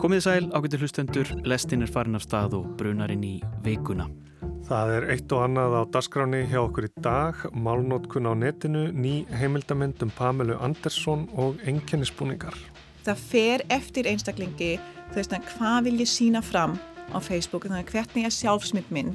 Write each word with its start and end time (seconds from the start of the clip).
Komið 0.00 0.22
sæl 0.24 0.46
ágættir 0.56 0.80
hlustendur, 0.80 1.28
lestin 1.44 1.84
er 1.84 1.90
farin 1.92 2.16
af 2.16 2.22
stað 2.24 2.54
og 2.56 2.68
brunarinn 2.78 3.20
í 3.20 3.34
veikuna. 3.60 4.06
Það 4.64 4.92
er 4.94 5.06
eitt 5.12 5.32
og 5.36 5.42
annað 5.44 5.74
á 5.76 5.82
dasgráni 5.92 6.40
hjá 6.48 6.62
okkur 6.62 6.86
í 6.86 6.90
dag, 7.04 7.42
málnótkun 7.52 8.24
á 8.24 8.32
netinu, 8.32 8.86
ný 8.96 9.26
heimildamend 9.36 10.00
um 10.00 10.12
Pamelu 10.16 10.56
Andersson 10.56 11.26
og 11.36 11.60
enkennisbúningar. 11.68 12.56
Það 13.04 13.26
fer 13.28 13.66
eftir 13.76 14.08
einstaklingi 14.08 14.70
þess 15.12 15.36
að 15.36 15.52
hvað 15.52 15.90
vil 15.90 15.96
ég 16.00 16.08
sína 16.08 16.40
fram 16.40 16.78
á 17.12 17.20
Facebook, 17.20 17.68
þannig 17.68 17.84
að 17.84 17.92
hvernig 17.98 18.30
er 18.30 18.36
sjálfsmynd 18.38 18.88
minn 18.96 19.12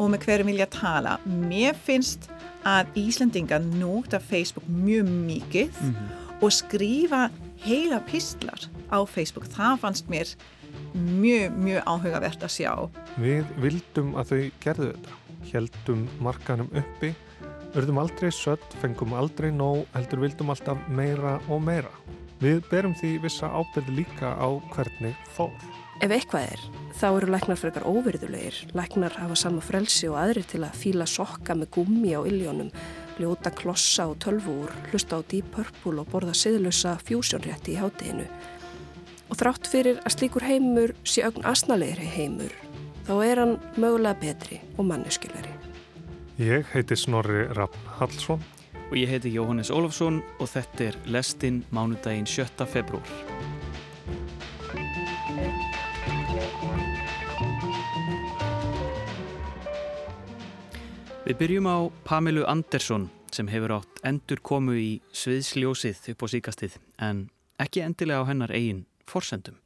og 0.00 0.14
með 0.14 0.24
hverju 0.24 0.48
vil 0.48 0.62
ég 0.62 0.72
tala. 0.72 1.18
Mér 1.28 1.76
finnst 1.76 2.30
að 2.64 2.88
Íslandingar 3.04 3.60
nota 3.76 4.16
Facebook 4.16 4.64
mjög 4.64 5.12
mikið 5.12 5.68
mm 5.76 5.92
-hmm. 5.92 6.40
og 6.40 6.52
skrifa 6.52 7.28
heila 7.68 8.00
pistlar 8.08 8.72
á 8.92 9.00
Facebook. 9.08 9.48
Það 9.50 9.80
fannst 9.82 10.12
mér 10.12 10.30
mjög, 10.94 11.56
mjög 11.56 11.88
áhugavert 11.88 12.44
að 12.44 12.54
sjá. 12.58 12.72
Við 13.16 13.50
vildum 13.64 14.14
að 14.20 14.32
þau 14.32 14.42
gerðu 14.62 14.88
þetta. 14.92 15.18
Heldum 15.52 16.02
markanum 16.22 16.68
uppi, 16.78 17.10
örðum 17.74 17.98
aldrei 18.04 18.30
sött, 18.32 18.76
fengum 18.80 19.16
aldrei 19.18 19.50
nóg, 19.50 19.86
heldur 19.96 20.22
vildum 20.22 20.52
alltaf 20.54 20.78
meira 20.92 21.38
og 21.48 21.64
meira. 21.64 21.90
Við 22.42 22.62
berum 22.70 22.94
því 22.98 23.16
vissa 23.22 23.50
ábyrð 23.50 23.90
líka 23.94 24.32
á 24.34 24.48
hvernig 24.74 25.18
fór. 25.34 25.52
Ef 26.02 26.10
eitthvað 26.10 26.48
er, 26.50 26.62
þá 26.98 27.04
eru 27.12 27.28
læknar 27.30 27.58
frekar 27.60 27.84
óverðulegir. 27.86 28.56
Læknar 28.74 29.14
hafa 29.20 29.36
sama 29.38 29.62
frelsi 29.62 30.08
og 30.10 30.18
aðri 30.18 30.42
til 30.50 30.64
að 30.66 30.80
fíla 30.80 31.06
sokka 31.06 31.54
með 31.58 31.70
gummi 31.76 32.16
á 32.18 32.26
illjónum, 32.26 32.72
ljóta 33.22 33.52
klossa 33.54 34.08
og 34.10 34.18
tölvúr, 34.24 34.72
hlusta 34.90 35.20
á 35.20 35.26
Deep 35.30 35.52
Purple 35.54 36.02
og 36.02 36.10
borða 36.10 36.34
siðlösa 36.34 36.96
fjúsjónrétti 37.06 37.76
í 37.76 37.78
hátteginu. 37.78 38.26
Og 39.32 39.38
þrátt 39.40 39.64
fyrir 39.64 39.96
að 40.04 40.12
slíkur 40.12 40.44
heimur 40.44 40.90
sé 41.08 41.22
ögn 41.24 41.46
asnalegri 41.48 42.04
heimur, 42.04 42.52
þá 43.06 43.12
er 43.24 43.38
hann 43.40 43.54
mögulega 43.80 44.18
betri 44.20 44.58
og 44.76 44.84
manneskilari. 44.90 45.54
Ég 46.36 46.68
heiti 46.74 46.98
Snorri 47.00 47.46
Rapp 47.56 47.72
Hallsson. 47.96 48.42
Og 48.90 48.98
ég 49.00 49.08
heiti 49.08 49.32
Jóhannes 49.32 49.70
Ólafsson 49.72 50.20
og 50.36 50.50
þetta 50.52 50.90
er 50.90 51.00
Lestinn 51.08 51.62
mánudaginn 51.72 52.28
7. 52.28 52.44
februar. 52.68 53.08
Við 61.24 61.40
byrjum 61.40 61.72
á 61.72 61.88
Pamilu 62.04 62.44
Andersson 62.44 63.08
sem 63.32 63.48
hefur 63.48 63.78
átt 63.80 64.04
endur 64.04 64.44
komu 64.44 64.76
í 64.76 64.90
sviðsljósið 65.16 66.12
upp 66.12 66.20
á 66.20 66.26
síkastið 66.36 66.80
en 67.00 67.30
ekki 67.56 67.80
endilega 67.80 68.20
á 68.20 68.28
hennar 68.28 68.52
eigin 68.52 68.84
forsendum. 69.06 69.56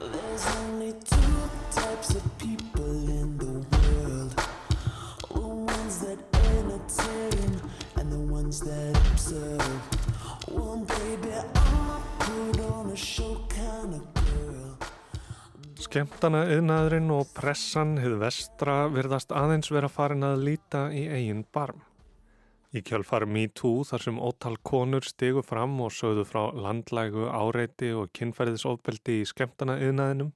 There's 0.00 0.46
only 0.56 0.92
two 0.92 1.50
types 1.70 2.14
of 2.14 2.38
people 2.38 2.73
Skemtana 15.94 16.40
yðnaðurinn 16.50 17.12
og 17.14 17.28
pressan 17.36 17.92
hefur 18.02 18.16
vestra 18.24 18.72
virðast 18.90 19.30
aðeins 19.30 19.70
vera 19.70 19.86
farin 19.86 20.26
að 20.26 20.40
líta 20.48 20.80
í 20.90 21.04
eigin 21.06 21.44
barm. 21.54 21.84
Í 22.74 22.82
kjálfar 22.82 23.28
MeToo 23.30 23.84
þar 23.86 24.02
sem 24.02 24.18
ótal 24.18 24.56
konur 24.66 25.06
stegu 25.06 25.44
fram 25.46 25.78
og 25.86 25.94
sögðu 25.94 26.24
frá 26.26 26.40
landlægu, 26.50 27.28
áreiti 27.30 27.92
og 27.94 28.10
kynferðisofbeldi 28.18 29.20
í 29.20 29.28
skemtana 29.30 29.78
yðnaðinum 29.86 30.34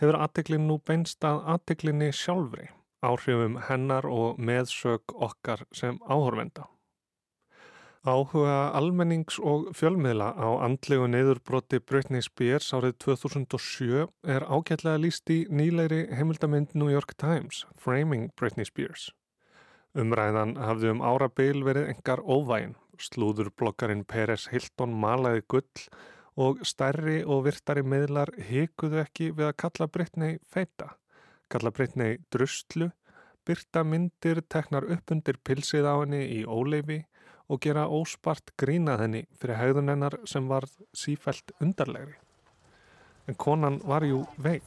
hefur 0.00 0.22
aðteklinn 0.24 0.64
nú 0.70 0.78
beinst 0.80 1.28
að 1.28 1.42
aðteklinni 1.52 2.08
sjálfri, 2.08 2.70
áhrifum 3.04 3.60
hennar 3.68 4.08
og 4.08 4.40
meðsög 4.40 5.18
okkar 5.20 5.66
sem 5.68 6.00
áhorvenda. 6.08 6.64
Áhuga 8.04 8.68
almennings 8.76 9.38
og 9.40 9.70
fjölmiðla 9.72 10.26
á 10.36 10.48
andlegu 10.66 11.06
neyðurbroti 11.08 11.78
Britney 11.80 12.20
Spears 12.20 12.66
árið 12.76 12.98
2007 13.00 14.02
er 14.28 14.44
ágætlega 14.44 15.00
líst 15.00 15.30
í 15.32 15.38
nýleiri 15.48 16.02
heimildamind 16.12 16.74
New 16.76 16.90
York 16.92 17.14
Times, 17.16 17.62
Framing 17.80 18.26
Britney 18.36 18.68
Spears. 18.68 19.06
Umræðan 19.96 20.52
hafði 20.60 20.90
um 20.92 21.00
árabil 21.00 21.64
verið 21.64 21.94
engar 21.94 22.20
óvægin, 22.20 22.74
slúðurblokkarinn 23.00 24.04
Peres 24.04 24.50
Hilton 24.52 24.92
malaði 24.92 25.40
gull 25.48 25.88
og 26.36 26.60
stærri 26.60 27.22
og 27.24 27.46
virtari 27.48 27.86
miðlar 27.88 28.34
hikuðu 28.50 29.00
ekki 29.06 29.30
við 29.32 29.48
að 29.48 29.58
kalla 29.64 29.88
Britney 29.88 30.36
feita, 30.44 30.90
kalla 31.48 31.72
Britney 31.72 32.20
drustlu, 32.28 32.92
byrta 33.48 33.80
myndir 33.80 34.44
teknar 34.44 34.84
upp 34.92 35.16
undir 35.16 35.40
pilsið 35.40 35.88
á 35.88 35.96
henni 36.04 36.26
í 36.36 36.44
óleifi 36.44 37.00
og 37.48 37.60
gera 37.60 37.86
óspart 37.88 38.54
grínað 38.60 39.04
henni 39.04 39.22
fyrir 39.40 39.60
hægðun 39.60 39.92
hennar 39.92 40.18
sem 40.28 40.48
var 40.48 40.66
sífælt 40.96 41.52
undarlegri. 41.60 42.16
En 43.28 43.34
konan 43.34 43.80
var 43.84 44.04
jú 44.04 44.24
veik. 44.36 44.64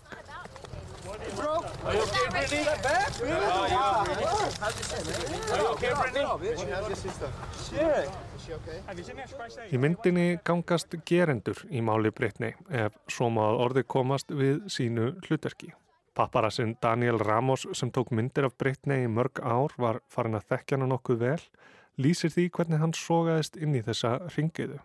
Í 9.72 9.78
myndinni 9.82 10.28
gangast 10.46 10.96
gerendur 11.08 11.60
í 11.70 11.82
máli 11.82 12.12
Brittany 12.16 12.54
ef 12.70 12.98
svo 13.12 13.30
maður 13.34 13.64
orði 13.66 13.84
komast 13.96 14.32
við 14.32 14.64
sínu 14.72 15.12
hlutverki. 15.28 15.74
Papparassinn 16.18 16.78
Daniel 16.82 17.20
Ramos 17.22 17.68
sem 17.78 17.92
tók 17.94 18.10
myndir 18.10 18.48
af 18.48 18.58
Brittany 18.58 19.04
í 19.06 19.10
mörg 19.12 19.42
ár 19.44 19.76
var 19.78 20.02
farin 20.10 20.40
að 20.40 20.48
þekkja 20.54 20.80
hann 20.80 20.90
nokkuð 20.90 21.20
vel 21.22 21.42
lýsir 21.98 22.34
því 22.34 22.50
hvernig 22.56 22.82
hann 22.82 22.96
sogaðist 22.98 23.58
inn 23.58 23.76
í 23.76 23.84
þessa 23.86 24.18
ringiðu. 24.36 24.80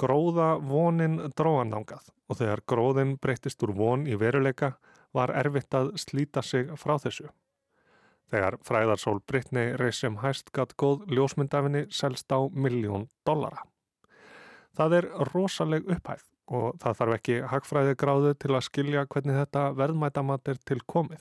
Gróða 0.00 0.56
vonin 0.58 1.18
dróðandangað 1.36 2.08
og 2.28 2.38
þegar 2.40 2.64
gróðin 2.68 3.16
breytist 3.22 3.62
úr 3.62 3.74
von 3.76 4.06
í 4.08 4.16
veruleika 4.18 4.74
var 5.12 5.32
erfitt 5.36 5.74
að 5.76 5.92
slíta 6.00 6.42
sig 6.42 6.72
frá 6.80 6.96
þessu. 7.00 7.28
Þegar 8.32 8.56
fræðarsól 8.64 9.18
Brittany 9.28 9.74
reysum 9.76 10.22
hæst 10.22 10.48
gatt 10.56 10.72
góð 10.80 11.04
ljósmyndafinni 11.12 11.84
selst 11.92 12.32
á 12.32 12.40
miljón 12.48 13.10
dollara. 13.28 13.66
Það 14.72 14.96
er 14.98 15.08
rosaleg 15.32 15.90
upphæð 15.92 16.24
og 16.52 16.78
það 16.80 16.96
þarf 17.00 17.16
ekki 17.18 17.36
hagfræði 17.52 17.98
gráðu 18.00 18.32
til 18.40 18.54
að 18.56 18.64
skilja 18.68 19.04
hvernig 19.04 19.38
þetta 19.42 19.66
verðmætamat 19.76 20.48
er 20.48 20.62
til 20.64 20.80
komið. 20.88 21.20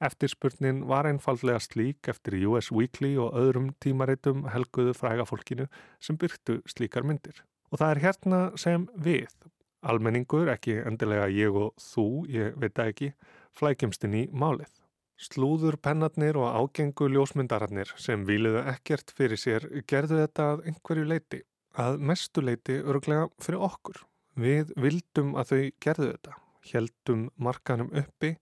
Eftirspurnin 0.00 0.86
var 0.88 1.04
einfallega 1.04 1.60
slík 1.60 2.08
eftir 2.08 2.38
US 2.48 2.70
Weekly 2.72 3.12
og 3.20 3.34
öðrum 3.36 3.70
tímaritum 3.84 4.46
helguðu 4.48 4.94
frægafólkinu 4.96 5.66
sem 6.00 6.16
byrtu 6.16 6.62
slíkar 6.64 7.04
myndir. 7.04 7.42
Og 7.68 7.82
það 7.82 7.90
er 7.92 8.00
hérna 8.04 8.38
sem 8.58 8.86
við, 8.96 9.28
almenningur, 9.84 10.48
ekki 10.48 10.78
endilega 10.88 11.28
ég 11.28 11.56
og 11.56 11.74
þú, 11.80 12.06
ég 12.32 12.56
veit 12.60 12.80
ekki, 12.80 13.10
flækjumstinn 13.56 14.16
í 14.16 14.24
málið. 14.32 14.72
Slúður 15.20 15.76
pennarnir 15.76 16.38
og 16.40 16.48
ágengu 16.48 17.10
ljósmyndararnir 17.12 17.92
sem 18.00 18.24
výliðu 18.24 18.62
ekkert 18.72 19.12
fyrir 19.12 19.36
sér 19.36 19.66
gerðu 19.84 20.22
þetta 20.22 20.46
að 20.54 20.62
einhverju 20.70 21.10
leiti, 21.10 21.42
að 21.76 22.00
mestu 22.08 22.40
leiti 22.40 22.78
örglega 22.80 23.28
fyrir 23.36 23.66
okkur. 23.68 24.00
Við 24.40 24.72
vildum 24.80 25.36
að 25.36 25.52
þau 25.52 25.60
gerðu 25.84 26.08
þetta, 26.14 26.38
heldum 26.72 27.28
markanum 27.36 27.92
uppi, 28.00 28.32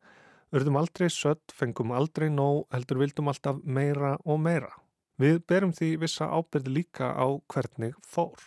Örðum 0.49 0.79
aldrei 0.81 1.11
sött, 1.13 1.53
fengum 1.53 1.91
aldrei 1.93 2.31
nóg, 2.33 2.63
heldur 2.73 3.03
vildum 3.03 3.29
alltaf 3.29 3.59
meira 3.65 4.15
og 4.25 4.39
meira. 4.41 4.71
Við 5.21 5.43
berum 5.51 5.75
því 5.77 5.91
vissa 6.01 6.31
ábyrði 6.33 6.73
líka 6.73 7.11
á 7.13 7.27
hvernig 7.53 7.99
fór. 8.07 8.41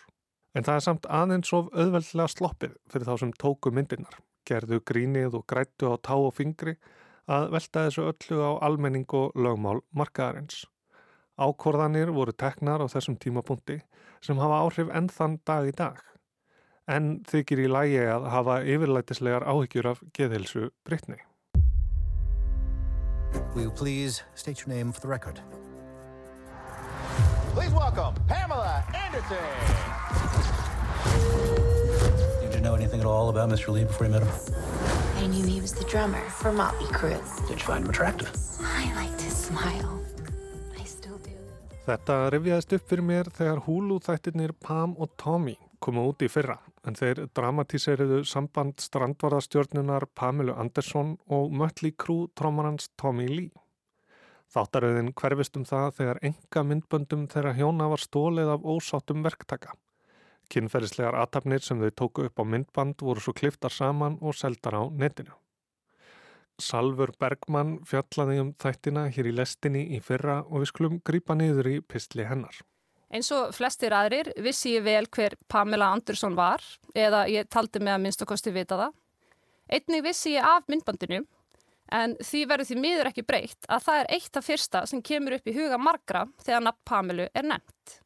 En 0.58 0.66
það 0.66 0.80
er 0.80 0.86
samt 0.88 1.06
aðeins 1.06 1.54
of 1.54 1.70
auðveldlega 1.70 2.34
sloppið 2.34 2.74
fyrir 2.90 3.08
þá 3.08 3.14
sem 3.22 3.36
tóku 3.44 3.72
myndirnar, 3.76 4.18
gerðu 4.50 4.82
grínið 4.82 5.38
og 5.38 5.46
grættu 5.48 5.94
á 5.94 5.96
tá 6.02 6.16
og 6.18 6.34
fingri 6.34 6.76
að 7.30 7.50
velta 7.54 7.86
þessu 7.86 8.10
öllu 8.10 8.42
á 8.50 8.52
almenning 8.66 9.08
og 9.14 9.38
lögmál 9.38 9.86
markaðarins. 9.94 10.66
Ákorðanir 11.38 12.10
voru 12.16 12.34
teknar 12.34 12.82
á 12.82 12.90
þessum 12.90 13.22
tímapunkti 13.22 13.78
sem 14.26 14.42
hafa 14.42 14.64
áhrif 14.66 14.90
ennþann 14.90 15.40
dag 15.46 15.70
í 15.70 15.76
dag. 15.78 16.02
En 16.90 17.20
þykir 17.30 17.68
í 17.68 17.72
lægi 17.72 18.06
að 18.10 18.32
hafa 18.34 18.62
yfirlætislegar 18.66 19.46
áhyggjur 19.46 19.94
af 19.94 20.02
geðhelsu 20.18 20.72
Brittany. 20.82 21.22
Will 23.54 23.64
you 23.64 23.72
please 23.72 24.24
state 24.36 24.62
your 24.62 24.76
name 24.76 24.92
for 24.92 25.02
the 25.02 25.08
record? 25.08 25.40
Please 27.54 27.72
welcome 27.72 28.16
Pamela 28.28 28.84
Anderson. 28.96 29.38
Did 32.42 32.56
you 32.56 32.62
know 32.62 32.76
anything 32.76 33.00
at 33.02 33.06
all 33.06 33.30
about 33.30 33.50
Mr. 33.50 33.70
Lee 33.70 33.84
before 33.84 34.08
you 34.08 34.14
met 34.14 34.24
him? 34.24 34.30
I 35.18 35.28
knew 35.28 35.46
he 35.46 35.60
was 35.60 35.74
the 35.74 35.84
drummer 35.86 36.22
for 36.30 36.52
Motley 36.52 36.88
Crue. 36.88 37.20
Did 37.48 37.60
you 37.60 37.66
find 37.66 37.84
him 37.84 37.90
attractive? 37.90 38.32
I 38.62 38.94
liked 38.96 39.22
his 39.22 39.36
smile. 39.36 40.02
I 40.80 40.84
still 40.86 41.18
do. 41.18 41.36
Þetta 41.86 42.18
revjaðist 42.32 42.74
upp 42.78 42.88
fyrir 42.90 43.06
mér 43.06 43.30
þegar 43.36 43.66
Hulu 43.68 44.00
þættirnir 44.00 44.56
Pam 44.60 44.96
og 44.98 45.12
Tommy 45.18 45.58
komu 45.82 46.08
út 46.12 46.24
í 46.24 46.30
fyrra 46.32 46.58
en 46.88 46.98
þeir 46.98 47.26
dramatíseriðu 47.38 48.22
samband 48.28 48.82
strandvarðastjórnunar 48.82 50.08
Pamilu 50.18 50.56
Andersson 50.58 51.16
og 51.30 51.54
Mötli 51.54 51.94
Krú 51.94 52.26
trómarans 52.38 52.90
Tommy 52.98 53.28
Lee. 53.30 53.52
Þáttaröðin 54.52 55.14
hverfist 55.16 55.56
um 55.56 55.64
það 55.68 55.94
þegar 56.00 56.20
enga 56.28 56.64
myndböndum 56.68 57.28
þeirra 57.32 57.54
hjóna 57.56 57.88
var 57.94 58.02
stólið 58.04 58.52
af 58.56 58.66
ósáttum 58.68 59.22
verktaka. 59.24 59.78
Kinnferðislegar 60.52 61.16
aðtapnir 61.16 61.64
sem 61.64 61.80
þau 61.80 61.94
tóku 62.02 62.26
upp 62.28 62.42
á 62.42 62.44
myndband 62.44 63.06
voru 63.06 63.24
svo 63.24 63.32
kliftar 63.38 63.72
saman 63.72 64.18
og 64.20 64.36
seldar 64.36 64.76
á 64.76 64.84
netinu. 64.92 65.38
Salfur 66.62 67.14
Bergmann 67.18 67.78
fjallaði 67.88 68.42
um 68.42 68.52
þættina 68.60 69.08
hér 69.16 69.32
í 69.32 69.38
lestinni 69.38 69.86
í 69.96 70.02
fyrra 70.04 70.42
og 70.44 70.62
við 70.62 70.72
skulum 70.74 71.00
grýpa 71.08 71.38
niður 71.40 71.72
í 71.72 71.78
pistli 71.82 72.28
hennar. 72.28 72.60
Eins 73.12 73.28
og 73.36 73.52
flestir 73.52 73.92
aðrir 73.92 74.30
vissi 74.40 74.78
ég 74.78 74.86
vel 74.86 75.04
hver 75.12 75.36
Pamela 75.52 75.90
Andersson 75.92 76.36
var 76.38 76.64
eða 76.96 77.26
ég 77.28 77.50
taldi 77.52 77.82
mig 77.84 77.92
að 77.92 78.04
minnst 78.06 78.24
og 78.24 78.32
kosti 78.32 78.54
vita 78.56 78.78
það. 78.80 78.94
Einnig 79.72 80.06
vissi 80.06 80.36
ég 80.38 80.48
af 80.48 80.68
myndbandinu 80.72 81.26
en 81.92 82.16
því 82.24 82.46
verður 82.48 82.70
því 82.70 82.78
miður 82.80 83.10
ekki 83.12 83.26
breytt 83.28 83.68
að 83.68 83.84
það 83.88 84.00
er 84.00 84.12
eitt 84.16 84.40
af 84.40 84.48
fyrsta 84.48 84.84
sem 84.88 85.04
kemur 85.04 85.36
upp 85.36 85.52
í 85.52 85.56
huga 85.58 85.80
margra 85.80 86.24
þegar 86.46 86.66
nafn 86.70 86.84
Pamelu 86.88 87.28
er 87.36 87.48
nefnt. 87.52 87.98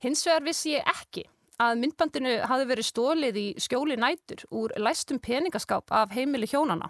Hins 0.00 0.24
vegar 0.24 0.48
vissi 0.48 0.74
ég 0.78 0.88
ekki 0.96 1.26
að 1.60 1.78
myndbandinu 1.82 2.34
hafi 2.48 2.68
verið 2.68 2.88
stólið 2.88 3.38
í 3.40 3.46
skjóli 3.60 4.00
nætur 4.00 4.44
úr 4.52 4.72
læstum 4.80 5.20
peningaskáp 5.20 5.92
af 5.92 6.12
heimili 6.16 6.48
hjónana. 6.48 6.88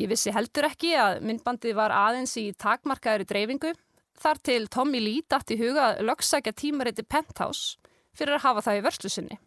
Ég 0.00 0.08
vissi 0.08 0.32
heldur 0.32 0.70
ekki 0.70 0.94
að 0.96 1.20
myndbandið 1.24 1.76
var 1.76 1.92
aðeins 1.92 2.32
í 2.40 2.48
takmarkaðri 2.56 3.28
dreifingu 3.28 3.72
þar 4.22 4.40
til 4.46 4.66
Tommy 4.72 5.00
Lee 5.02 5.24
dætt 5.30 5.50
í 5.54 5.58
huga 5.60 5.96
lögsækja 6.00 6.54
tímariti 6.56 7.04
Penthouse 7.04 7.78
fyrir 8.16 8.38
að 8.38 8.46
hafa 8.46 8.64
það 8.68 8.78
í 8.78 8.84
vörslu 8.86 9.10
sinni. 9.12 9.38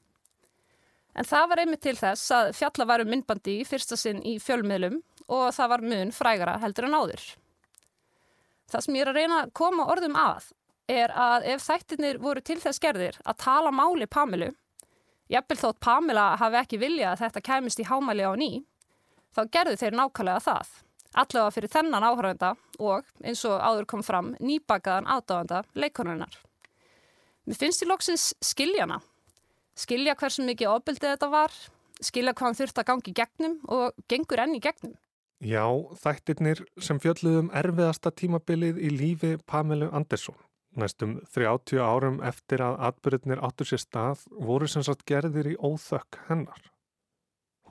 En 1.16 1.27
það 1.27 1.50
var 1.50 1.62
einmitt 1.63 1.83
til 1.86 1.95
þess 1.95 2.31
að 2.36 2.51
fjalla 2.57 2.88
varu 2.89 3.07
myndbandi 3.07 3.62
í 3.62 3.68
fyrsta 3.68 3.95
sinn 4.00 4.19
í 4.27 4.36
fjölmiðlum 4.44 5.00
og 5.31 5.48
það 5.56 5.72
var 5.72 5.86
mun 5.88 6.12
frægara 6.13 6.57
heldur 6.62 6.89
en 6.89 6.98
áður. 6.98 7.24
Það 8.72 8.86
sem 8.86 8.98
ég 8.98 9.06
er 9.06 9.12
að 9.12 9.19
reyna 9.22 9.42
að 9.44 9.54
koma 9.56 9.88
orðum 9.94 10.18
að 10.19 10.51
er 10.92 11.13
að 11.18 11.48
ef 11.54 11.63
þættirnir 11.66 12.19
voru 12.21 12.44
til 12.45 12.60
þess 12.62 12.81
gerðir 12.81 13.18
að 13.24 13.39
tala 13.45 13.71
máli 13.74 14.07
Pamilu, 14.12 14.51
jafnvel 15.31 15.57
þótt 15.62 15.81
Pamela 15.81 16.25
hafi 16.42 16.60
ekki 16.62 16.81
vilja 16.81 17.13
að 17.13 17.24
þetta 17.24 17.45
kemist 17.48 17.81
í 17.81 17.88
hámæli 17.89 18.25
á 18.25 18.33
nýj, 18.38 18.60
þá 19.33 19.42
gerðu 19.56 19.80
þeir 19.81 19.98
nákvæmlega 19.98 20.44
það. 20.45 20.74
Allavega 21.16 21.54
fyrir 21.56 21.72
þennan 21.72 22.04
áhörðanda 22.04 22.52
og, 22.84 23.06
eins 23.24 23.46
og 23.48 23.56
áður 23.64 23.88
kom 23.88 24.04
fram, 24.04 24.34
nýbakaðan 24.44 25.08
aðdáðanda 25.16 25.62
leikonurinnar. 25.80 26.36
Mér 27.48 27.60
finnst 27.62 27.86
í 27.86 27.88
loksins 27.88 28.34
skiljana. 28.44 29.00
Skilja 29.80 30.16
hversu 30.20 30.44
mikið 30.44 30.74
ofbildið 30.74 31.14
þetta 31.14 31.30
var, 31.32 31.56
skilja 32.04 32.34
hvað 32.36 32.50
hann 32.50 32.60
þurft 32.60 32.82
að 32.82 32.88
gangi 32.90 33.16
gegnum 33.16 33.58
og 33.72 34.06
gengur 34.12 34.44
enn 34.44 34.58
í 34.58 34.62
gegnum. 34.64 34.96
Já, 35.44 35.68
þættirnir 36.02 36.64
sem 36.82 37.00
fjöldluðum 37.04 37.52
erfiðasta 37.56 38.12
tímabilið 38.12 38.80
í 38.80 38.92
lífi 38.92 39.36
Pamelu 39.48 39.92
Andersson. 39.96 40.38
Næstum 40.76 41.20
30 41.32 41.80
árum 41.80 42.18
eftir 42.28 42.64
að 42.64 42.80
atbyrðinir 42.90 43.44
áttur 43.44 43.70
sér 43.70 43.84
stað 43.84 44.26
voru 44.36 44.68
sem 44.68 44.84
sagt 44.84 45.06
gerðir 45.08 45.54
í 45.54 45.60
óþökk 45.60 46.20
hennar. 46.28 46.60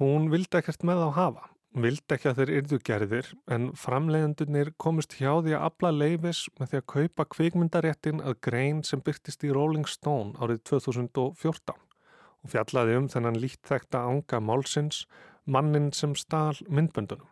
Hún 0.00 0.30
vildi 0.32 0.60
ekkert 0.60 0.86
með 0.86 1.04
á 1.04 1.10
hafa 1.18 1.50
vildi 1.74 2.14
ekki 2.14 2.30
að 2.30 2.40
þeir 2.40 2.52
yrðu 2.58 2.78
gerðir 2.86 3.28
en 3.50 3.66
framleiðendunir 3.78 4.70
komist 4.78 5.16
hjá 5.18 5.32
því 5.42 5.56
að 5.56 5.64
abla 5.66 5.90
leifis 5.90 6.44
með 6.60 6.70
því 6.70 6.80
að 6.80 6.86
kaupa 6.92 7.26
kvikmyndaréttin 7.34 8.22
að 8.22 8.38
grein 8.46 8.82
sem 8.86 9.02
byrtist 9.02 9.42
í 9.46 9.50
Rolling 9.54 9.88
Stone 9.90 10.38
árið 10.38 10.62
2014 10.70 11.74
og 11.74 12.52
fjallaði 12.52 12.98
um 13.00 13.10
þennan 13.10 13.40
lítþekta 13.42 14.04
ánga 14.06 14.40
málsins 14.40 15.04
mannin 15.44 15.90
sem 15.92 16.14
stál 16.14 16.54
myndböndunum. 16.68 17.26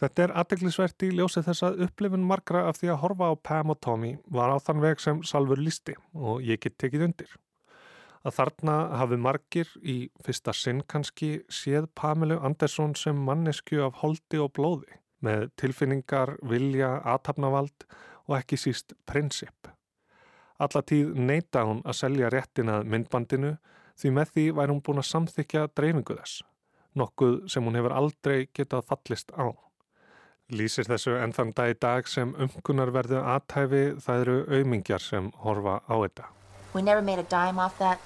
Þetta 0.00 0.24
er 0.24 0.36
aðdeglisvert 0.40 1.04
í 1.06 1.12
ljósið 1.14 1.50
þess 1.50 1.66
að 1.68 1.84
upplifin 1.86 2.24
margra 2.26 2.64
af 2.70 2.80
því 2.80 2.94
að 2.94 3.02
horfa 3.04 3.28
á 3.30 3.34
Pam 3.36 3.74
og 3.74 3.80
Tommy 3.84 4.16
var 4.32 4.50
á 4.50 4.56
þann 4.64 4.82
veg 4.82 5.02
sem 5.02 5.20
Salfur 5.22 5.60
listi 5.60 5.94
og 6.16 6.40
ég 6.42 6.62
get 6.62 6.80
tekið 6.80 7.10
undir 7.10 7.36
að 8.22 8.36
þarna 8.38 8.76
hafi 9.00 9.18
margir 9.18 9.70
í 9.82 9.96
fyrsta 10.24 10.54
sinn 10.54 10.82
kannski 10.88 11.42
séð 11.50 11.88
Pamelu 11.98 12.38
Andersson 12.38 12.94
sem 12.98 13.18
mannesku 13.28 13.82
af 13.84 14.00
holdi 14.02 14.40
og 14.42 14.52
blóði 14.56 14.98
með 15.22 15.50
tilfinningar, 15.60 16.36
vilja, 16.42 16.96
aðtapnavald 17.06 17.86
og 18.26 18.38
ekki 18.38 18.58
síst 18.58 18.94
prinsip. 19.06 19.70
Allatíð 20.62 21.14
neyta 21.18 21.64
hún 21.66 21.82
að 21.86 21.98
selja 21.98 22.30
réttinað 22.30 22.88
myndbandinu 22.90 23.56
því 23.98 24.14
með 24.18 24.32
því 24.34 24.46
væri 24.58 24.74
hún 24.74 24.82
búin 24.86 25.02
að 25.02 25.10
samþykja 25.10 25.66
dreifingu 25.78 26.16
þess, 26.18 26.42
nokkuð 26.98 27.36
sem 27.50 27.66
hún 27.66 27.78
hefur 27.78 27.94
aldrei 27.98 28.38
getað 28.54 28.86
fallist 28.90 29.34
á. 29.34 29.50
Lýsir 30.52 30.86
þessu 30.90 31.16
enn 31.16 31.32
þann 31.32 31.54
dag 31.56 31.72
í 31.72 31.78
dag 31.80 32.08
sem 32.10 32.34
umkunar 32.34 32.92
verðu 32.94 33.22
aðtæfi 33.22 33.84
það 34.04 34.24
eru 34.26 34.38
auðmingjar 34.50 35.02
sem 35.02 35.30
horfa 35.44 35.80
á 35.86 35.94
þetta. 36.02 36.30
We 36.74 36.82
never 36.82 37.02
made 37.02 37.18
a 37.18 37.22
dime 37.24 37.58
off 37.58 37.78
that. 37.78 38.00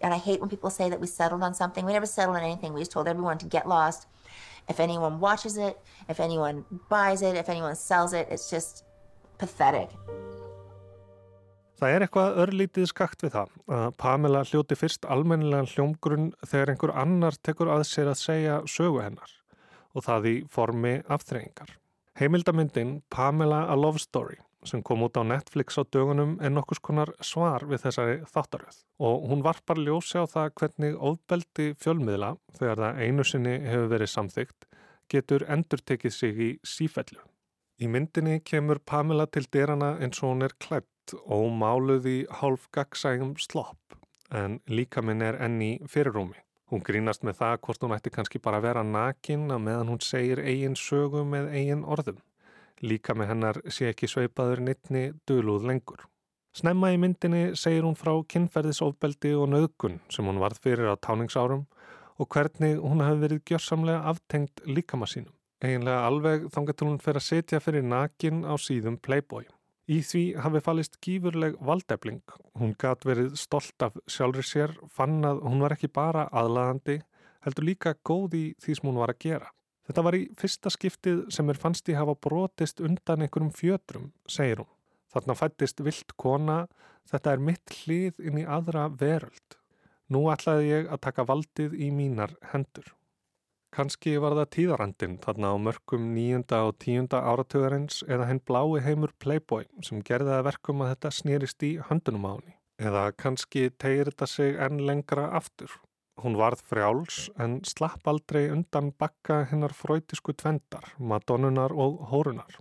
And 0.00 0.12
I 0.12 0.18
hate 0.18 0.40
when 0.40 0.50
people 0.50 0.70
say 0.70 0.90
that 0.90 1.00
we 1.00 1.06
settled 1.06 1.42
on 1.42 1.54
something. 1.54 1.84
We 1.84 1.92
never 1.92 2.06
settled 2.06 2.36
on 2.36 2.42
anything. 2.42 2.74
We 2.74 2.80
just 2.80 2.92
told 2.92 3.08
everyone 3.08 3.38
to 3.38 3.46
get 3.46 3.66
lost. 3.66 4.06
If 4.68 4.80
anyone 4.80 5.20
watches 5.20 5.56
it, 5.56 5.78
if 6.08 6.20
anyone 6.20 6.64
buys 6.88 7.22
it, 7.22 7.36
if 7.36 7.48
anyone 7.48 7.74
sells 7.76 8.12
it, 8.12 8.28
it's 8.30 8.50
just 8.50 8.84
pathetic. 9.38 9.90
Það 11.74 11.90
er 11.90 12.04
eitthvað 12.06 12.36
örlítið 12.44 12.84
skakt 12.86 13.24
við 13.24 13.32
það 13.34 13.54
að 13.76 13.96
Pamela 13.98 14.44
hljóti 14.46 14.76
fyrst 14.78 15.08
almennilega 15.10 15.66
hljómgrunn 15.72 16.28
þegar 16.46 16.70
einhver 16.70 16.92
annar 17.02 17.36
tekur 17.42 17.72
að 17.74 17.82
sér 17.90 18.10
að 18.12 18.20
segja 18.20 18.60
sögu 18.70 19.02
hennar 19.02 19.32
og 19.92 20.06
það 20.06 20.28
í 20.30 20.34
formi 20.54 20.94
aftreyingar. 21.10 21.74
Heimildamindin 22.14 23.00
Pamela 23.10 23.64
A 23.66 23.74
Love 23.76 23.98
Story 23.98 24.38
sem 24.68 24.82
kom 24.82 25.04
út 25.06 25.18
á 25.20 25.22
Netflix 25.26 25.78
á 25.80 25.82
dögunum 25.84 26.36
er 26.40 26.52
nokkus 26.52 26.80
konar 26.80 27.12
svar 27.20 27.66
við 27.68 27.84
þessari 27.86 28.16
þáttaröð 28.30 28.80
og 29.08 29.26
hún 29.30 29.44
varpar 29.44 29.80
ljósi 29.80 30.20
á 30.20 30.24
það 30.28 30.54
hvernig 30.60 30.96
ofbeldi 31.10 31.68
fjölmiðla 31.82 32.34
þegar 32.58 32.82
það 32.84 33.02
einu 33.04 33.26
sinni 33.28 33.54
hefur 33.66 33.92
verið 33.92 34.12
samþygt 34.14 34.68
getur 35.12 35.44
endur 35.48 35.82
tekið 35.84 36.14
sig 36.16 36.40
í 36.40 36.50
sífellu. 36.64 37.20
Í 37.82 37.90
myndinni 37.90 38.38
kemur 38.46 38.80
Pamela 38.86 39.26
til 39.26 39.44
dyrana 39.52 39.96
eins 40.00 40.22
og 40.22 40.32
hún 40.32 40.46
er 40.46 40.54
klætt 40.62 41.14
og 41.26 41.50
máluð 41.52 42.06
í 42.08 42.18
hálf 42.40 42.68
gagsægum 42.72 43.34
slopp 43.40 43.98
en 44.34 44.60
líka 44.70 45.02
minn 45.02 45.22
er 45.22 45.38
enni 45.42 45.78
fyrirrúmi. 45.90 46.38
Hún 46.72 46.82
grínast 46.82 47.22
með 47.26 47.40
það 47.42 47.58
hvort 47.66 47.82
hún 47.84 47.94
ætti 47.96 48.12
kannski 48.14 48.40
bara 48.42 48.58
að 48.58 48.68
vera 48.68 48.84
nakin 48.86 49.50
að 49.52 49.66
meðan 49.66 49.90
hún 49.92 50.00
segir 50.02 50.40
eigin 50.40 50.78
sögu 50.78 51.24
með 51.28 51.50
eigin 51.52 51.84
orðum. 51.84 52.22
Líka 52.82 53.14
með 53.14 53.30
hennar 53.30 53.60
sé 53.70 53.90
ekki 53.92 54.08
sveipaður 54.10 54.64
nittni 54.64 55.04
dölúð 55.28 55.68
lengur. 55.70 56.02
Snemma 56.54 56.92
í 56.94 56.98
myndinni 57.02 57.56
segir 57.58 57.82
hún 57.86 57.96
frá 57.98 58.12
kynferðisofbeldi 58.30 59.32
og 59.38 59.48
nöðgun 59.50 60.00
sem 60.12 60.26
hún 60.26 60.38
varð 60.42 60.60
fyrir 60.62 60.90
á 60.90 60.94
táningsárum 60.94 61.64
og 62.18 62.28
hvernig 62.30 62.78
hún 62.78 63.02
hafi 63.02 63.22
verið 63.24 63.42
gjörsamlega 63.50 64.04
aftengt 64.10 64.62
líkama 64.66 65.08
sínum. 65.10 65.34
Eginlega 65.64 66.06
alveg 66.06 66.46
þangar 66.54 66.76
til 66.78 66.88
hún 66.90 67.00
fer 67.02 67.18
að 67.18 67.26
setja 67.26 67.60
fyrir 67.62 67.82
nakin 67.86 68.44
á 68.46 68.54
síðum 68.60 69.00
Playboy. 69.02 69.46
Í 69.84 69.98
því 70.00 70.22
hafi 70.40 70.62
fallist 70.64 71.00
gífurleg 71.04 71.58
valdefling. 71.60 72.22
Hún 72.56 72.76
gæt 72.80 73.04
verið 73.04 73.34
stolt 73.36 73.82
af 73.84 73.98
sjálfur 74.08 74.46
sér, 74.46 74.72
fann 74.88 75.24
að 75.26 75.42
hún 75.44 75.60
var 75.64 75.74
ekki 75.74 75.90
bara 75.92 76.28
aðlaðandi, 76.32 77.00
heldur 77.44 77.68
líka 77.68 77.94
góð 78.06 78.38
í 78.38 78.44
því 78.62 78.78
sem 78.78 78.88
hún 78.88 79.00
var 79.02 79.12
að 79.12 79.20
gera. 79.26 79.50
Þetta 79.84 80.04
var 80.06 80.16
í 80.16 80.22
fyrsta 80.40 80.72
skiptið 80.72 81.18
sem 81.34 81.50
er 81.52 81.60
fannst 81.60 81.88
í 81.92 81.96
hafa 81.98 82.14
brotist 82.16 82.80
undan 82.80 83.26
einhverjum 83.26 83.52
fjötrum, 83.52 84.10
segir 84.24 84.62
hún. 84.62 84.70
Þarna 85.12 85.36
fættist 85.38 85.82
vilt 85.84 86.16
kona, 86.18 86.64
þetta 87.10 87.34
er 87.34 87.44
mitt 87.50 87.74
hlið 87.82 88.18
inn 88.24 88.40
í 88.40 88.46
aðra 88.48 88.88
veröld. 88.88 89.58
Nú 90.08 90.26
ætlaði 90.32 90.70
ég 90.70 90.90
að 90.92 91.02
taka 91.06 91.26
valdið 91.28 91.76
í 91.76 91.90
mínar 91.94 92.34
hendur. 92.52 92.88
Kanski 93.74 94.16
var 94.22 94.36
það 94.38 94.50
tíðarandin 94.54 95.14
þarna 95.22 95.52
á 95.52 95.56
mörgum 95.58 96.10
nýjunda 96.14 96.60
og 96.68 96.76
tíunda 96.82 97.20
áratögarins 97.26 98.04
eða 98.06 98.28
henn 98.28 98.40
blái 98.46 98.80
heimur 98.84 99.12
Playboy 99.18 99.66
sem 99.82 100.02
gerði 100.06 100.36
að 100.36 100.46
verkum 100.48 100.84
að 100.84 100.92
þetta 100.94 101.14
snýrist 101.18 101.64
í 101.66 101.72
höndunum 101.88 102.28
á 102.30 102.32
henni. 102.36 102.54
Eða 102.78 103.08
kannski 103.18 103.68
tegir 103.74 104.12
þetta 104.12 104.30
sig 104.30 104.56
enn 104.62 104.80
lengra 104.86 105.26
aftur 105.34 105.74
Hún 106.22 106.36
varð 106.38 106.62
frjáls 106.62 107.28
en 107.42 107.58
slapp 107.66 108.06
aldrei 108.06 108.46
undan 108.54 108.92
bakka 108.98 109.40
hennar 109.50 109.74
fröytisku 109.74 110.32
tvendar, 110.38 110.94
madonnunar 110.98 111.74
og 111.74 112.04
hórunar. 112.12 112.60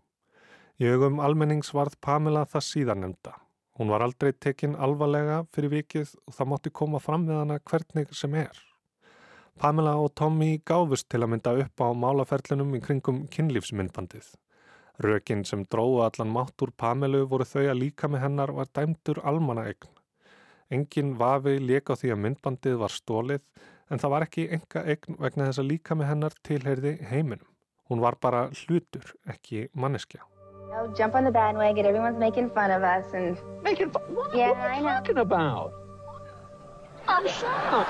Í 0.81 0.89
augum 0.89 1.19
almennings 1.21 1.69
varð 1.77 1.99
Pamela 2.01 2.47
það 2.49 2.65
síðanemda. 2.69 3.33
Hún 3.77 3.93
var 3.93 4.03
aldrei 4.05 4.33
tekinn 4.33 4.75
alvarlega 4.75 5.43
fyrir 5.53 5.71
vikið 5.77 6.15
og 6.27 6.37
það 6.37 6.49
mótti 6.49 6.73
koma 6.81 7.01
fram 7.01 7.27
við 7.29 7.39
hana 7.41 7.59
hvernig 7.69 8.13
sem 8.17 8.35
er. 8.41 8.57
Pamela 9.61 9.95
og 10.01 10.15
Tommy 10.17 10.57
gáfust 10.65 11.11
til 11.13 11.21
að 11.21 11.35
mynda 11.35 11.53
upp 11.61 11.81
á 11.85 11.87
málaferlinum 11.93 12.73
í 12.73 12.81
kringum 12.81 13.25
kynlífsmyndbandið. 13.33 14.33
Rökin 15.01 15.45
sem 15.45 15.65
dróðu 15.65 16.03
allan 16.05 16.33
mátt 16.33 16.61
úr 16.65 16.73
Pamelu 16.77 17.23
voru 17.29 17.45
þau 17.45 17.67
að 17.67 17.79
líka 17.79 18.09
með 18.09 18.25
hennar 18.27 18.53
var 18.57 18.69
dæmdur 18.73 19.21
almanna 19.25 19.69
eign. 19.69 19.93
Engin 20.73 21.13
vafi 21.19 21.59
leka 21.61 21.93
á 21.93 21.99
því 22.01 22.13
að 22.15 22.21
myndbandið 22.25 22.77
var 22.81 22.93
stólið 22.93 23.41
en 23.91 24.01
það 24.01 24.13
var 24.15 24.27
ekki 24.27 24.45
enga 24.57 24.85
eign 24.89 25.17
vegna 25.21 25.49
þess 25.49 25.61
að 25.63 25.71
líka 25.71 25.97
með 25.99 26.11
hennar 26.11 26.37
tilheyrði 26.47 26.93
heiminum. 27.11 27.49
Hún 27.91 28.01
var 28.01 28.17
bara 28.21 28.47
hlutur, 28.63 29.13
ekki 29.29 29.67
manneskja. 29.75 30.23
know, 30.73 30.93
jump 30.97 31.15
on 31.15 31.23
the 31.23 31.31
bandwagon. 31.31 31.85
Everyone's 31.85 32.17
making 32.17 32.49
fun 32.49 32.71
of 32.71 32.83
us, 32.83 33.05
and 33.13 33.37
Making 33.63 33.91
fun. 33.91 34.01
What, 34.15 34.35
Yeah, 34.35 34.49
what 34.49 34.57
are 34.57 34.71
I 34.71 34.77
you 34.79 34.83
talking 34.83 35.17
about? 35.17 35.73
I'm 37.07 37.27
shocked. 37.27 37.89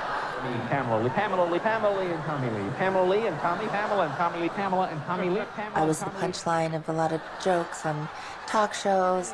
Pamela 0.70 1.02
Lee, 1.04 1.10
Pamela 1.10 1.46
Lee, 1.50 1.60
Pamela 1.60 2.00
Lee, 2.00 2.12
and 2.12 2.24
Tommy 2.25 2.50
Lee. 2.50 2.70
Pamela 2.78 3.06
Lee 3.06 3.28
and 3.28 3.40
Tommy, 3.40 3.68
Pamela 3.68 4.08
and 4.08 4.16
Tommy 4.16 4.40
Lee, 4.42 4.50
Pamela 4.50 4.88
and 4.92 5.02
Tommy 5.06 5.30
Lee. 5.30 5.46
Pamela 5.56 5.80
I 5.82 5.86
was 5.86 6.00
the 6.00 6.10
punchline 6.22 6.75
of 6.75 6.90
a 6.90 6.94
lot 6.94 7.13
of 7.13 7.22
jokes 7.42 7.86
on 7.86 8.10
talk 8.48 8.74
shows. 8.74 9.34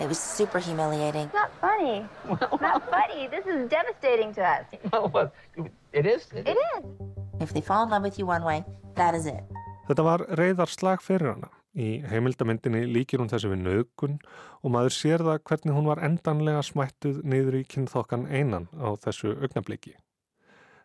It 0.00 0.08
was 0.08 0.18
super 0.18 0.58
humiliating. 0.58 1.26
it's 1.26 1.34
not 1.34 1.50
funny. 1.60 2.06
not 2.60 2.90
funny. 2.90 3.28
This 3.28 3.46
is 3.46 3.68
devastating 3.68 4.34
to 4.34 4.42
us. 4.42 4.64
Well? 5.12 5.32
It 5.92 6.06
is? 6.06 6.28
It 6.34 6.56
is. 6.56 6.84
If 7.40 7.52
they 7.52 7.60
fall 7.60 7.84
in 7.84 7.90
love 7.90 8.02
with 8.02 8.18
you 8.18 8.26
one 8.26 8.44
way, 8.44 8.64
that 8.96 9.14
is 9.14 9.26
it. 9.26 9.42
Þetta 9.88 10.04
var 10.06 10.22
reyðarslag 10.38 11.02
fyrir 11.02 11.32
hana. 11.34 11.50
Í 11.74 12.02
heimildamindinni 12.06 12.84
líkir 12.92 13.20
hún 13.22 13.30
þessi 13.32 13.48
við 13.50 13.62
nögun 13.64 14.18
og 14.62 14.72
maður 14.74 14.94
sér 14.94 15.24
það 15.24 15.42
hvernig 15.48 15.76
hún 15.76 15.88
var 15.88 16.02
endanlega 16.04 16.62
smættuð 16.68 17.22
niður 17.24 17.56
í 17.60 17.66
kynþokkan 17.72 18.26
einan 18.28 18.68
á 18.76 18.92
þessu 19.00 19.32
augnabliki. 19.40 19.94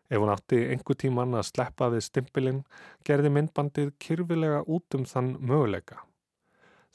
Ef 0.07 0.21
hún 0.23 0.31
átti 0.31 0.61
einhver 0.71 0.95
tíman 0.95 1.35
að 1.35 1.49
sleppa 1.49 1.89
við 1.91 2.05
stimpilinn 2.07 2.61
gerði 3.07 3.33
myndbandið 3.35 3.91
kyrfilega 3.99 4.63
út 4.63 4.95
um 4.95 5.03
þann 5.05 5.33
möguleika. 5.43 5.99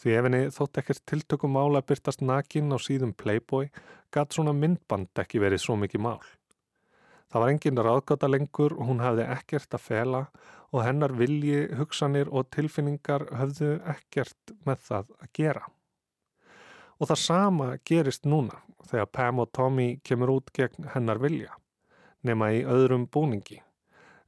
Því 0.02 0.14
ef 0.18 0.26
henni 0.26 0.38
þótt 0.50 0.78
ekkert 0.80 1.02
tiltökum 1.06 1.52
mál 1.54 1.76
að 1.78 1.85
byrtast 1.92 2.25
nakin 2.26 2.75
á 2.75 2.78
síðum 2.82 3.12
Playboy 3.14 3.68
gatt 4.11 4.35
svona 4.35 4.50
myndband 4.50 5.14
ekki 5.23 5.38
verið 5.38 5.62
svo 5.62 5.76
mikið 5.78 6.02
mál. 6.02 6.25
Það 7.30 7.44
var 7.44 7.52
engin 7.52 7.78
ráðgáta 7.87 8.28
lengur 8.28 8.75
hún 8.82 8.99
hafði 9.00 9.28
ekkert 9.30 9.76
að 9.78 9.85
fela 9.85 10.25
og 10.73 10.82
hennar 10.82 11.14
vilji, 11.14 11.68
hugsanir 11.78 12.32
og 12.35 12.50
tilfinningar 12.50 13.28
höfðu 13.30 13.76
ekkert 13.94 14.54
með 14.66 14.82
það 14.88 15.14
að 15.23 15.32
gera. 15.38 15.64
Og 16.99 17.09
það 17.12 17.23
sama 17.23 17.73
gerist 17.87 18.26
núna 18.26 18.59
þegar 18.90 19.12
Pam 19.14 19.42
og 19.44 19.52
Tommy 19.54 19.88
kemur 20.02 20.35
út 20.35 20.50
gegn 20.56 20.90
hennar 20.97 21.23
vilja, 21.23 21.54
nema 22.26 22.50
í 22.56 22.64
öðrum 22.66 23.06
búningi. 23.06 23.62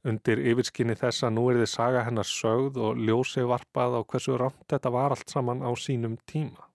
Undir 0.05 0.37
yfirskinni 0.51 0.93
þess 0.99 1.25
að 1.25 1.33
nú 1.33 1.43
er 1.49 1.59
þið 1.63 1.69
saga 1.71 2.03
hennar 2.05 2.27
sögð 2.29 2.75
og 2.87 2.99
ljósi 3.07 3.45
varpað 3.49 3.97
á 3.97 4.01
hversu 4.05 4.35
rámt 4.37 4.67
þetta 4.69 4.91
var 4.93 5.15
allt 5.15 5.31
saman 5.33 5.63
á 5.65 5.73
sínum 5.73 6.19
tíma. 6.29 6.67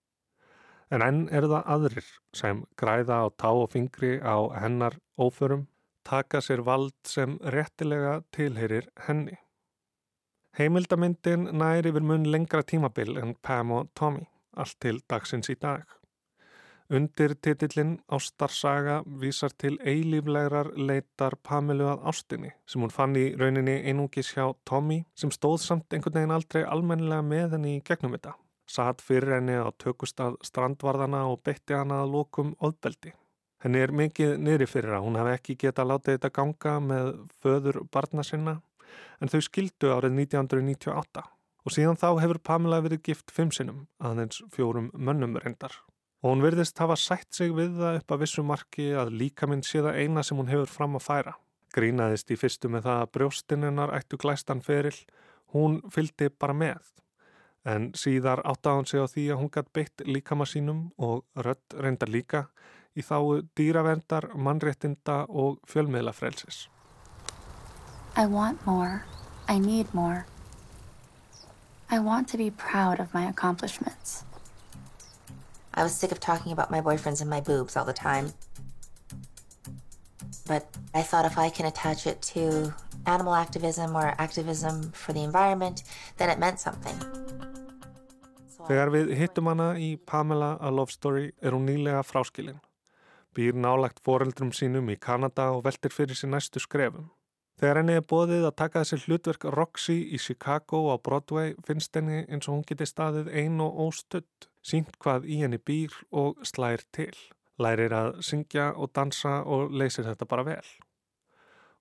En 0.90 1.04
enn 1.06 1.20
er 1.30 1.46
það 1.46 1.68
aðrir 1.74 2.08
sem 2.34 2.64
græða 2.80 3.20
á 3.22 3.26
tá 3.30 3.52
og 3.54 3.70
fingri 3.70 4.16
á 4.18 4.50
hennar 4.58 4.98
óförum, 5.14 5.68
taka 6.02 6.40
sér 6.42 6.64
vald 6.66 6.96
sem 7.06 7.38
réttilega 7.54 8.16
tilheyrir 8.34 8.90
henni. 9.06 9.38
Heimildamyndin 10.58 11.46
nær 11.54 11.86
yfir 11.86 12.02
mun 12.02 12.26
lengra 12.26 12.66
tímabil 12.66 13.14
en 13.22 13.36
Pam 13.38 13.70
og 13.70 13.94
Tommy, 13.94 14.26
allt 14.58 14.80
til 14.82 14.98
dagsins 15.06 15.52
í 15.54 15.54
dag. 15.54 15.86
Undir 16.90 17.36
titillin 17.38 18.00
Ástarsaga 18.10 19.02
vísar 19.22 19.52
til 19.54 19.76
eilíflegrar 19.78 20.72
leitar 20.74 21.36
Pamelu 21.46 21.84
að 21.86 22.00
ástinni 22.10 22.48
sem 22.66 22.82
hún 22.82 22.90
fann 22.90 23.12
í 23.14 23.28
rauninni 23.38 23.76
einungis 23.86 24.32
hjá 24.34 24.48
Tommy 24.66 25.04
sem 25.14 25.30
stóð 25.30 25.60
samt 25.62 25.94
einhvern 25.94 26.16
veginn 26.18 26.34
aldrei 26.34 26.64
almennilega 26.66 27.22
með 27.22 27.54
henni 27.54 27.76
í 27.76 27.82
gegnum 27.86 28.16
þetta. 28.16 28.32
Satt 28.66 29.04
fyrir 29.06 29.36
henni 29.36 29.54
á 29.54 29.70
tökustað 29.78 30.40
strandvarðana 30.48 31.20
og 31.30 31.44
beitti 31.46 31.76
hana 31.78 32.00
að 32.02 32.16
lokum 32.16 32.50
ofbeldi. 32.58 33.14
Henni 33.62 33.84
er 33.84 33.94
mikið 33.94 34.34
niðri 34.42 34.66
fyrir 34.66 34.96
að 34.98 35.06
hún 35.06 35.20
hef 35.20 35.30
ekki 35.36 35.56
geta 35.62 35.86
látið 35.86 36.16
þetta 36.16 36.32
ganga 36.40 36.74
með 36.88 37.12
föður 37.38 37.84
barna 37.94 38.26
sinna 38.26 38.56
en 39.22 39.30
þau 39.30 39.38
skildu 39.46 39.94
árið 39.94 40.18
1998 40.24 41.22
og 41.62 41.76
síðan 41.76 42.02
þá 42.02 42.08
hefur 42.24 42.42
Pamela 42.50 42.82
verið 42.82 43.04
gift 43.12 43.30
fimm 43.30 43.54
sinnum 43.54 43.86
aðeins 44.02 44.42
fjórum 44.50 44.90
mönnum 44.90 45.38
reyndar. 45.38 45.78
Og 46.20 46.34
hún 46.34 46.42
verðist 46.44 46.78
hafa 46.82 46.98
sætt 47.00 47.32
sig 47.32 47.52
við 47.56 47.78
það 47.80 48.00
upp 48.02 48.12
að 48.12 48.22
vissu 48.24 48.44
marki 48.44 48.90
að 48.92 49.14
líka 49.22 49.48
minn 49.48 49.62
sé 49.64 49.80
það 49.80 50.00
eina 50.02 50.24
sem 50.26 50.36
hún 50.36 50.50
hefur 50.52 50.68
fram 50.68 50.98
að 50.98 51.06
færa. 51.06 51.34
Grínaðist 51.72 52.32
í 52.34 52.36
fyrstu 52.36 52.68
með 52.68 52.88
það 52.88 53.02
að 53.02 53.12
brjóstinninnar 53.16 53.94
ættu 53.96 54.18
glæstan 54.20 54.60
feril, 54.60 54.96
hún 55.54 55.80
fylgdi 55.94 56.28
bara 56.28 56.56
með. 56.56 56.82
En 57.64 57.90
síðar 57.96 58.42
áttaði 58.48 58.80
hún 58.80 58.90
sig 58.90 59.00
á 59.00 59.06
því 59.12 59.24
að 59.30 59.40
hún 59.40 59.52
gætt 59.54 59.72
beitt 59.76 60.04
líkama 60.08 60.48
sínum 60.48 60.82
og 60.98 61.24
rödd 61.36 61.76
reyndar 61.76 62.12
líka 62.12 62.46
í 62.96 63.04
þáu 63.06 63.42
dýravendar, 63.56 64.30
mannréttinda 64.34 65.24
og 65.28 65.60
fjölmiðlafrelsis. 65.68 66.68
I 68.16 68.26
want 68.26 68.66
more. 68.66 69.04
I 69.48 69.58
need 69.58 69.92
more. 69.94 70.26
I 71.90 71.98
want 71.98 72.28
to 72.28 72.36
be 72.36 72.50
proud 72.50 73.00
of 73.00 73.14
my 73.14 73.26
accomplishments. 73.28 74.24
I 75.74 75.82
was 75.82 75.94
sick 75.94 76.12
of 76.12 76.20
talking 76.20 76.52
about 76.52 76.70
my 76.70 76.80
boyfriends 76.80 77.20
and 77.20 77.30
my 77.30 77.40
boobs 77.40 77.76
all 77.76 77.84
the 77.84 77.92
time. 77.92 78.32
But 80.46 80.66
I 80.94 81.02
thought 81.02 81.24
if 81.26 81.38
I 81.38 81.48
can 81.48 81.66
attach 81.66 82.06
it 82.06 82.20
to 82.34 82.74
animal 83.06 83.34
activism 83.34 83.96
or 83.96 84.14
activism 84.18 84.90
for 84.92 85.12
the 85.12 85.22
environment, 85.22 85.84
then 86.16 86.30
it 86.30 86.38
meant 86.38 86.58
something. 86.58 86.96
Þegar 88.70 88.90
við 88.94 89.08
hittum 89.18 89.48
hana 89.50 89.72
í 89.82 89.96
Pamela 90.06 90.56
A 90.60 90.70
Love 90.70 90.92
Story 90.94 91.32
er 91.42 91.56
hún 91.56 91.64
nýlega 91.66 92.02
fráskilin. 92.06 92.60
Býr 93.34 93.54
nálagt 93.54 94.02
foreldrum 94.06 94.52
sínum 94.54 94.90
í 94.90 94.98
Kanada 94.98 95.48
og 95.54 95.64
veltir 95.64 95.94
fyrir 95.94 96.18
sér 96.18 96.30
næstu 96.34 96.62
skrefum. 96.62 97.08
Þegar 97.60 97.80
henni 97.80 97.96
er 97.98 98.06
bóðið 98.06 98.46
að 98.48 98.56
taka 98.56 98.82
þessi 98.82 99.06
hlutverk 99.06 99.46
Roxy 99.54 99.98
í 100.14 100.20
Chicago 100.22 100.86
á 100.90 100.96
Broadway 101.02 101.54
finnst 101.66 101.94
henni 101.98 102.22
eins 102.28 102.48
og 102.48 102.56
hún 102.56 102.64
geti 102.68 102.86
staðið 102.88 103.32
ein 103.36 103.58
og 103.60 103.82
óstudd, 103.86 104.49
sínt 104.62 104.96
hvað 105.00 105.26
í 105.26 105.40
henni 105.42 105.58
býr 105.58 105.94
og 106.10 106.40
slær 106.46 106.84
til. 106.94 107.14
Lærir 107.60 107.92
að 107.92 108.20
syngja 108.24 108.70
og 108.76 108.92
dansa 108.96 109.40
og 109.44 109.72
leysir 109.72 110.06
þetta 110.08 110.28
bara 110.28 110.46
vel. 110.46 110.68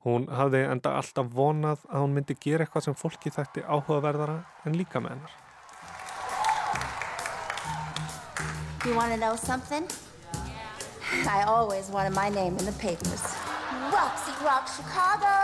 Hún 0.04 0.30
hafði 0.32 0.64
enda 0.72 0.96
alltaf 0.96 1.28
vonað 1.36 1.86
að 1.90 2.04
hún 2.04 2.14
myndi 2.16 2.36
gera 2.40 2.64
eitthvað 2.66 2.86
sem 2.88 2.96
fólki 2.96 3.32
þætti 3.36 3.64
áhugaverðara 3.68 4.38
en 4.66 4.78
líka 4.80 5.02
með 5.04 5.18
hennar. 5.18 5.38
You 8.86 8.96
want 8.96 9.12
to 9.12 9.20
know 9.20 9.36
something? 9.36 9.88
I 11.28 11.44
always 11.44 11.90
wanted 11.90 12.16
my 12.16 12.30
name 12.30 12.56
in 12.58 12.66
the 12.66 12.72
papers. 12.80 13.24
Roxy 13.92 14.32
Rock 14.44 14.68
Chicago! 14.68 15.36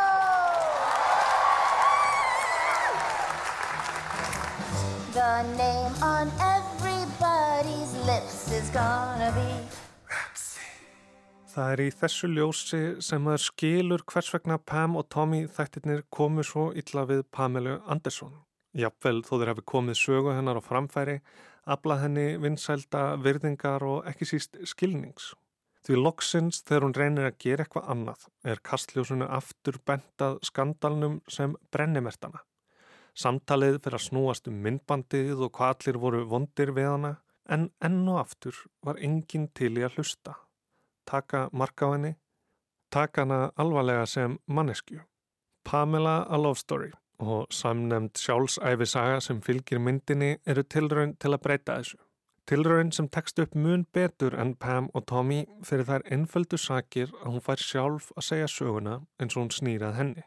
The 5.11 5.43
name 5.57 5.93
on 6.01 6.31
everybody's 7.55 7.93
lips 8.07 8.51
is 8.51 8.69
gonna 8.73 9.31
be 9.35 9.49
Það 11.55 11.69
er 11.71 11.81
í 11.85 11.91
þessu 11.95 12.27
ljósi 12.27 12.79
sem 13.05 13.21
maður 13.23 13.43
skilur 13.45 14.01
hvers 14.11 14.31
vegna 14.33 14.57
Pam 14.59 14.97
og 14.99 15.05
Tommy 15.13 15.45
þættirnir 15.47 16.01
komu 16.11 16.43
svo 16.43 16.65
illa 16.75 17.05
við 17.07 17.21
Pamelu 17.31 17.77
Andersson. 17.87 18.33
Jafnvel 18.75 19.21
þó 19.23 19.31
þeir 19.37 19.51
hafi 19.53 19.63
komið 19.71 19.99
sögu 20.01 20.33
hennar 20.35 20.59
á 20.59 20.63
framfæri, 20.67 21.21
aflað 21.63 22.01
henni 22.03 22.25
vinsælda, 22.43 23.05
virðingar 23.23 23.87
og 23.87 24.09
ekki 24.11 24.27
síst 24.33 24.59
skilnings. 24.67 25.31
Því 25.87 26.01
loksins 26.01 26.59
þegar 26.67 26.89
hún 26.89 26.97
reynir 26.99 27.29
að 27.29 27.39
gera 27.45 27.63
eitthvað 27.63 27.87
annað 27.95 28.27
er 28.43 28.63
kastljósunu 28.71 29.31
aftur 29.39 29.79
bentað 29.87 30.41
skandalnum 30.43 31.21
sem 31.31 31.55
brennimertana. 31.71 32.43
Samtalið 33.15 33.79
fyrir 33.79 34.01
að 34.01 34.09
snúast 34.09 34.51
um 34.51 34.59
myndbandið 34.59 35.39
og 35.39 35.55
hvað 35.55 35.77
allir 35.77 36.01
voru 36.03 36.25
vondir 36.27 36.75
við 36.75 36.91
hana 36.97 37.19
en 37.49 37.69
enn 37.83 38.01
og 38.07 38.19
aftur 38.23 38.65
var 38.85 38.97
enginn 38.97 39.51
til 39.53 39.75
í 39.77 39.85
að 39.85 39.99
hlusta 39.99 40.35
taka 41.05 41.49
marka 41.51 41.85
á 41.85 41.89
henni, 41.93 42.15
taka 42.91 43.21
hana 43.21 43.51
alvarlega 43.55 44.05
sem 44.05 44.37
mannesku. 44.47 44.99
Pamela 45.63 46.25
A 46.29 46.37
Love 46.37 46.55
Story 46.55 46.91
og 47.19 47.47
samnemnd 47.49 48.17
sjálfsæfisaga 48.19 49.19
sem 49.19 49.41
fylgir 49.41 49.79
myndinni 49.79 50.35
eru 50.45 50.63
tilraun 50.63 51.15
til 51.15 51.33
að 51.33 51.41
breyta 51.41 51.77
þessu. 51.79 51.97
Tilraun 52.45 52.91
sem 52.91 53.07
tekst 53.09 53.39
upp 53.41 53.55
mun 53.55 53.85
betur 53.93 54.35
en 54.37 54.53
Pam 54.55 54.89
og 54.93 55.07
Tommy 55.07 55.45
fyrir 55.63 55.87
þær 55.87 56.05
einföldu 56.11 56.57
sakir 56.61 57.13
að 57.23 57.31
hún 57.31 57.45
fær 57.47 57.61
sjálf 57.61 58.11
að 58.15 58.27
segja 58.29 58.51
söguna 58.51 58.99
eins 59.19 59.37
og 59.37 59.45
hún 59.45 59.55
snýrað 59.55 59.97
henni. 59.97 60.25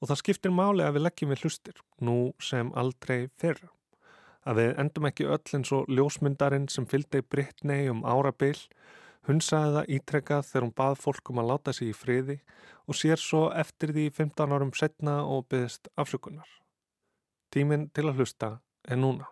Og 0.00 0.08
það 0.08 0.20
skiptir 0.22 0.54
máli 0.54 0.86
að 0.86 0.96
við 0.96 1.04
leggjum 1.04 1.34
við 1.34 1.42
hlustir, 1.42 1.82
nú 2.00 2.32
sem 2.40 2.70
aldrei 2.72 3.28
fyrra. 3.36 3.68
Að 4.46 4.60
við 4.62 4.78
endum 4.84 5.08
ekki 5.08 5.26
öll 5.26 5.56
eins 5.56 5.72
og 5.74 5.88
ljósmyndarinn 5.90 6.68
sem 6.70 6.86
fylgdi 6.86 7.24
Britney 7.26 7.88
um 7.90 8.04
árabil 8.06 8.56
Hún 9.28 9.42
sagði 9.44 9.72
það 9.74 9.90
ítrekkað 9.92 10.46
þegar 10.48 10.64
hún 10.64 10.76
bað 10.80 10.94
fólk 11.02 11.30
um 11.32 11.40
að 11.42 11.50
láta 11.50 11.72
sig 11.76 11.90
í 11.90 11.96
friði 11.96 12.36
og 12.88 12.96
sér 12.96 13.20
svo 13.20 13.42
eftir 13.62 13.92
því 13.92 14.06
15 14.16 14.54
árum 14.56 14.70
setna 14.72 15.18
og 15.28 15.44
byggðist 15.52 15.90
afsökunar. 16.00 16.48
Tíminn 17.52 17.90
til 17.92 18.06
að 18.08 18.22
hlusta 18.22 18.54
er 18.88 18.96
núna. 18.96 19.28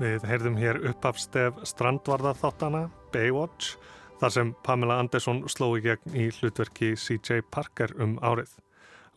Við 0.00 0.22
heyrðum 0.24 0.54
hér 0.56 0.78
uppafstef 0.88 1.58
strandvarða 1.68 2.30
þáttana, 2.40 2.86
Baywatch, 3.12 3.74
þar 4.16 4.32
sem 4.32 4.52
Pamela 4.64 4.96
Anderson 5.02 5.42
sló 5.52 5.74
í 5.76 5.82
gegn 5.84 6.14
í 6.16 6.30
hlutverki 6.38 6.94
CJ 6.96 7.42
Parker 7.52 7.92
um 8.00 8.14
árið. 8.24 8.54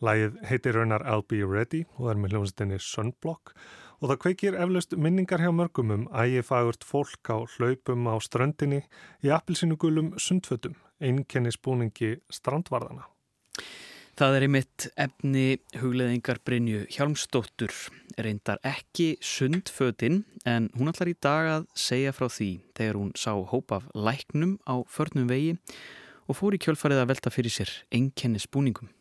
Lægið 0.04 0.36
heitir 0.44 0.76
raunar 0.76 1.06
I'll 1.08 1.24
Be 1.24 1.40
Ready 1.40 1.86
og 1.96 2.10
er 2.12 2.20
með 2.20 2.36
hljómsdeinni 2.36 2.82
Sunblock 2.84 3.54
og 4.02 4.10
það 4.10 4.20
kveikir 4.26 4.60
eflaust 4.60 4.92
minningar 5.00 5.40
hjá 5.40 5.54
mörgum 5.56 5.96
um 5.96 6.04
ægifagurt 6.12 6.84
fólk 6.84 7.32
á 7.32 7.48
hlaupum 7.56 8.04
á 8.04 8.20
ströndinni 8.20 8.84
í 9.24 9.32
appilsínugulum 9.32 10.18
sundfötum, 10.20 10.76
einnkennisbúningi 11.00 12.18
strandvarðana. 12.28 13.08
Það 14.14 14.36
er 14.36 14.44
einmitt 14.46 14.84
efni 14.94 15.44
hugleðingar 15.80 16.38
Brynju 16.46 16.84
Hjálmsdóttur, 16.94 17.72
reyndar 18.22 18.60
ekki 18.62 19.16
sundfötinn 19.18 20.20
en 20.46 20.68
hún 20.78 20.92
ætlar 20.92 21.10
í 21.10 21.16
dag 21.18 21.50
að 21.56 21.66
segja 21.74 22.12
frá 22.14 22.28
því 22.30 22.50
þegar 22.78 23.00
hún 23.00 23.10
sá 23.18 23.32
hóp 23.34 23.74
af 23.74 23.88
læknum 23.90 24.60
á 24.70 24.86
förnum 24.86 25.26
vegi 25.26 25.56
og 26.30 26.38
fór 26.38 26.54
í 26.54 26.62
kjölfarið 26.62 27.02
að 27.02 27.10
velta 27.10 27.34
fyrir 27.34 27.56
sér 27.56 27.74
einkennisbúningum. 27.90 28.92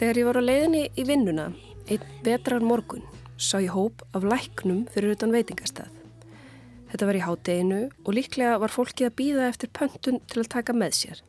Þegar 0.00 0.16
ég 0.16 0.24
var 0.30 0.38
á 0.40 0.48
leiðinni 0.48 0.78
í 0.96 1.02
vinnuna, 1.04 1.42
einn 1.92 2.12
vetrar 2.24 2.62
morgun, 2.64 3.02
sá 3.36 3.58
ég 3.60 3.74
hóp 3.74 4.00
af 4.16 4.24
læknum 4.24 4.86
fyrir 4.88 5.12
utan 5.12 5.34
veitingastað. 5.34 5.90
Þetta 6.88 7.08
var 7.10 7.18
í 7.18 7.20
hátteginu 7.26 7.80
og 8.06 8.16
líklega 8.16 8.54
var 8.62 8.72
fólkið 8.72 9.10
að 9.10 9.18
býða 9.18 9.50
eftir 9.50 9.68
pöntun 9.76 10.22
til 10.24 10.40
að 10.40 10.48
taka 10.56 10.72
með 10.72 10.96
sér. 10.96 11.20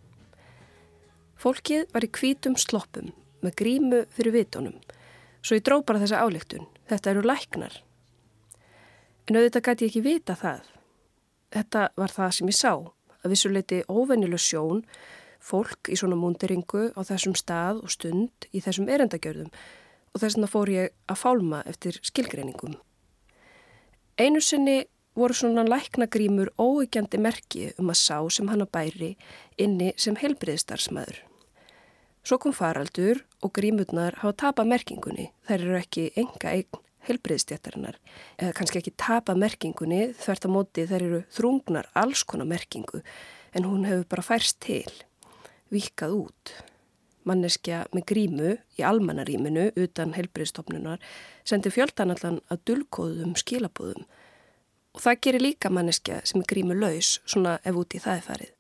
Fólkið 1.44 1.92
var 1.92 2.08
í 2.08 2.12
kvítum 2.16 2.56
sloppum 2.56 3.12
með 3.44 3.58
grímu 3.60 4.02
fyrir 4.16 4.38
vitónum, 4.40 4.80
svo 5.44 5.60
ég 5.60 5.68
dró 5.68 5.82
bara 5.84 6.00
þessa 6.06 6.24
áleiktun. 6.24 6.64
Þetta 6.88 7.12
eru 7.12 7.28
læknar. 7.28 7.76
En 9.28 9.36
auðvitað 9.36 9.68
gæti 9.68 9.90
ég 9.90 9.92
ekki 9.92 10.08
vita 10.08 10.40
það. 10.40 10.64
Þetta 11.52 11.90
var 12.00 12.16
það 12.16 12.38
sem 12.40 12.56
ég 12.56 12.62
sá, 12.64 12.72
að 13.20 13.36
vissuleiti 13.36 13.84
óvennileg 13.92 14.40
sjón 14.40 14.86
fólk 15.42 15.90
í 15.92 15.98
svona 16.00 16.18
múndiringu 16.20 16.92
á 16.94 17.02
þessum 17.08 17.36
stað 17.38 17.82
og 17.82 17.94
stund 17.94 18.48
í 18.54 18.62
þessum 18.64 18.90
erendagjörðum 18.92 19.50
og 19.52 20.22
þess 20.22 20.38
vegna 20.38 20.52
fór 20.52 20.72
ég 20.72 20.94
að 21.10 21.22
fálma 21.22 21.62
eftir 21.70 21.98
skilgreiningum. 22.06 22.78
Einu 24.22 24.42
sinni 24.44 24.84
voru 25.18 25.36
svona 25.36 25.66
læknagrímur 25.68 26.54
óegjandi 26.62 27.20
merki 27.20 27.72
um 27.80 27.92
að 27.92 28.00
sá 28.04 28.18
sem 28.32 28.48
hann 28.52 28.64
að 28.64 28.72
bæri 28.76 29.12
inni 29.60 29.92
sem 29.98 30.16
helbriðstarfsmæður. 30.20 31.24
Svo 32.22 32.38
kom 32.38 32.54
faraldur 32.54 33.24
og 33.42 33.52
grímurnar 33.58 34.20
hafa 34.22 34.38
tapað 34.46 34.70
merkingunni, 34.76 35.32
þær 35.48 35.66
eru 35.66 35.78
ekki 35.80 36.12
enga 36.22 36.54
eign 36.54 36.82
helbriðstjættarinnar 37.08 37.98
eða 38.38 38.56
kannski 38.58 38.82
ekki 38.82 38.94
tapað 39.00 39.40
merkingunni 39.42 40.02
þvert 40.22 40.46
á 40.46 40.50
móti 40.54 40.86
þær 40.90 41.06
eru 41.08 41.22
þrungnar 41.34 41.90
alls 41.98 42.22
konar 42.30 42.50
merkingu 42.50 43.02
en 43.58 43.66
hún 43.68 43.88
hefur 43.90 44.06
bara 44.12 44.26
færst 44.26 44.60
til 44.64 44.92
vikað 45.72 46.18
út. 46.18 46.54
Manneskja 47.28 47.84
með 47.94 48.06
grímu 48.10 48.56
í 48.80 48.86
almannaríminu 48.86 49.70
utan 49.78 50.16
heilbriðstofnunar 50.16 51.02
sendir 51.46 51.74
fjöldanallan 51.76 52.40
að 52.50 52.64
dulkóðum 52.70 53.36
skilabóðum 53.38 54.08
og 54.92 55.04
það 55.04 55.20
gerir 55.26 55.46
líka 55.46 55.70
manneskja 55.72 56.20
sem 56.28 56.42
er 56.42 56.50
grímu 56.50 56.76
laus 56.76 57.20
svona 57.24 57.60
ef 57.64 57.78
út 57.78 57.96
í 57.96 58.02
það 58.04 58.18
er 58.18 58.26
farið. 58.26 58.54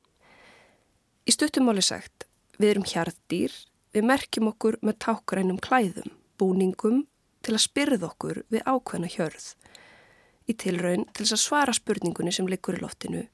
Í 1.28 1.32
stuttumáli 1.36 1.84
sagt, 1.86 2.26
við 2.58 2.76
erum 2.76 2.88
hjartdýr, 2.88 3.54
við 3.91 4.08
merkjum 4.08 4.52
okkur 4.52 4.78
með 4.86 5.00
tákrænum 5.06 5.60
klæðum, 5.62 6.13
búningum 6.39 7.04
til 7.45 7.58
að 7.58 7.65
spyrða 7.65 8.12
okkur 8.12 8.43
við 8.54 8.63
ákveðna 8.65 9.10
hjörð. 9.12 9.52
Í 10.50 10.56
tilraun 10.58 11.06
til 11.12 11.26
þess 11.26 11.38
að 11.38 11.43
svara 11.43 11.76
spurningunni 11.76 12.34
sem 12.34 12.47
liggur 12.50 12.80
í 12.80 12.82
loftinu, 12.82 13.26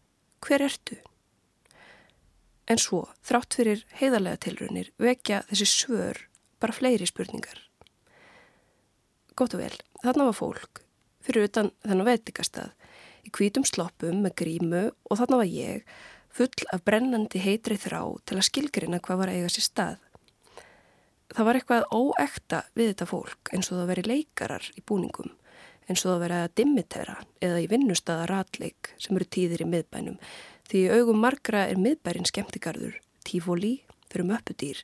hver 0.43 0.65
ertu? 0.65 0.97
En 2.67 2.79
svo, 2.81 3.05
þrátt 3.23 3.55
fyrir 3.55 3.85
heiðarlega 3.95 4.41
tilraunir, 4.43 4.91
vekja 4.99 5.43
þessi 5.47 5.67
svör 5.71 6.19
bara 6.59 6.75
fleiri 6.75 7.07
spurningar. 7.07 7.61
Gótt 9.37 9.55
og 9.55 9.61
vel, 9.61 9.75
þarna 10.01 10.27
var 10.27 10.35
fólk, 10.35 10.81
fyrir 11.23 11.47
utan 11.47 11.71
þennan 11.85 12.09
veitikastað, 12.09 12.73
í 13.23 13.31
kvítum 13.31 13.63
sloppum 13.67 14.23
með 14.23 14.35
grímu 14.41 14.83
og 14.89 15.19
þarna 15.19 15.41
var 15.43 15.51
ég, 15.51 15.87
full 16.33 16.67
af 16.73 16.83
brennandi 16.85 17.41
heitri 17.41 17.77
þrá 17.79 18.01
til 18.27 18.37
að 18.37 18.47
skilgrina 18.49 18.99
hvað 19.03 19.21
var 19.21 19.31
að 19.31 19.39
eiga 19.39 19.53
sér 19.53 19.67
stað. 19.67 20.03
Það 21.33 21.47
var 21.47 21.59
eitthvað 21.59 21.87
óekta 21.93 22.61
við 22.77 22.91
þetta 22.91 23.09
fólk 23.09 23.51
eins 23.53 23.71
og 23.71 23.79
það 23.79 23.89
veri 23.91 24.05
leikarar 24.07 24.67
í 24.75 24.83
búningum, 24.83 25.31
eins 25.87 26.03
og 26.03 26.13
það 26.13 26.21
veri 26.25 26.37
að 26.41 26.53
dimmitera 26.59 27.17
eða 27.43 27.63
í 27.63 27.67
vinnustada 27.71 28.27
ratleik 28.31 28.93
sem 28.99 29.17
eru 29.17 29.27
tíðir 29.37 29.65
í 29.65 29.69
miðbænum, 29.71 30.19
Því 30.67 30.81
augum 30.97 31.21
margra 31.23 31.61
er 31.71 31.79
miðbærin 31.79 32.25
skemmtigarður, 32.27 32.97
tífóli 33.23 33.77
fyrir 34.11 34.27
möppudýr 34.27 34.81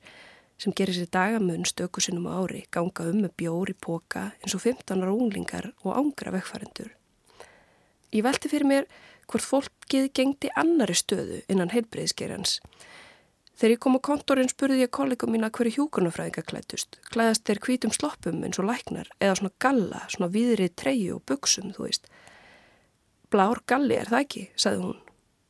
sem 0.56 0.72
gerir 0.72 0.96
sér 0.96 1.10
dagamun 1.12 1.66
stökusinnum 1.68 2.30
á 2.32 2.40
ári, 2.40 2.62
ganga 2.72 3.10
um 3.10 3.20
með 3.26 3.34
bjóri 3.42 3.76
póka 3.76 4.30
eins 4.40 4.56
og 4.56 4.64
15 4.64 5.04
unglingar 5.04 5.74
og 5.84 5.98
ángra 6.00 6.32
vekkfærendur. 6.38 6.94
Ég 8.16 8.24
velti 8.24 8.48
fyrir 8.48 8.70
mér 8.70 8.88
hvort 9.28 9.44
fólkið 9.44 10.10
gengdi 10.16 10.54
annari 10.56 10.96
stöðu 10.96 11.44
innan 11.52 11.76
heilbreyðsgerjans. 11.76 12.62
Þegar 13.60 13.76
ég 13.76 13.84
kom 13.84 14.00
á 14.00 14.08
kontorinn 14.08 14.52
spurði 14.56 14.86
ég 14.86 14.96
kollegum 14.96 15.36
mína 15.36 15.52
hverju 15.52 15.82
hjúkurnafræðinga 15.82 16.48
klætust. 16.48 17.02
Klæðast 17.12 17.44
þeir 17.44 17.66
hvítum 17.68 17.92
sloppum 17.92 18.40
eins 18.48 18.62
og 18.62 18.72
læknar 18.72 19.12
eða 19.20 19.36
svona 19.42 19.58
galla, 19.60 20.06
svona 20.08 20.32
viðri 20.32 20.72
treyu 20.72 21.18
og 21.20 21.26
buksum, 21.28 21.76
þú 21.76 21.90
veist. 21.90 22.08
Blár 23.28 23.60
galli 23.68 24.00
er 24.00 24.08
það 24.08 24.24
ekki, 24.24 24.52
sagði 24.56 24.88
hún 24.88 25.03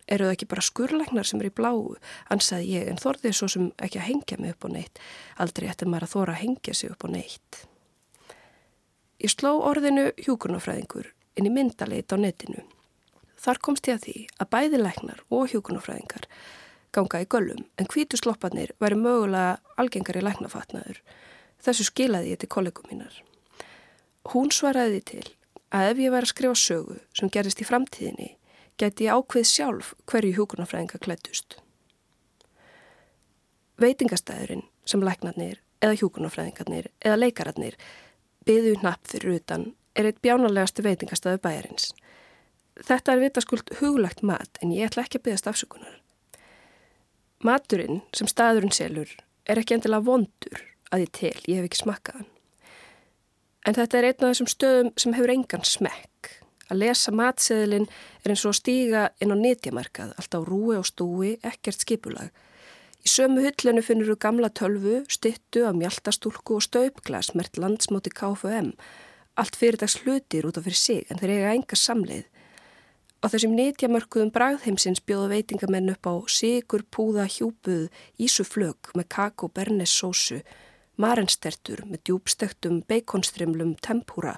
eru 0.08 0.28
það 0.28 0.36
ekki 0.36 0.50
bara 0.52 0.66
skurlegnar 0.66 1.28
sem 1.28 1.42
er 1.42 1.50
í 1.50 1.54
bláu, 1.56 1.96
ansaði 2.34 2.72
ég, 2.78 2.90
en 2.92 3.02
þorðið 3.02 3.38
svo 3.38 3.50
sem 3.52 3.70
ekki 3.84 4.02
að 4.02 4.08
hengja 4.10 4.40
mig 4.40 4.56
upp 4.56 4.68
á 4.68 4.70
neitt. 4.74 5.04
Aldrei 5.44 5.70
ætti 5.72 5.88
maður 5.88 6.08
að 6.08 6.14
þóra 6.16 6.36
að 6.36 6.42
hengja 6.44 6.76
sig 6.78 6.92
upp 6.94 7.06
á 7.06 7.08
neitt. 7.14 7.62
Ég 9.24 9.32
sló 9.32 9.54
orðinu 9.64 10.10
hjúkurnafræðingur 10.26 11.14
inn 11.40 11.48
í 11.48 11.54
myndaleit 11.54 12.12
á 12.12 12.18
netinu. 12.20 12.66
Þar 13.40 13.62
komst 13.64 13.88
ég 13.88 14.00
að 14.00 14.06
því 14.08 14.18
að 14.40 14.52
bæði 14.56 14.82
læknar 14.82 15.24
og 15.32 15.50
hjúkurnafræðingar 15.52 16.28
ganga 16.94 17.24
í 17.24 17.28
göllum, 17.30 17.64
en 17.80 17.90
hvítu 17.90 18.20
slopparnir 18.20 18.74
væri 18.82 18.98
mögulega 19.00 19.58
algengar 19.82 20.20
í 20.20 20.24
læknafatnaður. 20.24 21.00
Þessu 21.64 21.88
skilaði 21.88 22.34
ég 22.34 22.42
til 22.42 22.52
kollegum 22.54 22.86
mínar. 22.92 23.16
Hún 24.34 24.52
svaraði 24.54 25.02
til 25.08 25.24
að 25.74 25.94
ef 25.94 26.02
ég 26.04 26.14
væri 26.14 26.28
að 26.28 26.34
skrifa 26.34 26.60
sögu 26.60 27.00
sem 27.18 27.32
gerist 27.34 27.64
í 27.64 27.68
framtíðinni 27.68 28.30
geti 28.80 29.10
ákveð 29.10 29.46
sjálf 29.48 29.94
hverju 30.10 30.34
hjókunarfræðinga 30.38 31.00
klættust. 31.04 31.58
Veitingastæðurinn 33.82 34.66
sem 34.86 35.04
læknarnir 35.04 35.60
eða 35.84 35.98
hjókunarfræðingarnir 36.02 36.90
eða 37.04 37.20
leikararnir 37.20 37.78
byðu 38.48 38.78
hnapp 38.82 39.08
fyrir 39.10 39.40
utan 39.40 39.72
er 39.96 40.10
eitt 40.10 40.22
bjánalegasti 40.26 40.86
veitingastæðu 40.86 41.42
bæjarins. 41.44 41.92
Þetta 42.82 43.14
er 43.14 43.22
vitaskult 43.22 43.74
huglagt 43.80 44.24
mat 44.26 44.58
en 44.62 44.74
ég 44.74 44.90
ætla 44.90 45.06
ekki 45.06 45.20
að 45.22 45.28
byggast 45.28 45.50
afsökunar. 45.52 46.00
Maturinn 47.44 48.02
sem 48.16 48.30
staðurinn 48.30 48.74
selur 48.74 49.10
er 49.46 49.60
ekki 49.60 49.78
endilega 49.78 50.08
vondur 50.08 50.64
að 50.94 51.06
ég 51.06 51.12
tel, 51.14 51.40
ég 51.50 51.60
hef 51.60 51.68
ekki 51.68 51.82
smakkaðan. 51.84 52.30
En 53.68 53.78
þetta 53.78 54.00
er 54.00 54.08
einn 54.10 54.26
af 54.26 54.32
þessum 54.34 54.50
stöðum 54.52 54.90
sem 55.00 55.16
hefur 55.16 55.34
engan 55.34 55.68
smekk 55.68 56.32
Að 56.72 56.80
lesa 56.80 57.12
matseðilinn 57.12 57.90
er 58.24 58.32
eins 58.32 58.46
og 58.46 58.54
að 58.54 58.60
stíga 58.62 59.04
inn 59.22 59.34
á 59.36 59.38
netjamarkað, 59.38 60.14
alltaf 60.20 60.48
rúi 60.48 60.78
og 60.80 60.88
stúi, 60.88 61.36
ekkert 61.44 61.84
skipulag. 61.84 62.32
Í 63.04 63.12
sömu 63.12 63.44
hyllinu 63.44 63.82
finnur 63.84 64.14
þú 64.14 64.20
gamla 64.24 64.50
tölvu, 64.56 65.02
stittu 65.12 65.66
af 65.68 65.76
mjaltastúlku 65.76 66.56
og 66.56 66.64
staupglas 66.64 67.34
mert 67.36 67.60
landsmóti 67.60 68.14
KFM. 68.16 68.72
Allt 69.36 69.58
fyrirdags 69.60 69.98
hlutir 70.04 70.48
út 70.48 70.60
af 70.60 70.64
fyrir 70.64 70.80
sig 70.80 71.12
en 71.12 71.20
þeir 71.20 71.34
eiga 71.36 71.52
enga 71.58 71.80
samleið. 71.80 72.30
Á 73.24 73.26
þessum 73.32 73.56
netjamörkuðum 73.56 74.32
bragðheimsins 74.36 75.04
bjóða 75.04 75.34
veitingamenn 75.34 75.92
upp 75.92 76.08
á 76.08 76.16
sigur, 76.32 76.84
púða, 76.92 77.28
hjúpuð, 77.28 77.90
ísuflög 78.20 78.92
með 78.96 79.10
kakó, 79.16 79.48
bernes, 79.52 79.92
sósu, 79.92 80.40
marenstertur 81.02 81.84
með 81.90 82.04
djúbstektum 82.08 82.82
beikonstrimlum 82.90 83.74
tempúra 83.82 84.36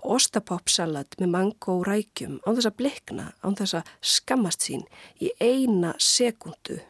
og 0.00 0.16
ostapopsalat 0.18 1.18
með 1.20 1.32
mango 1.34 1.78
og 1.78 1.86
rækjum 1.88 2.38
án 2.44 2.56
þess 2.56 2.70
að 2.70 2.78
blikna, 2.80 3.26
án 3.44 3.58
þess 3.58 3.78
að 3.80 3.92
skammast 4.00 4.66
sín 4.68 4.84
í 5.20 5.32
eina 5.40 5.94
sekundu. 6.00 6.80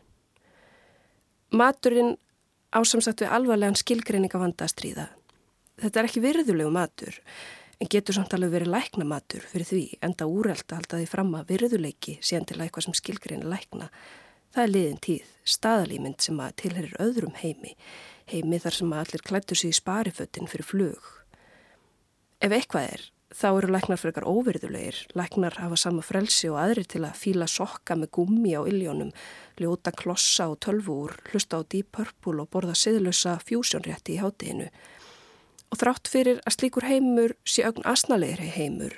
Maturinn 1.51 2.17
ásamsagt 2.71 3.25
við 3.25 3.33
alvarlegan 3.33 3.79
skilgreininga 3.79 4.41
vandastríða. 4.41 5.09
Þetta 5.79 6.01
er 6.01 6.09
ekki 6.09 6.23
virðulegu 6.23 6.71
matur 6.75 7.17
en 7.79 7.91
getur 7.91 8.17
samt 8.17 8.35
alveg 8.35 8.53
verið 8.57 8.73
lækna 8.75 9.07
matur 9.07 9.45
fyrir 9.47 9.69
því 9.69 9.83
enda 10.05 10.27
úreld 10.27 10.67
að 10.67 10.81
halda 10.81 11.01
því 11.01 11.11
fram 11.11 11.35
að 11.39 11.53
virðuleiki 11.53 12.19
síðan 12.21 12.49
til 12.51 12.59
eitthvað 12.61 12.89
sem 12.89 12.99
skilgreina 12.99 13.51
lækna. 13.51 13.91
Það 14.55 14.65
er 14.65 14.73
liðin 14.73 15.03
tíð, 15.05 15.33
staðalýmynd 15.45 16.25
sem 16.25 16.39
að 16.43 16.55
tilherir 16.63 16.97
öðrum 17.05 17.37
heimi 17.39 17.75
heimi 18.33 18.59
þar 18.63 18.77
sem 18.77 18.93
allir 18.93 19.23
klættu 19.25 19.57
sig 19.57 19.73
í 19.73 19.79
spariföttin 19.79 20.51
fyrir 20.51 20.67
flug. 20.67 21.15
Ef 22.39 22.53
eitthvað 22.55 22.91
er, 22.93 23.05
þá 23.35 23.49
eru 23.51 23.71
læknar 23.73 24.01
fyrir 24.01 24.13
eitthvað 24.13 24.31
óverðulegir. 24.33 25.01
Læknar 25.19 25.59
hafa 25.63 25.79
sama 25.81 26.05
frelsi 26.07 26.51
og 26.53 26.59
aðrir 26.63 26.89
til 26.89 27.03
að 27.07 27.19
fíla 27.19 27.49
sokka 27.51 27.97
með 27.99 28.13
gummi 28.19 28.55
á 28.55 28.63
illjónum, 28.63 29.11
ljóta 29.59 29.93
klossa 29.93 30.49
og 30.53 30.61
tölvúr, 30.65 31.17
hlusta 31.33 31.61
á 31.61 31.67
Deep 31.67 31.91
Purple 31.97 32.45
og 32.45 32.51
borða 32.53 32.77
siðlösa 32.79 33.39
fjúsjónrétti 33.43 34.17
í 34.17 34.23
hátteginu. 34.23 34.69
Og 35.69 35.81
þrátt 35.83 36.09
fyrir 36.09 36.41
að 36.47 36.57
slíkur 36.57 36.89
heimur 36.89 37.37
sé 37.45 37.67
ögn 37.69 37.85
asnalegri 37.85 38.49
heimur, 38.55 38.95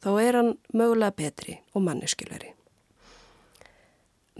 þá 0.00 0.10
er 0.22 0.38
hann 0.40 0.54
mögulega 0.72 1.18
betri 1.18 1.58
og 1.74 1.84
manneskjulegri. 1.84 2.54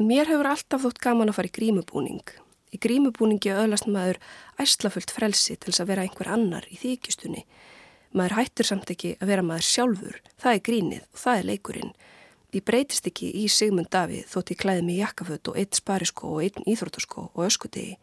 Mér 0.01 0.27
hefur 0.27 0.49
alltaf 0.51 0.83
þótt 0.83 1.03
gaman 1.03 1.31
að 1.31 1.37
fara 1.39 1.51
í 1.51 1.55
grímubúning 1.55 2.33
Í 2.75 2.81
grímubúningi 2.83 3.53
öðlast 3.55 3.87
maður 3.87 4.19
æslafullt 4.59 5.13
frelsi 5.15 5.55
til 5.55 5.71
þess 5.71 5.85
að 5.85 5.91
vera 5.93 6.07
einhver 6.07 6.31
annar 6.35 6.67
í 6.67 6.79
þykjustunni. 6.81 7.45
Maður 8.15 8.37
hættir 8.39 8.69
samt 8.69 8.91
ekki 8.91 9.15
að 9.21 9.31
vera 9.31 9.47
maður 9.47 9.69
sjálfur, 9.69 10.19
það 10.43 10.57
er 10.57 10.65
grínið 10.69 11.05
og 11.05 11.23
það 11.23 11.39
er 11.39 11.49
leikurinn. 11.51 11.95
Ég 12.55 12.63
breytist 12.63 13.09
ekki 13.11 13.33
í 13.35 13.49
Sigmund 13.51 13.91
Davíð 13.91 14.29
þótt 14.31 14.53
ég 14.55 14.61
klæði 14.63 14.85
mig 14.87 15.01
jakkaföld 15.01 15.51
og 15.51 15.59
eitt 15.59 15.79
sparisko 15.79 16.37
og 16.37 16.45
einn 16.45 16.69
íþróttasko 16.71 17.25
og 17.33 17.43
öskutegi. 17.49 17.97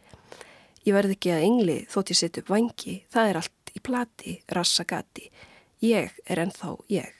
Ég 0.84 0.96
verð 0.98 1.16
ekki 1.16 1.32
að 1.32 1.46
engli 1.48 1.78
þótt 1.92 2.12
ég 2.12 2.20
setja 2.20 2.44
upp 2.44 2.52
vangi, 2.52 2.98
það 3.14 3.30
er 3.30 3.40
allt 3.40 3.72
í 3.72 3.84
plati, 3.86 4.36
rassagati. 4.52 5.32
Ég 5.84 6.20
er 6.28 6.44
ennþá 6.44 6.76
ég. 6.92 7.16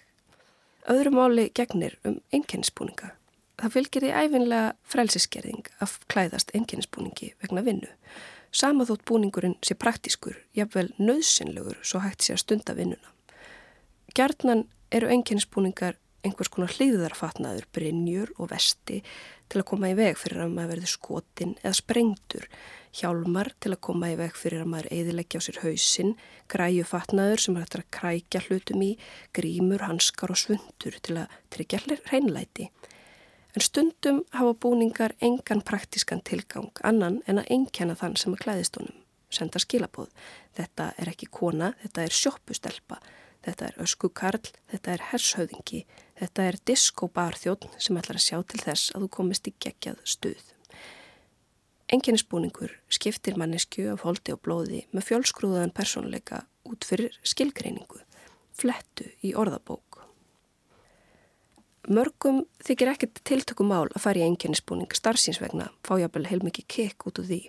Öðru 0.92 1.16
máli 1.16 1.48
gegnir 1.56 1.96
um 2.04 2.20
einkennisbúninga. 2.34 3.14
Það 3.60 3.74
fylgir 3.76 4.06
því 4.06 4.12
æfinlega 4.16 4.68
frelsiskerðing 4.94 5.72
að 5.84 5.98
klæðast 6.12 6.54
enginnisbúningi 6.58 7.34
vegna 7.44 7.64
vinnu. 7.66 7.90
Sama 8.52 8.86
þótt 8.88 9.06
búningurinn 9.08 9.58
sé 9.64 9.78
praktískur, 9.80 10.36
jafnvel 10.58 10.90
nöðsynlegur 11.00 11.80
svo 11.84 12.02
hægt 12.04 12.26
sé 12.26 12.36
að 12.36 12.44
stunda 12.44 12.76
vinnuna. 12.76 13.14
Gjarnan 14.12 14.66
eru 14.92 15.08
enginnisbúningar 15.14 15.96
einhvers 16.26 16.52
konar 16.54 16.74
hlýðarfatnaður, 16.76 17.66
brinjur 17.74 18.32
og 18.38 18.52
vesti 18.52 19.00
til 19.52 19.62
að 19.62 19.68
koma 19.72 19.90
í 19.92 19.96
veg 19.98 20.20
fyrir 20.20 20.44
að 20.44 20.54
maður 20.54 20.74
verði 20.76 20.92
skotin 20.92 21.56
eða 21.62 21.74
sprengtur, 21.80 22.46
hjálmar 22.96 23.52
til 23.64 23.74
að 23.74 23.82
koma 23.88 24.12
í 24.12 24.18
veg 24.20 24.38
fyrir 24.38 24.64
að 24.64 24.72
maður 24.74 24.92
eðileggja 24.98 25.42
á 25.42 25.46
sér 25.48 25.60
hausin, 25.64 26.14
græjufatnaður 26.52 27.44
sem 27.44 27.58
er 27.58 27.66
hægt 27.66 27.80
að 27.80 27.90
krækja 27.98 28.44
hlutum 28.48 28.86
í, 28.86 28.92
grímur, 29.36 29.86
hanskar 29.88 30.34
og 30.34 30.42
svundur 30.44 31.00
til 31.02 31.18
að 31.24 31.38
tryggja 31.54 31.82
hreinlæti. 32.12 32.70
En 33.56 33.62
stundum 33.62 34.22
hafa 34.32 34.54
búningar 34.54 35.16
engan 35.22 35.62
praktískan 35.62 36.22
tilgang 36.24 36.72
annan 36.84 37.20
en 37.28 37.42
að 37.42 37.50
enkjana 37.58 37.98
þann 38.00 38.16
sem 38.16 38.36
að 38.36 38.46
klæðist 38.46 38.78
honum. 38.80 39.02
Senda 39.32 39.60
skilabóð. 39.60 40.08
Þetta 40.56 40.92
er 41.00 41.12
ekki 41.12 41.28
kona, 41.32 41.74
þetta 41.84 42.06
er 42.06 42.16
sjóppustelpa. 42.16 43.02
Þetta 43.42 43.68
er 43.68 43.78
öskukarl, 43.82 44.52
þetta 44.72 44.94
er 44.94 45.06
hershauðingi. 45.12 45.84
Þetta 46.22 46.48
er 46.48 46.60
diskóbarþjóðn 46.70 47.78
sem 47.82 47.98
ætlar 47.98 48.20
að 48.20 48.28
sjá 48.28 48.38
til 48.46 48.62
þess 48.62 48.96
að 48.96 49.06
þú 49.06 49.14
komist 49.18 49.48
í 49.50 49.56
gegjað 49.66 50.04
stuð. 50.06 50.44
Enginnisbúningur 51.92 52.78
skiptir 52.88 53.36
mannesku 53.36 53.90
af 53.92 54.06
holdi 54.06 54.32
og 54.32 54.44
blóði 54.46 54.86
með 54.96 55.10
fjölskrúðan 55.10 55.74
personleika 55.76 56.46
út 56.70 56.88
fyrir 56.88 57.18
skilgreiningu. 57.28 58.00
Flettu 58.56 59.10
í 59.26 59.34
orðabók. 59.36 59.91
Mörgum 61.90 62.44
þykir 62.62 62.92
ekkert 62.92 63.24
tiltökum 63.26 63.72
mál 63.72 63.88
að 63.90 64.04
fara 64.04 64.22
í 64.22 64.26
enginnisbúning 64.28 64.92
starfsins 64.94 65.40
vegna, 65.42 65.72
fá 65.82 65.96
ég 65.98 66.06
að 66.06 66.14
bel 66.20 66.28
heilmikið 66.30 66.68
kekk 66.70 67.08
út 67.10 67.22
úr 67.24 67.26
því. 67.26 67.40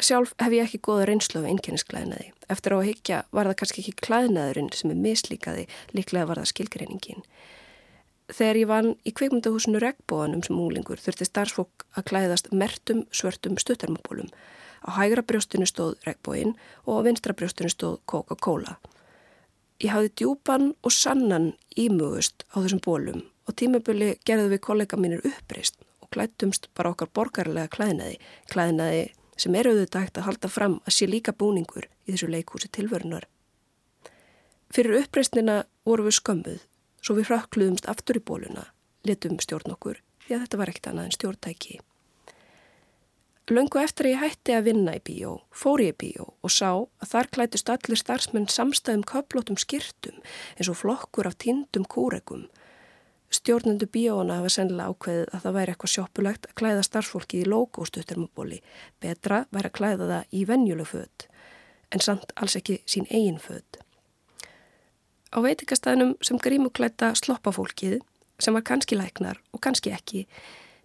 Sjálf 0.00 0.32
hef 0.40 0.54
ég 0.56 0.64
ekki 0.64 0.80
goða 0.82 1.04
reynslu 1.10 1.42
af 1.42 1.50
enginnisklæðinaði. 1.52 2.32
Eftir 2.50 2.74
á 2.74 2.76
að 2.78 2.88
higgja 2.88 3.18
var 3.30 3.50
það 3.50 3.58
kannski 3.60 3.82
ekki 3.84 4.06
klæðinaðurinn 4.08 4.72
sem 4.74 4.94
er 4.94 5.02
mislíkaði, 5.04 5.66
líklega 5.92 6.30
var 6.30 6.40
það 6.40 6.50
skilgreiningin. 6.50 7.28
Þegar 8.32 8.58
ég 8.62 8.70
vann 8.72 8.90
í 9.04 9.12
kveikmyndahúsinu 9.12 9.84
regnbóðanum 9.84 10.42
sem 10.46 10.58
úlingur 10.64 11.00
þurfti 11.04 11.28
starfsfólk 11.28 11.84
að 11.92 12.08
klæðast 12.08 12.50
mertum 12.56 13.04
svörtum 13.12 13.60
stuttarmabólum. 13.60 14.32
Á 14.80 14.88
hægra 14.96 15.22
brjóstinu 15.28 15.68
stóð 15.68 15.98
regnbóin 16.08 16.56
og 16.88 17.04
á 17.04 17.04
vinstra 17.04 17.36
brjóstinu 17.36 17.68
stóð 17.68 18.00
Coca-Cola. 18.08 18.78
Ég 19.82 19.90
hafði 19.90 20.10
djúpan 20.20 20.70
og 20.86 20.94
sannan 20.94 21.52
ímugust 21.74 22.46
á 22.54 22.62
þessum 22.62 22.82
bólum 22.84 23.24
og 23.44 23.56
tímabili 23.58 24.14
gerðu 24.26 24.52
við 24.54 24.62
kollega 24.66 24.98
mínir 25.00 25.24
uppreist 25.26 25.80
og 26.00 26.10
klættumst 26.14 26.68
bara 26.78 26.92
okkar 26.94 27.10
borgarlega 27.10 27.72
klæðnaði, 27.74 28.20
klæðnaði 28.52 29.04
sem 29.36 29.56
er 29.58 29.68
auðvitað 29.68 30.20
að 30.20 30.28
halda 30.28 30.50
fram 30.52 30.76
að 30.84 30.96
sé 30.96 31.08
líka 31.10 31.34
búningur 31.34 31.88
í 32.06 32.14
þessu 32.14 32.30
leikúsi 32.30 32.70
tilvörunar. 32.70 33.26
Fyrir 34.74 35.00
uppreistnina 35.02 35.64
voru 35.86 36.06
við 36.06 36.18
skömmuð, 36.20 36.60
svo 37.02 37.18
við 37.18 37.30
hrakkluðumst 37.30 37.90
aftur 37.90 38.18
í 38.18 38.22
bóluna, 38.22 38.68
letum 39.06 39.40
stjórn 39.42 39.74
okkur 39.74 40.00
því 40.24 40.36
að 40.36 40.46
þetta 40.46 40.60
var 40.60 40.72
ekkert 40.72 40.88
annað 40.92 41.10
en 41.10 41.18
stjórntæki. 41.18 41.80
Laungu 43.52 43.76
eftir 43.76 44.06
að 44.08 44.14
ég 44.14 44.20
hætti 44.22 44.52
að 44.56 44.66
vinna 44.70 44.92
í 44.96 45.00
bíó, 45.04 45.34
fór 45.52 45.82
ég 45.84 45.92
í 45.92 45.96
bíó 46.00 46.30
og 46.40 46.52
sá 46.52 46.70
að 46.80 47.10
þar 47.10 47.26
klætist 47.36 47.68
allir 47.68 48.00
starfsmenn 48.00 48.46
samstæðum 48.48 49.02
köplótum 49.04 49.58
skirtum 49.60 50.22
eins 50.56 50.70
og 50.72 50.78
flokkur 50.80 51.28
af 51.28 51.36
tindum 51.44 51.84
kúregum. 51.84 52.46
Stjórnendu 53.28 53.84
bíóna 53.92 54.38
hafa 54.40 54.54
sennilega 54.54 54.94
ákveðið 54.94 55.28
að 55.28 55.44
það 55.44 55.56
væri 55.58 55.74
eitthvað 55.74 55.92
sjoppulegt 55.92 56.48
að 56.48 56.56
klæða 56.62 56.86
starfsfólki 56.88 57.42
í 57.42 57.50
logóstuttermabóli. 57.52 58.62
Betra 59.04 59.44
væri 59.52 59.68
að 59.68 59.76
klæða 59.76 60.10
það 60.14 60.40
í 60.40 60.48
venjuleg 60.48 60.90
född, 60.94 61.28
en 61.92 62.06
samt 62.08 62.32
alls 62.40 62.56
ekki 62.56 62.80
sín 62.88 63.10
eigin 63.12 63.40
född. 63.44 63.82
Á 65.36 65.38
veitikastæðinum 65.44 66.16
sem 66.24 66.40
grímuklæta 66.40 67.12
sloppafólkið, 67.20 68.00
sem 68.40 68.56
var 68.56 68.64
kannski 68.64 68.96
læknar 68.96 69.44
og 69.52 69.60
kannski 69.60 69.92
ekki, 69.92 70.24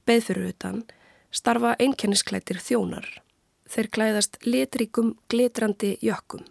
beð 0.03 0.25
fyrir 0.27 0.51
utan, 0.51 0.83
starfa 1.31 1.75
einkennisklættir 1.79 2.59
þjónar. 2.63 3.07
Þeir 3.69 3.89
klæðast 3.93 4.39
litríkum, 4.45 5.13
glitrandi 5.29 5.97
jökkum. 6.01 6.45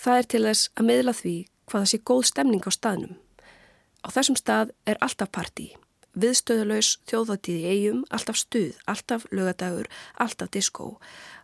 Það 0.00 0.18
er 0.18 0.28
til 0.32 0.42
þess 0.46 0.70
að 0.76 0.88
miðla 0.88 1.14
því 1.16 1.34
hvaða 1.70 1.90
sé 1.90 2.00
góð 2.00 2.22
stemning 2.30 2.64
á 2.64 2.70
staðnum. 2.72 3.16
Á 4.02 4.08
þessum 4.10 4.38
stað 4.40 4.72
er 4.88 5.00
alltaf 5.04 5.30
partí. 5.30 5.72
Viðstöðulegs 6.12 6.96
þjóðatíð 7.08 7.60
í 7.60 7.68
eigum, 7.72 8.00
alltaf 8.12 8.40
stuð, 8.40 8.74
alltaf 8.90 9.24
lögadagur, 9.32 9.88
alltaf 10.20 10.50
diskó. 10.52 10.96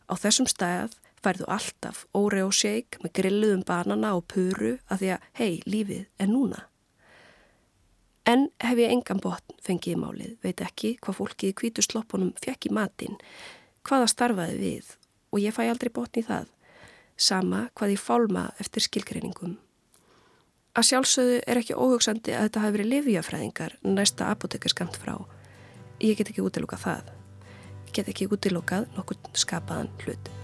Á 0.08 0.14
þessum 0.18 0.48
stað 0.50 0.96
færðu 1.24 1.48
alltaf 1.50 2.04
óre 2.16 2.44
og 2.44 2.52
shake 2.56 3.00
með 3.02 3.14
grilluðum 3.20 3.64
banana 3.68 4.14
og 4.16 4.26
puru 4.30 4.76
að 4.88 5.04
því 5.04 5.14
að 5.16 5.30
hei, 5.40 5.52
lífið 5.66 6.04
er 6.20 6.30
núna. 6.30 6.67
En 8.28 8.50
hef 8.60 8.76
ég 8.76 8.92
engan 8.92 9.20
botn 9.24 9.56
fengið 9.64 9.94
í 9.94 10.00
málið, 10.00 10.32
veit 10.44 10.60
ekki 10.60 10.96
hvað 11.00 11.16
fólkið 11.16 11.52
í 11.52 11.54
kvítu 11.56 11.84
sloppunum 11.84 12.34
fekk 12.42 12.68
í 12.68 12.74
matinn, 12.76 13.16
hvaða 13.88 14.10
starfaði 14.12 14.58
við 14.60 14.90
og 15.32 15.40
ég 15.40 15.56
fæ 15.56 15.62
aldrei 15.68 15.92
botn 15.94 16.20
í 16.20 16.26
það. 16.26 16.50
Sama 17.16 17.62
hvað 17.72 17.94
ég 17.94 18.02
fálma 18.04 18.44
eftir 18.60 18.84
skilgreiningum. 18.84 19.56
Að 20.76 20.88
sjálfsögðu 20.90 21.40
er 21.48 21.62
ekki 21.62 21.74
óhugsandi 21.80 22.36
að 22.36 22.44
þetta 22.46 22.62
hafi 22.62 22.76
verið 22.76 22.92
livjafræðingar 22.92 23.78
næsta 23.88 24.28
apotekarskamt 24.34 25.00
frá. 25.00 25.16
Ég 26.04 26.20
get 26.20 26.30
ekki 26.30 26.44
útilokað 26.44 26.84
það. 26.84 27.10
Ég 27.88 27.96
get 27.96 28.12
ekki 28.12 28.28
útilokað 28.30 28.86
nokkur 28.94 29.18
skapaðan 29.32 29.90
hlut. 30.04 30.34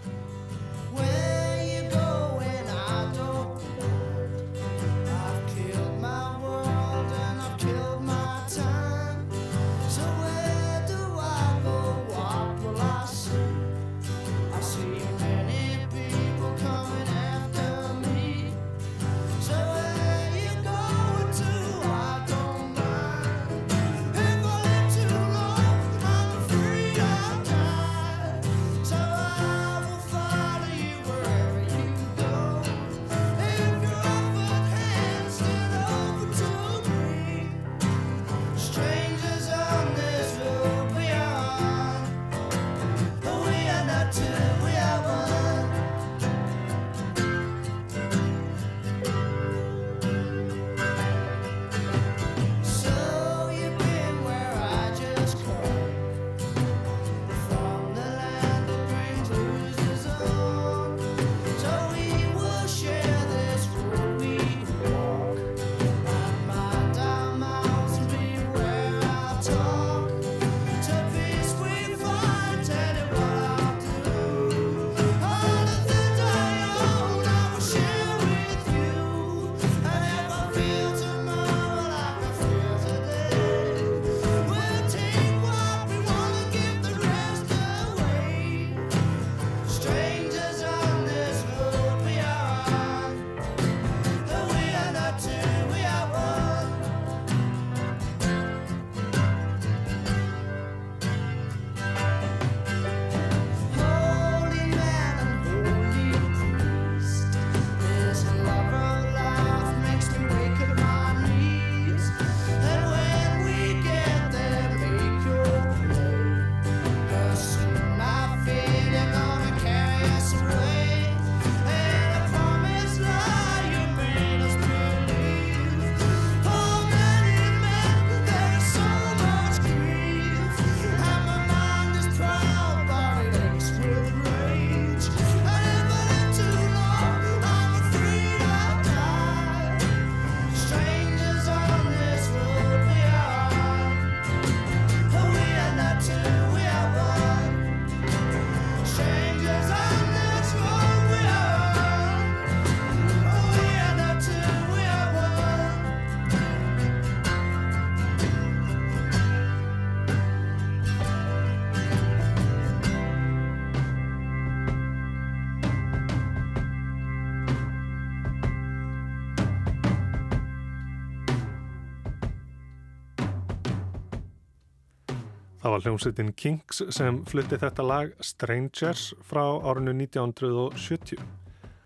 Hljómsveitin 175.85 176.33
Kings 176.33 176.81
sem 176.97 177.19
flutti 177.29 177.59
þetta 177.61 177.85
lag 177.85 178.13
Strangers 178.25 179.11
frá 179.29 179.43
árinu 179.69 179.93
1970. 179.93 181.21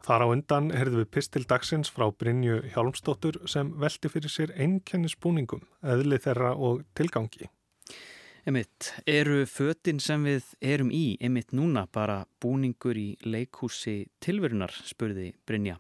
Þar 0.07 0.25
á 0.25 0.27
undan 0.31 0.71
heyrðu 0.73 1.03
við 1.03 1.09
pistil 1.17 1.43
dagsins 1.51 1.91
frá 1.93 2.07
Brynju 2.15 2.61
Hjálmstóttur 2.73 3.41
sem 3.51 3.73
velti 3.81 4.09
fyrir 4.09 4.33
sér 4.33 4.55
einkennisbúningum, 4.55 5.65
eðli 5.83 6.21
þeirra 6.23 6.55
og 6.55 6.85
tilgangi. 6.97 7.51
Emitt, 8.49 8.93
eru 9.05 9.43
föttin 9.51 9.99
sem 10.01 10.23
við 10.25 10.47
erum 10.65 10.93
í, 10.95 11.19
emitt 11.21 11.51
núna 11.53 11.83
bara 11.93 12.23
búningur 12.41 12.97
í 12.97 13.11
leikhúsi 13.27 14.07
tilverunar, 14.25 14.73
spurði 14.89 15.33
Brynja. 15.45 15.77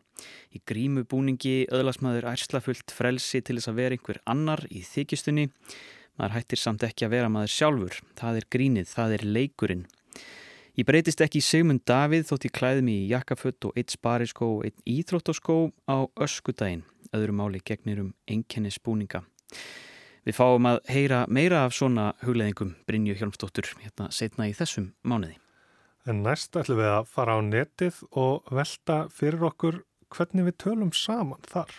Í 0.52 0.60
grímu 0.68 1.06
búningi 1.08 1.62
öðlasmaður 1.72 2.26
ærslafullt 2.34 2.92
frelsi 2.92 3.40
til 3.40 3.56
þess 3.56 3.70
að 3.70 3.78
vera 3.78 3.96
einhver 3.96 4.20
annar 4.28 4.66
í 4.68 4.82
þykistunni 4.84 5.46
Maður 6.18 6.34
hættir 6.34 6.58
samt 6.58 6.82
ekki 6.82 7.06
að 7.06 7.14
vera 7.14 7.30
maður 7.30 7.54
sjálfur. 7.54 7.98
Það 8.18 8.40
er 8.40 8.46
grínið, 8.50 8.90
það 8.90 9.16
er 9.16 9.24
leikurinn. 9.36 9.86
Ég 10.78 10.86
breytist 10.86 11.22
ekki 11.22 11.40
í 11.40 11.46
Sigmund 11.46 11.82
Davíð 11.86 12.28
þótt 12.28 12.44
ég 12.46 12.54
klæði 12.54 12.82
mig 12.86 13.00
í 13.00 13.10
jakkafött 13.12 13.66
og 13.66 13.78
eitt 13.78 13.94
spariskó 13.94 14.52
og 14.58 14.68
eitt 14.68 14.78
íþróttaskó 14.86 15.56
á 15.90 16.06
öskudaginn. 16.22 16.84
Öðru 17.14 17.34
máli 17.34 17.62
gegnir 17.66 18.02
um 18.02 18.12
enkenni 18.30 18.70
spúninga. 18.70 19.24
Við 20.26 20.36
fáum 20.36 20.66
að 20.68 20.78
heyra 20.92 21.24
meira 21.32 21.64
af 21.64 21.74
svona 21.74 22.12
hugleðingum 22.20 22.74
Brynju 22.86 23.14
Hjálmsdóttur 23.18 23.70
hérna 23.80 24.10
setna 24.12 24.50
í 24.50 24.54
þessum 24.54 24.90
mánuði. 25.02 25.38
En 26.06 26.22
næst 26.24 26.56
ætlum 26.58 26.78
við 26.82 26.90
að 26.92 27.10
fara 27.10 27.38
á 27.38 27.40
netið 27.42 28.02
og 28.12 28.46
velta 28.52 29.06
fyrir 29.14 29.46
okkur 29.50 29.82
hvernig 30.14 30.50
við 30.50 30.58
tölum 30.62 30.92
saman 30.94 31.42
þar. 31.48 31.72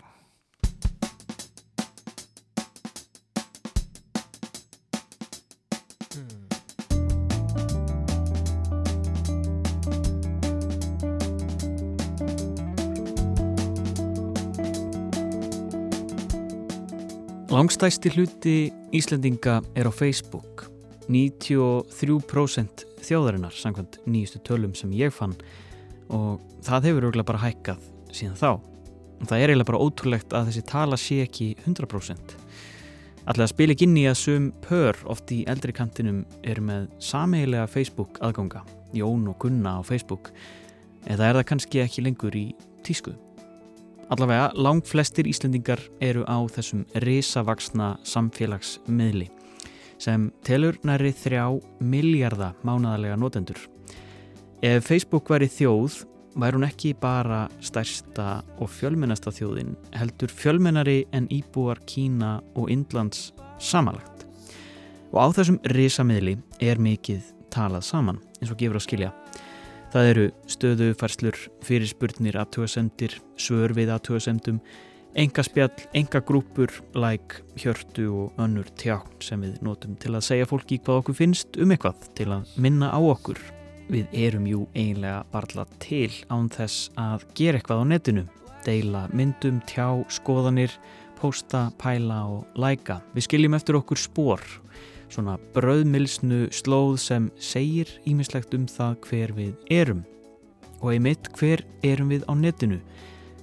Langstæsti 17.60 18.08
hluti 18.14 18.72
Íslandinga 18.96 19.58
er 19.76 19.84
á 19.84 19.92
Facebook. 19.92 20.70
93% 21.12 22.86
þjóðarinnar 23.04 23.52
samkvæmt 23.52 23.98
nýjustu 24.08 24.40
tölum 24.48 24.72
sem 24.78 24.94
ég 24.96 25.12
fann 25.12 25.34
og 26.08 26.40
það 26.64 26.88
hefur 26.88 27.10
örgulega 27.10 27.28
bara 27.28 27.42
hækkað 27.44 27.84
síðan 28.16 28.40
þá. 28.40 28.48
Og 28.54 29.28
það 29.28 29.36
er 29.36 29.52
eiginlega 29.52 29.72
bara 29.74 29.84
ótrúlegt 29.84 30.38
að 30.40 30.48
þessi 30.54 30.66
tala 30.72 31.02
sé 31.04 31.20
ekki 31.26 31.50
100%. 31.66 32.38
Alltaf 33.26 33.44
að 33.50 33.52
spila 33.52 33.76
ekki 33.76 33.90
inn 33.90 34.00
í 34.00 34.08
að 34.08 34.20
sum 34.22 34.50
pör 34.64 35.04
oft 35.12 35.36
í 35.36 35.44
eldri 35.52 35.76
kantinum 35.76 36.24
er 36.40 36.64
með 36.64 36.88
sameigilega 37.04 37.68
Facebook 37.68 38.24
aðganga, 38.24 38.64
Jón 38.96 39.28
og 39.34 39.36
Gunna 39.44 39.76
á 39.76 39.82
Facebook, 39.84 40.32
eða 41.04 41.28
er 41.28 41.42
það 41.42 41.50
kannski 41.52 41.84
ekki 41.84 42.08
lengur 42.08 42.40
í 42.40 42.54
tískuð. 42.88 43.20
Allavega, 44.10 44.50
langt 44.58 44.88
flestir 44.90 45.28
Íslendingar 45.30 45.82
eru 46.02 46.24
á 46.26 46.42
þessum 46.50 46.82
risavaksna 47.04 47.92
samfélagsmiðli 48.02 49.28
sem 50.02 50.30
telur 50.48 50.80
næri 50.88 51.12
þrjá 51.14 51.44
miljarda 51.84 52.54
mánadalega 52.66 53.18
notendur. 53.20 53.60
Ef 54.66 54.88
Facebook 54.88 55.30
væri 55.30 55.46
þjóð, 55.52 56.00
væri 56.42 56.58
hún 56.58 56.66
ekki 56.66 56.96
bara 56.98 57.44
stærsta 57.62 58.40
og 58.58 58.72
fjölmennasta 58.74 59.30
þjóðin, 59.36 59.76
heldur 59.94 60.34
fjölmennari 60.34 61.04
en 61.14 61.30
íbúar 61.30 61.84
Kína 61.86 62.40
og 62.56 62.72
Indlands 62.74 63.30
samanlagt. 63.62 64.26
Og 65.14 65.22
á 65.22 65.28
þessum 65.38 65.62
risamiðli 65.70 66.40
er 66.66 66.82
mikið 66.82 67.30
talað 67.54 67.86
saman, 67.86 68.24
eins 68.42 68.50
og 68.50 68.58
gefur 68.58 68.82
að 68.82 68.88
skilja. 68.88 69.14
Það 69.90 70.08
eru 70.12 70.24
stöðufærslur, 70.46 71.38
fyrirspurnir, 71.66 72.36
aðtöðasendir, 72.38 73.16
svör 73.42 73.72
við 73.74 73.90
aðtöðasendum, 73.96 74.60
enga 75.18 75.42
spjall, 75.42 75.74
enga 75.98 76.22
grúpur, 76.22 76.70
like, 76.94 77.42
hjörtu 77.58 78.06
og 78.14 78.38
önnur 78.38 78.70
tjákn 78.78 79.18
sem 79.26 79.42
við 79.42 79.56
notum 79.66 79.96
til 79.98 80.14
að 80.14 80.28
segja 80.28 80.50
fólki 80.52 80.78
hvað 80.84 81.02
okkur 81.02 81.18
finnst 81.18 81.58
um 81.58 81.74
eitthvað 81.74 82.06
til 82.20 82.30
að 82.36 82.54
minna 82.62 82.92
á 82.94 83.02
okkur. 83.02 83.42
Við 83.90 84.14
erum 84.14 84.46
jú 84.46 84.68
einlega 84.78 85.24
varla 85.34 85.66
til 85.82 86.12
án 86.30 86.52
þess 86.54 86.92
að 86.94 87.26
gera 87.40 87.58
eitthvað 87.58 87.82
á 87.82 87.86
netinu, 87.90 88.28
deila 88.68 89.08
myndum, 89.10 89.58
tjá, 89.66 89.90
skoðanir, 90.14 90.76
posta, 91.18 91.72
pæla 91.82 92.22
og 92.30 92.62
læka. 92.62 93.02
Við 93.18 93.26
skiljum 93.26 93.58
eftir 93.58 93.82
okkur 93.82 93.98
spór 93.98 94.46
svona 95.10 95.38
brauðmilsnu 95.56 96.48
slóð 96.54 97.00
sem 97.02 97.28
segir 97.42 97.90
ímislegt 98.10 98.54
um 98.58 98.68
það 98.70 98.96
hver 99.08 99.34
við 99.38 99.74
erum. 99.74 100.06
Og 100.80 100.94
einmitt 100.94 101.32
hver 101.38 101.66
erum 101.84 102.14
við 102.14 102.24
á 102.30 102.34
netinu? 102.38 102.80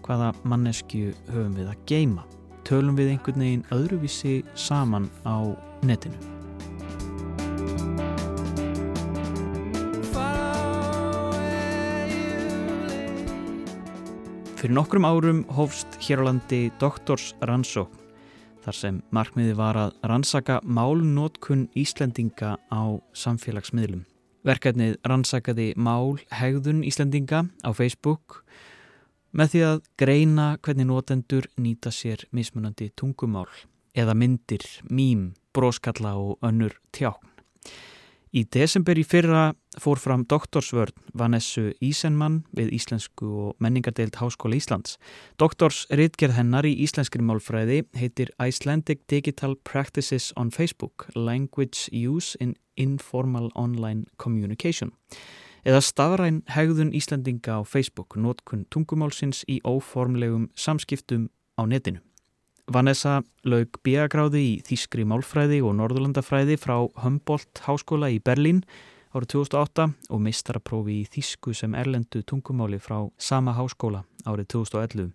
Hvaða 0.06 0.32
mannesku 0.46 1.10
höfum 1.32 1.54
við 1.58 1.70
að 1.72 1.84
geima 1.90 2.24
tölum 2.66 2.96
við 2.98 3.12
einhvern 3.12 3.42
veginn 3.42 3.68
öðruvísi 3.74 4.40
saman 4.58 5.06
á 5.22 5.54
netinu? 5.86 6.18
Fyrir 14.56 14.74
nokkrum 14.74 15.06
árum 15.06 15.44
hófst 15.54 16.00
hér 16.02 16.24
á 16.24 16.32
landi 16.32 16.64
doktorsrannsókn 16.80 18.05
þar 18.66 18.74
sem 18.74 18.98
markmiði 19.14 19.54
var 19.54 19.78
að 19.78 19.94
rannsaka 20.10 20.58
málnótkun 20.66 21.68
Íslendinga 21.78 22.56
á 22.66 22.82
samfélagsmiðlum. 23.14 24.02
Verkefnið 24.46 24.96
rannsakaði 25.06 25.68
mál 25.78 26.18
hegðun 26.34 26.82
Íslendinga 26.86 27.44
á 27.62 27.70
Facebook 27.70 28.42
með 29.36 29.52
því 29.52 29.62
að 29.68 29.80
greina 30.02 30.48
hvernig 30.64 30.90
nótendur 30.90 31.46
nýta 31.60 31.92
sér 31.94 32.26
mismunandi 32.34 32.90
tungumál 32.98 33.50
eða 33.96 34.16
myndir, 34.18 34.64
mím, 34.90 35.34
bróskalla 35.54 36.16
og 36.18 36.42
önnur 36.44 36.74
tjákn. 36.92 37.35
Í 38.36 38.42
desember 38.52 38.98
í 39.00 39.02
fyrra 39.06 39.54
fór 39.80 39.96
fram 39.96 40.26
doktorsvörn 40.28 40.92
Vanessu 41.16 41.70
Ísenmann 41.80 42.42
við 42.58 42.74
Íslensku 42.76 43.28
og 43.46 43.62
menningadeild 43.64 44.18
Háskóla 44.20 44.58
Íslands. 44.58 44.98
Doktorsritgerð 45.40 46.36
hennar 46.36 46.68
í 46.68 46.74
íslenskri 46.84 47.24
málfræði 47.24 47.86
heitir 47.96 48.34
Icelandic 48.36 49.06
Digital 49.08 49.56
Practices 49.64 50.34
on 50.36 50.50
Facebook 50.52 51.06
Language 51.16 51.88
Use 51.96 52.36
in 52.38 52.52
Informal 52.76 53.48
Online 53.56 54.04
Communication 54.20 54.92
eða 55.66 55.80
stafræn 55.82 56.42
hegðun 56.52 56.92
Íslandinga 56.94 57.56
á 57.58 57.60
Facebook, 57.66 58.14
nótkun 58.20 58.68
tungumálsins 58.70 59.46
í 59.50 59.58
óformlegum 59.64 60.50
samskiptum 60.54 61.30
á 61.58 61.64
netinu. 61.66 62.04
Vanessa 62.66 63.20
laug 63.46 63.78
bíagráði 63.86 64.40
í 64.42 64.54
Þískri 64.66 65.04
málfræði 65.06 65.60
og 65.62 65.76
Norðurlandafræði 65.78 66.56
frá 66.58 66.80
Humboldt 67.04 67.62
háskóla 67.62 68.08
í 68.10 68.18
Berlín 68.18 68.64
árið 69.14 69.36
2008 69.36 69.86
og 70.10 70.22
mistaraprófi 70.24 70.96
í 71.04 71.06
Þísku 71.12 71.54
sem 71.54 71.76
erlendu 71.78 72.24
tungumáli 72.26 72.80
frá 72.82 72.98
sama 73.22 73.54
háskóla 73.54 74.02
árið 74.26 74.50
2011. 74.56 75.14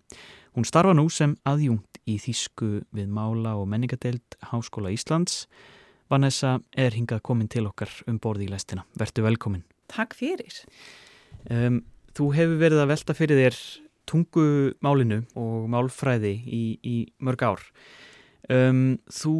Hún 0.56 0.68
starfa 0.68 0.96
nú 0.96 1.04
sem 1.12 1.36
aðjungt 1.44 2.00
í 2.08 2.16
Þísku 2.24 2.86
við 2.88 3.12
Mála 3.12 3.54
og 3.60 3.68
menningadeild 3.68 4.40
Háskóla 4.48 4.94
Íslands. 4.96 5.46
Vanessa 6.08 6.58
er 6.72 6.96
hingað 6.96 7.20
komin 7.28 7.52
til 7.52 7.66
okkar 7.68 7.92
um 8.08 8.16
borði 8.16 8.48
í 8.48 8.52
lestina. 8.52 8.86
Vertu 8.96 9.24
velkomin. 9.24 9.64
Takk 9.92 10.16
fyrir. 10.16 10.64
Um, 11.52 11.82
þú 12.16 12.32
hefur 12.36 12.60
verið 12.64 12.82
að 12.82 12.92
velta 12.96 13.16
fyrir 13.16 13.44
þér 13.44 13.60
tungumálinu 14.10 15.22
og 15.38 15.68
málfræði 15.72 16.32
í, 16.46 16.62
í 16.82 16.96
mörg 17.22 17.44
ár. 17.46 17.62
Um, 18.50 18.98
þú 19.12 19.36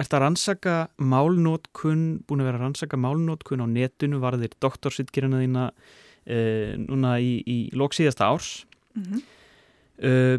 ert 0.00 0.14
að 0.16 0.22
rannsaka 0.24 0.76
málnótkun, 0.96 2.04
búin 2.24 2.42
að 2.42 2.50
vera 2.50 2.60
að 2.60 2.64
rannsaka 2.64 3.00
málnótkun 3.00 3.64
á 3.64 3.66
netinu, 3.68 4.20
var 4.22 4.38
þér 4.40 4.56
doktorsittgerina 4.64 5.42
þína 5.42 5.66
uh, 5.70 6.72
núna 6.86 7.18
í, 7.20 7.34
í 7.44 7.58
loksíðasta 7.76 8.30
árs. 8.32 8.64
Mm 8.96 9.04
-hmm. 9.04 9.22
uh, 10.08 10.36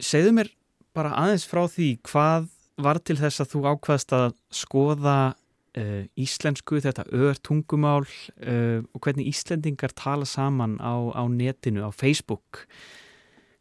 segðu 0.00 0.32
mér 0.40 0.50
bara 0.94 1.14
aðeins 1.20 1.46
frá 1.46 1.66
því 1.68 1.98
hvað 2.06 2.48
var 2.80 2.98
til 2.98 3.16
þess 3.18 3.42
að 3.42 3.50
þú 3.52 3.60
ákvaðst 3.70 4.14
að 4.16 4.32
skoða 4.50 5.34
Uh, 5.74 6.04
íslensku, 6.14 6.78
þetta 6.78 7.02
öður 7.10 7.40
tungumál 7.42 8.04
uh, 8.06 8.84
og 8.94 9.00
hvernig 9.02 9.26
Íslendingar 9.32 9.90
tala 9.98 10.22
saman 10.22 10.76
á, 10.78 10.94
á 11.10 11.26
netinu, 11.26 11.82
á 11.82 11.90
Facebook. 11.90 12.68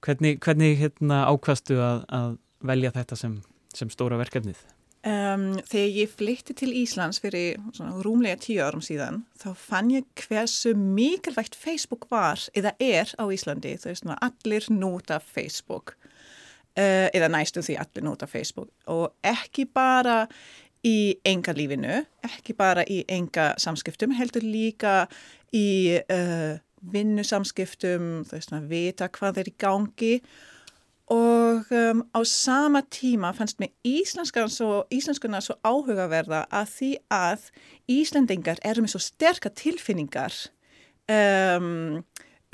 Hvernig, 0.05 0.37
hvernig 0.43 0.77
hérna, 0.77 1.23
ákvastu 1.25 1.79
að, 1.81 2.03
að 2.13 2.35
velja 2.69 2.93
þetta 2.93 3.17
sem, 3.17 3.39
sem 3.73 3.89
stóra 3.89 4.19
verkefnið? 4.21 4.61
Um, 5.03 5.57
þegar 5.67 5.89
ég 5.97 6.11
flytti 6.15 6.53
til 6.55 6.69
Íslands 6.79 7.17
fyrir 7.19 7.57
svona, 7.75 7.97
rúmlega 8.05 8.37
tíu 8.39 8.61
árum 8.63 8.79
síðan 8.83 9.25
þá 9.41 9.49
fann 9.59 9.89
ég 9.91 10.05
hversu 10.21 10.71
mikilvægt 10.79 11.57
Facebook 11.59 12.05
var 12.13 12.39
eða 12.55 12.71
er 12.79 13.11
á 13.19 13.27
Íslandi. 13.27 13.73
Þú 13.81 13.89
veist 13.89 14.07
maður, 14.07 14.21
allir 14.29 14.69
nota 14.71 15.17
Facebook. 15.19 15.97
Uh, 16.73 17.09
eða 17.13 17.27
næstu 17.29 17.61
því 17.61 17.75
allir 17.83 18.05
nota 18.07 18.29
Facebook. 18.31 18.71
Og 18.89 19.11
ekki 19.27 19.67
bara 19.69 20.23
í 20.83 21.15
enga 21.25 21.53
lífinu, 21.55 22.01
ekki 22.27 22.55
bara 22.59 22.83
í 22.91 23.03
enga 23.11 23.53
samskiptum, 23.61 24.13
heldur 24.17 24.43
líka 24.43 25.03
í 25.55 25.99
uh, 26.01 26.57
vinnusamskiptum, 26.93 28.23
þú 28.27 28.35
veist 28.35 28.51
maður 28.51 28.71
vita 28.71 29.07
hvað 29.13 29.39
er 29.43 29.51
í 29.51 29.55
gangi. 29.63 30.15
Og 31.13 31.71
um, 31.75 32.01
á 32.15 32.19
sama 32.27 32.81
tíma 32.91 33.33
fannst 33.35 33.59
mér 33.59 33.73
íslenskuna 33.83 35.41
svo 35.43 35.57
áhugaverða 35.67 36.45
að 36.47 36.69
því 36.77 36.91
að 37.11 37.49
Íslendingar 37.91 38.61
eru 38.63 38.83
með 38.83 38.93
svo 38.95 39.01
sterka 39.03 39.51
tilfinningar 39.51 40.33
um, 41.11 41.99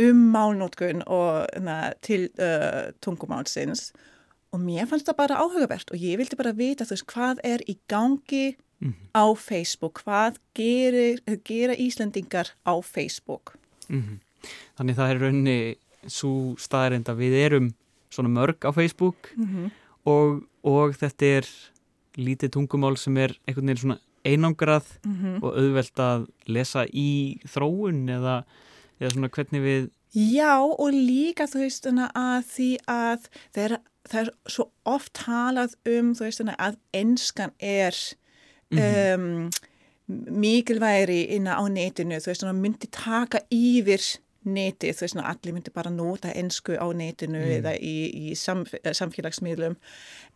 um 0.01 0.23
málnótkun 0.33 1.05
og 1.05 1.45
na, 1.61 1.93
til 2.01 2.25
uh, 2.41 2.89
tungumálsins. 3.05 3.91
og 3.93 4.17
mér 4.57 4.87
fannst 4.89 5.05
það 5.05 5.17
bara 5.17 5.39
áhugavert 5.43 5.91
og 5.91 6.01
ég 6.01 6.17
vildi 6.17 6.35
bara 6.39 6.55
vita 6.57 6.85
þú 6.87 6.95
veist 6.95 7.11
hvað 7.13 7.41
er 7.43 7.61
í 7.69 7.77
gangi 7.87 8.55
mm 8.79 8.93
-hmm. 8.93 9.09
á 9.13 9.25
Facebook, 9.37 10.01
hvað 10.03 10.39
gerir, 10.55 11.21
gera 11.43 11.73
Íslendingar 11.73 12.47
á 12.65 12.81
Facebook. 12.81 13.53
Mm 13.89 14.01
-hmm. 14.01 14.17
Þannig 14.77 14.95
það 14.95 15.09
er 15.09 15.19
raunni 15.19 15.75
svo 16.07 16.55
staðarind 16.57 17.09
að 17.09 17.17
við 17.17 17.33
erum 17.33 17.73
svona 18.09 18.29
mörg 18.29 18.65
á 18.65 18.71
Facebook 18.71 19.31
mm 19.35 19.45
-hmm. 19.45 19.71
og, 20.03 20.43
og 20.63 20.95
þetta 20.95 21.25
er 21.25 21.45
lítið 22.17 22.49
tungumál 22.49 22.97
sem 22.97 23.17
er 23.17 23.39
einhvern 23.47 23.67
veginn 23.67 23.77
svona 23.77 23.99
einangrað 24.25 24.85
-hmm. 25.03 25.43
og 25.43 25.57
auðvelt 25.57 25.99
að 25.99 26.27
lesa 26.45 26.85
í 26.85 27.39
þróun 27.45 28.09
eða, 28.09 28.43
eða 28.99 29.11
svona 29.11 29.29
hvernig 29.29 29.61
við 29.61 29.89
Já 30.13 30.57
og 30.57 30.89
líka 30.89 31.45
þú 31.45 31.59
veist 31.61 31.85
að 31.85 32.43
því 32.49 32.69
að 32.87 33.27
er, 33.53 33.77
það 34.07 34.21
er 34.21 34.31
svo 34.47 34.69
oft 34.87 35.13
talað 35.17 35.75
um 35.89 36.13
þú 36.15 36.27
veist 36.27 36.41
að 36.55 36.77
enskan 36.93 37.51
er 37.59 37.95
mm 38.71 38.77
-hmm. 38.79 39.13
um, 39.13 39.51
mikilværi 40.41 41.23
inna 41.35 41.59
á 41.59 41.63
netinu 41.67 42.15
þú 42.15 42.31
veist 42.31 42.43
að 42.43 42.53
myndi 42.53 42.87
taka 42.91 43.39
yfir 43.51 44.01
netið, 44.43 44.95
þú 44.95 45.05
veist 45.05 45.17
ná, 45.17 45.23
allir 45.27 45.53
myndi 45.53 45.71
bara 45.73 45.89
nota 45.89 46.31
ennsku 46.31 46.77
á 46.79 46.87
netinu 46.95 47.39
mm. 47.39 47.51
eða 47.59 47.73
í, 47.75 48.29
í 48.31 48.35
samf 48.35 48.73
samfélagsmiðlum 48.91 49.75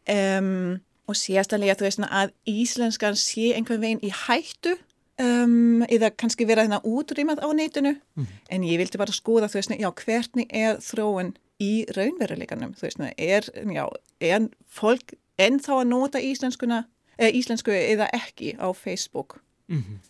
um, 0.09 0.79
og 1.07 1.15
sérstaklega 1.15 1.77
þú 1.79 1.87
veist 1.87 2.01
ná, 2.03 2.07
að 2.11 2.33
íslenskan 2.45 3.15
sé 3.15 3.53
einhvern 3.55 3.81
veginn 3.81 4.03
í 4.03 4.11
hættu 4.11 4.75
um, 5.21 5.83
eða 5.87 6.11
kannski 6.11 6.47
vera 6.49 6.65
þennan 6.67 6.85
útrýmað 6.87 7.43
á 7.43 7.49
netinu 7.55 7.95
mm. 7.95 8.27
en 8.49 8.67
ég 8.67 8.81
vildi 8.81 9.01
bara 9.01 9.15
skoða 9.15 9.49
þú 9.51 9.61
veist 9.61 9.75
já, 9.79 9.89
hvernig 10.03 10.51
er 10.51 10.79
þróun 10.83 11.33
í 11.61 11.85
raunveruleikanum, 11.95 12.73
þú 12.77 12.87
veist 12.87 13.03
er, 13.17 13.49
já, 13.75 13.85
er 14.19 14.47
fólk 14.67 15.13
ennþá 15.37 15.81
að 15.81 15.87
nota 15.91 16.21
íslenskuna, 16.21 16.83
eða 17.17 17.35
íslensku 17.39 17.71
eða 17.71 18.09
ekki 18.13 18.55
á 18.57 18.73
Facebook 18.73 19.39
mm 19.67 19.77
-hmm. 19.77 20.01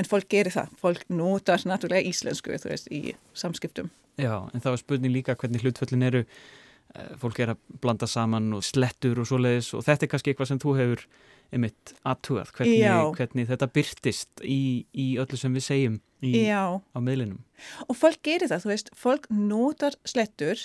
En 0.00 0.08
fólk 0.08 0.28
gerir 0.28 0.52
það, 0.54 0.72
fólk 0.80 1.04
notar 1.08 1.60
náttúrulega 1.68 2.08
íslensku 2.08 2.56
þú 2.56 2.70
veist 2.72 2.88
í 2.90 3.14
samskiptum. 3.34 3.90
Já, 4.20 4.48
en 4.52 4.60
það 4.60 4.70
var 4.70 4.80
spurning 4.80 5.12
líka 5.12 5.36
hvernig 5.36 5.64
hlutföllin 5.64 6.06
eru, 6.06 6.24
eh, 6.94 7.12
fólk 7.20 7.40
er 7.40 7.54
að 7.54 7.58
blanda 7.80 8.06
saman 8.06 8.52
og 8.56 8.64
slettur 8.64 9.20
og 9.20 9.26
svoleiðis 9.26 9.72
og 9.74 9.84
þetta 9.84 10.02
er 10.02 10.08
kannski 10.08 10.32
eitthvað 10.32 10.48
sem 10.48 10.58
þú 10.58 10.76
hefur 10.78 11.06
einmitt 11.52 11.92
aðtúað, 12.08 12.50
hvernig, 12.56 13.16
hvernig 13.18 13.48
þetta 13.50 13.68
byrtist 13.76 14.42
í, 14.44 14.84
í 14.96 15.06
öllu 15.20 15.38
sem 15.38 15.54
við 15.56 15.66
segjum 15.66 15.96
í, 16.24 16.32
á 16.48 16.98
meðlinum. 17.02 17.40
Og 17.88 17.98
fólk 17.98 18.22
gerir 18.24 18.50
það, 18.50 18.64
þú 18.64 18.70
veist, 18.72 18.92
fólk 18.98 19.26
notar 19.32 19.96
slettur 20.08 20.62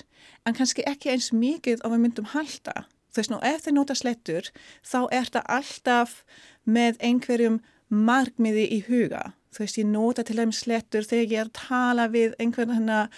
en 0.48 0.58
kannski 0.58 0.86
ekki 0.88 1.12
eins 1.14 1.32
mikið 1.36 1.84
á 1.84 1.88
að 1.90 1.98
myndum 2.04 2.30
halda. 2.34 2.86
Þú 3.12 3.22
veist, 3.22 3.34
nú 3.34 3.42
ef 3.50 3.66
þeir 3.66 3.76
nota 3.76 3.98
slettur 3.98 4.52
þá 4.86 5.00
er 5.20 5.32
það 5.34 5.52
alltaf 5.58 6.16
með 6.68 7.02
einhverjum 7.10 7.60
markmiði 7.88 8.68
í 8.78 8.80
huga. 8.88 9.32
Þú 9.56 9.64
veist, 9.64 9.80
ég 9.82 9.90
nota 9.92 10.24
til 10.28 10.38
þeim 10.40 10.56
slettur 10.56 11.08
þegar 11.08 11.28
ég 11.28 11.40
er 11.42 11.50
að 11.50 11.56
tala 11.58 12.08
við 12.14 12.36
einhvern 12.40 12.76
hennar, 12.78 13.10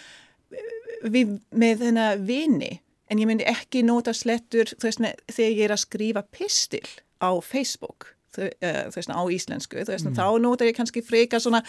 við, 1.04 1.38
með 1.52 1.86
hennar 1.90 2.22
vini. 2.24 2.80
En 3.10 3.22
ég 3.22 3.26
myndi 3.26 3.46
ekki 3.50 3.82
nota 3.86 4.14
slettur 4.14 4.70
veist, 4.82 5.02
þegar 5.02 5.54
ég 5.54 5.64
er 5.66 5.74
að 5.74 5.84
skrifa 5.86 6.26
pistil 6.30 6.86
á 7.20 7.32
Facebook, 7.44 8.14
þú, 8.36 8.50
uh, 8.50 8.82
þú 8.90 9.00
veist, 9.00 9.14
á 9.14 9.24
íslensku. 9.36 9.84
Þú 9.84 9.94
veist, 9.96 10.10
mm. 10.10 10.18
þá 10.18 10.26
nota 10.44 10.68
ég 10.68 10.80
kannski 10.80 11.04
freka 11.06 11.42
svona 11.44 11.64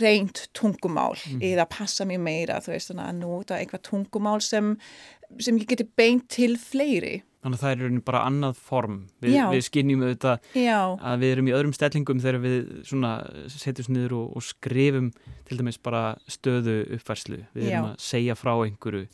reynd 0.00 0.48
tungumál 0.56 1.14
mm. 1.14 1.44
eða 1.46 1.68
passa 1.70 2.06
mér 2.08 2.18
meira, 2.22 2.58
veist, 2.64 2.90
að 2.90 3.14
nota 3.20 3.60
einhvað 3.60 3.84
tungumál 3.86 4.40
sem, 4.42 4.74
sem 5.38 5.58
ég 5.60 5.68
geti 5.70 5.86
beint 5.98 6.28
til 6.32 6.56
fleiri. 6.60 7.20
Þannig 7.46 7.60
að 7.60 7.62
það 7.62 7.82
er 7.84 7.98
bara 8.02 8.20
annað 8.26 8.56
form. 8.58 8.94
Vi, 9.22 9.30
við 9.30 9.60
skinnjum 9.68 10.00
auðvitað 10.02 10.48
Já. 10.58 10.80
að 10.98 11.20
við 11.22 11.34
erum 11.34 11.46
í 11.46 11.52
öðrum 11.54 11.74
stellingum 11.76 12.22
þegar 12.24 12.40
við 12.42 12.56
setjum 13.54 13.92
niður 13.94 14.16
og, 14.18 14.32
og 14.34 14.42
skrifum 14.42 15.12
til 15.46 15.58
dæmis 15.60 15.78
bara 15.78 16.16
stöðu 16.26 16.80
uppfærslu. 16.96 17.44
Við 17.54 17.68
erum 17.68 17.86
Já. 17.86 17.92
að 17.92 18.02
segja 18.02 18.34
frá 18.34 18.50
einhverju 18.56 19.06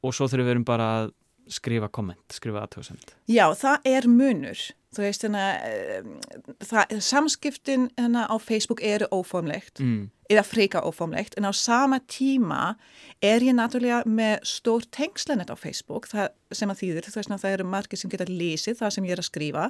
og 0.00 0.14
svo 0.16 0.30
þurfum 0.30 0.48
við 0.48 0.54
erum 0.54 0.64
bara 0.70 0.88
að 0.94 1.12
skrifa 1.52 1.88
komment, 1.92 2.24
skrifa 2.34 2.64
aðtöðsend. 2.66 3.14
Já, 3.30 3.46
það 3.56 3.88
er 3.88 4.08
munur. 4.10 4.66
Þú 4.88 5.02
veist, 5.04 5.24
þannig 5.24 6.70
að 6.72 6.92
samskiptin 7.04 7.90
hana, 8.00 8.24
á 8.24 8.36
Facebook 8.40 8.80
eru 8.80 9.04
óformlegt, 9.12 9.82
mm. 9.84 10.06
eða 10.32 10.44
freka 10.48 10.80
óformlegt, 10.80 11.36
en 11.36 11.44
á 11.44 11.52
sama 11.52 11.98
tíma 12.08 12.78
er 13.20 13.44
ég 13.44 13.56
náttúrulega 13.58 14.00
með 14.08 14.48
stór 14.48 14.86
tengslanet 14.94 15.52
á 15.52 15.56
Facebook, 15.60 16.08
það 16.08 16.32
sem 16.56 16.72
að 16.72 16.80
þýður, 16.80 17.10
þú 17.10 17.20
veist, 17.20 17.34
það 17.44 17.58
eru 17.58 17.68
margir 17.68 18.00
sem 18.00 18.14
geta 18.14 18.30
lesið 18.32 18.80
það 18.80 18.94
sem 18.96 19.10
ég 19.10 19.16
er 19.16 19.22
að 19.22 19.28
skrifa 19.28 19.66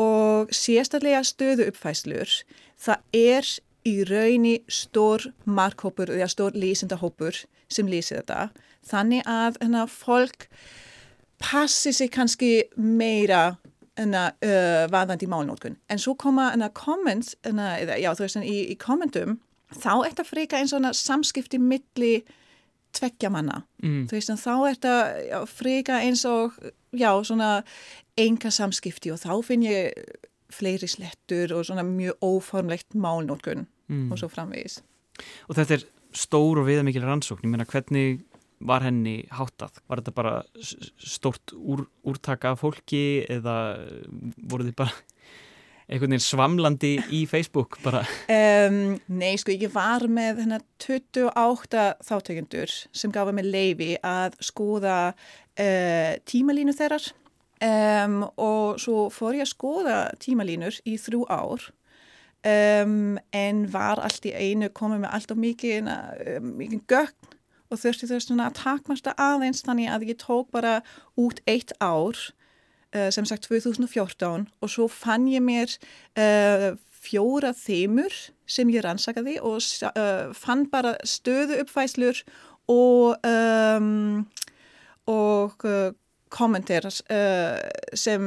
og 0.00 0.52
sérstaklega 0.56 1.20
stöðu 1.28 1.68
uppfæslur, 1.68 2.36
það 2.80 3.20
er 3.20 3.54
í 3.84 3.94
raunni 4.08 4.58
stór 4.72 5.30
markhópur 5.44 6.12
eða 6.16 6.32
stór 6.32 6.56
lýsindahópur 6.56 7.44
sem 7.68 7.88
lýsir 7.88 8.22
þetta, 8.22 8.48
þannig 8.88 9.28
að 9.28 9.60
hana, 9.60 9.84
fólk 9.84 10.48
passi 11.40 11.92
sig 11.92 12.10
kannski 12.12 12.50
meira 12.76 13.56
enna 14.00 14.30
uh, 14.44 14.86
vaðandi 14.92 15.28
málnótkun. 15.28 15.76
En 15.90 16.00
svo 16.00 16.14
koma 16.18 16.50
enna 16.54 16.70
comments, 16.76 17.34
enna, 17.44 17.74
eða, 17.80 17.98
já 18.00 18.12
þú 18.16 18.26
veist 18.26 18.42
í, 18.42 18.58
í 18.72 18.76
kommentum, 18.80 19.38
þá 19.74 19.92
er 19.96 20.12
þetta 20.12 20.28
freka 20.28 20.60
eins 20.60 20.74
og 20.76 20.86
samskipti 20.96 21.60
milli 21.62 22.20
tveggja 22.96 23.30
manna. 23.32 23.60
Mm. 23.84 24.06
Þú 24.10 24.16
veist 24.16 24.32
þá 24.42 24.54
er 24.56 24.78
þetta 24.78 25.42
freka 25.50 26.00
eins 26.04 26.24
og, 26.28 26.56
enga 28.20 28.50
samskipti 28.52 29.12
og 29.14 29.20
þá 29.22 29.32
finn 29.46 29.66
ég 29.66 29.94
fleiri 30.50 30.88
slettur 30.90 31.54
og 31.54 31.68
svona 31.68 31.84
mjög 31.86 32.24
óformlegt 32.26 32.96
málnótkun 32.98 33.68
mm. 33.88 34.08
og 34.10 34.18
svo 34.18 34.30
framvegis. 34.32 34.80
Og 35.48 35.58
þetta 35.58 35.76
er 35.76 35.86
stór 36.16 36.58
og 36.58 36.66
viðamikil 36.66 37.04
rannsókn, 37.06 37.46
ég 37.46 37.52
meina 37.52 37.68
hvernig 37.68 38.24
var 38.60 38.84
henni 38.84 39.22
háttað? 39.32 39.80
Var 39.88 40.02
þetta 40.02 40.16
bara 40.16 40.34
stort 41.00 41.54
úr, 41.56 41.86
úrtaka 42.06 42.54
af 42.54 42.62
fólki 42.64 43.22
eða 43.30 43.56
voru 44.50 44.68
þið 44.68 44.76
bara 44.80 44.94
einhvern 45.90 46.14
veginn 46.14 46.24
svamlandi 46.24 46.92
í 47.16 47.24
Facebook 47.30 47.80
bara? 47.84 48.04
Um, 48.30 48.98
nei, 49.10 49.34
sko, 49.40 49.54
ég 49.54 49.72
var 49.74 50.06
með 50.10 50.44
hennar 50.44 50.66
28 50.82 51.86
þáttökundur 52.06 52.76
sem 52.92 53.14
gafa 53.14 53.34
mig 53.34 53.48
leifi 53.48 53.94
að 54.06 54.38
skoða 54.44 55.00
uh, 55.10 56.12
tímalínu 56.28 56.76
þeirrar 56.76 57.10
um, 57.64 58.22
og 58.36 58.80
svo 58.82 59.08
fór 59.14 59.40
ég 59.40 59.48
að 59.48 59.54
skoða 59.54 59.98
tímalínur 60.22 60.78
í 60.84 60.96
þrjú 61.00 61.24
ár 61.32 61.66
um, 62.44 63.18
en 63.34 63.66
var 63.72 64.04
allt 64.04 64.30
í 64.30 64.36
einu 64.36 64.70
komið 64.76 65.04
með 65.04 65.16
allt 65.16 65.34
og 65.34 65.44
mikið, 65.48 65.92
mikið 66.44 66.86
gögn 66.90 67.29
og 67.70 67.80
þurfti 67.80 68.08
þau 68.10 68.18
svona 68.24 68.48
að 68.50 68.58
takmasta 68.60 69.14
aðeins 69.20 69.64
þannig 69.66 69.90
að 69.92 70.06
ég 70.10 70.20
tók 70.20 70.50
bara 70.54 70.80
út 71.20 71.40
eitt 71.50 71.72
ár 71.78 72.18
uh, 72.18 73.08
sem 73.14 73.26
sagt 73.28 73.48
2014 73.48 74.48
og 74.50 74.72
svo 74.72 74.88
fann 74.90 75.28
ég 75.30 75.44
mér 75.44 75.72
uh, 76.18 76.72
fjóra 77.00 77.54
þeimur 77.56 78.12
sem 78.50 78.70
ég 78.74 78.84
rannsakaði 78.84 79.38
og 79.40 79.62
uh, 79.88 80.34
fann 80.36 80.66
bara 80.72 80.96
stöðu 81.06 81.62
uppfæslur 81.62 82.24
og, 82.70 83.16
um, 83.26 84.26
og 85.10 85.64
kommentar 86.30 86.84
sem, 86.94 88.26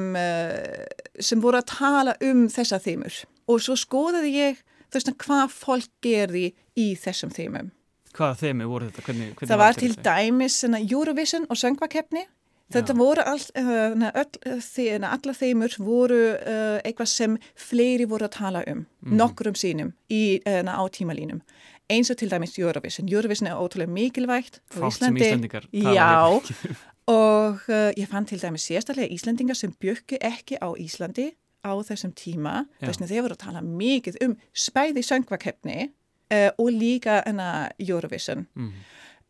sem 1.24 1.44
voru 1.44 1.62
að 1.62 1.70
tala 1.70 2.16
um 2.28 2.50
þessa 2.52 2.82
þeimur 2.84 3.22
og 3.48 3.62
svo 3.64 3.78
skoðaði 3.80 4.34
ég 4.34 4.60
þú 4.90 5.00
veist 5.00 5.14
hvað 5.24 5.56
fólk 5.56 5.94
gerði 6.04 6.50
í 6.76 6.90
þessum 7.00 7.32
þeimum 7.32 7.72
Hvaða 8.14 8.38
þemi 8.40 8.70
voru 8.70 8.88
þetta? 8.90 9.04
Hvernig, 9.08 9.34
hvernig 9.34 9.52
það 9.52 9.62
var 9.64 9.78
til 9.80 9.92
dæmis 10.06 10.62
Eurovision 10.64 11.46
og 11.50 11.60
söngvakefni. 11.60 12.26
Þetta 12.74 12.94
Já. 12.94 12.98
voru 12.98 13.24
all, 13.28 13.44
uh, 13.60 14.06
öll, 14.22 15.04
alla 15.06 15.36
þeimur 15.38 15.76
voru 15.84 16.22
uh, 16.34 16.80
eitthvað 16.82 17.10
sem 17.12 17.36
fleiri 17.60 18.08
voru 18.10 18.26
að 18.30 18.36
tala 18.38 18.64
um, 18.72 18.86
mm. 19.04 19.14
nokkrum 19.20 19.58
sínum 19.60 19.92
í, 20.10 20.40
uh, 20.48 20.64
á 20.64 20.84
tímalínum. 20.94 21.44
Eins 21.92 22.10
og 22.10 22.18
til 22.18 22.32
dæmis 22.32 22.56
Eurovision. 22.58 23.10
Eurovision 23.12 23.52
er 23.52 23.60
ótrúlega 23.60 23.92
mikilvægt. 23.92 24.62
Fátt 24.74 24.98
sem 24.98 25.18
Íslandingar 25.20 25.68
tala 25.70 26.32
um. 26.32 26.78
og 27.14 27.66
uh, 27.68 27.92
ég 28.00 28.08
fann 28.10 28.26
til 28.30 28.42
dæmis 28.42 28.70
sérstaklega 28.70 29.12
Íslandingar 29.12 29.60
sem 29.60 29.74
bjökki 29.74 30.22
ekki 30.24 30.62
á 30.64 30.72
Íslandi 30.80 31.34
á 31.64 31.74
þessum 31.84 32.12
tíma, 32.16 32.64
þess 32.82 33.04
að 33.04 33.12
þeir 33.12 33.26
voru 33.26 33.38
að 33.38 33.44
tala 33.44 33.62
mikið 33.64 34.18
um 34.26 34.34
spæði 34.52 35.04
söngvakefni 35.06 35.92
uh, 36.34 36.50
og 36.58 36.74
líka 36.74 37.22
enna 37.30 37.70
Eurovision. 37.80 38.48
Mm. 38.56 38.74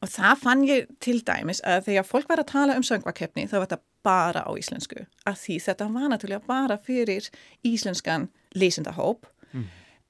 Og 0.04 0.10
það 0.12 0.40
fann 0.42 0.64
ég 0.68 0.90
til 1.04 1.22
dæmis 1.24 1.62
að 1.64 1.86
þegar 1.88 2.08
fólk 2.08 2.32
var 2.32 2.42
að 2.42 2.52
tala 2.52 2.76
um 2.76 2.84
söngvakefni 2.84 3.46
þá 3.48 3.56
var 3.60 3.68
þetta 3.68 3.84
bara 4.04 4.42
á 4.44 4.52
íslensku. 4.60 5.06
Að 5.24 5.38
því 5.46 5.60
þetta 5.68 5.88
var 5.94 6.10
náttúrulega 6.12 6.48
bara 6.48 6.78
fyrir 6.84 7.30
íslenskan 7.64 8.28
lesendahóp. 8.56 9.30
Mm. 9.54 9.70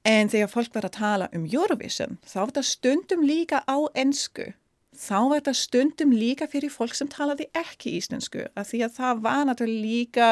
En 0.10 0.32
þegar 0.34 0.50
fólk 0.52 0.74
var 0.76 0.88
að 0.88 0.98
tala 0.98 1.30
um 1.36 1.46
Eurovision 1.46 2.18
þá 2.26 2.39
var 2.39 2.52
þetta 2.52 2.66
stundum 2.72 3.24
líka 3.28 3.62
á 3.70 3.78
ennsku. 3.94 4.50
Þá 4.94 5.20
var 5.20 5.39
þetta 5.39 5.54
stundum 5.58 6.12
líka 6.14 6.48
fyrir 6.50 6.74
fólk 6.74 6.98
sem 6.98 7.10
talaði 7.10 7.48
ekki 7.58 7.96
íslensku. 8.00 8.48
Að 8.58 8.70
því 8.72 8.82
að 8.88 8.98
það 8.98 9.24
var 9.28 9.46
náttúrulega 9.50 9.86
líka 9.86 10.28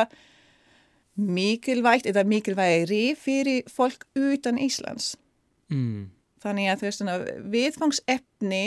mikilvægt 1.21 2.09
eða 2.09 2.23
mikilvægri 2.25 3.03
fyrir 3.19 3.69
fólk 3.69 4.05
utan 4.15 4.57
Íslands. 4.61 5.15
Mm. 5.71 6.09
Þannig 6.41 6.71
að 6.71 6.81
þú 6.81 6.87
veist 6.87 7.01
svona 7.01 7.17
viðfangsefni 7.53 8.65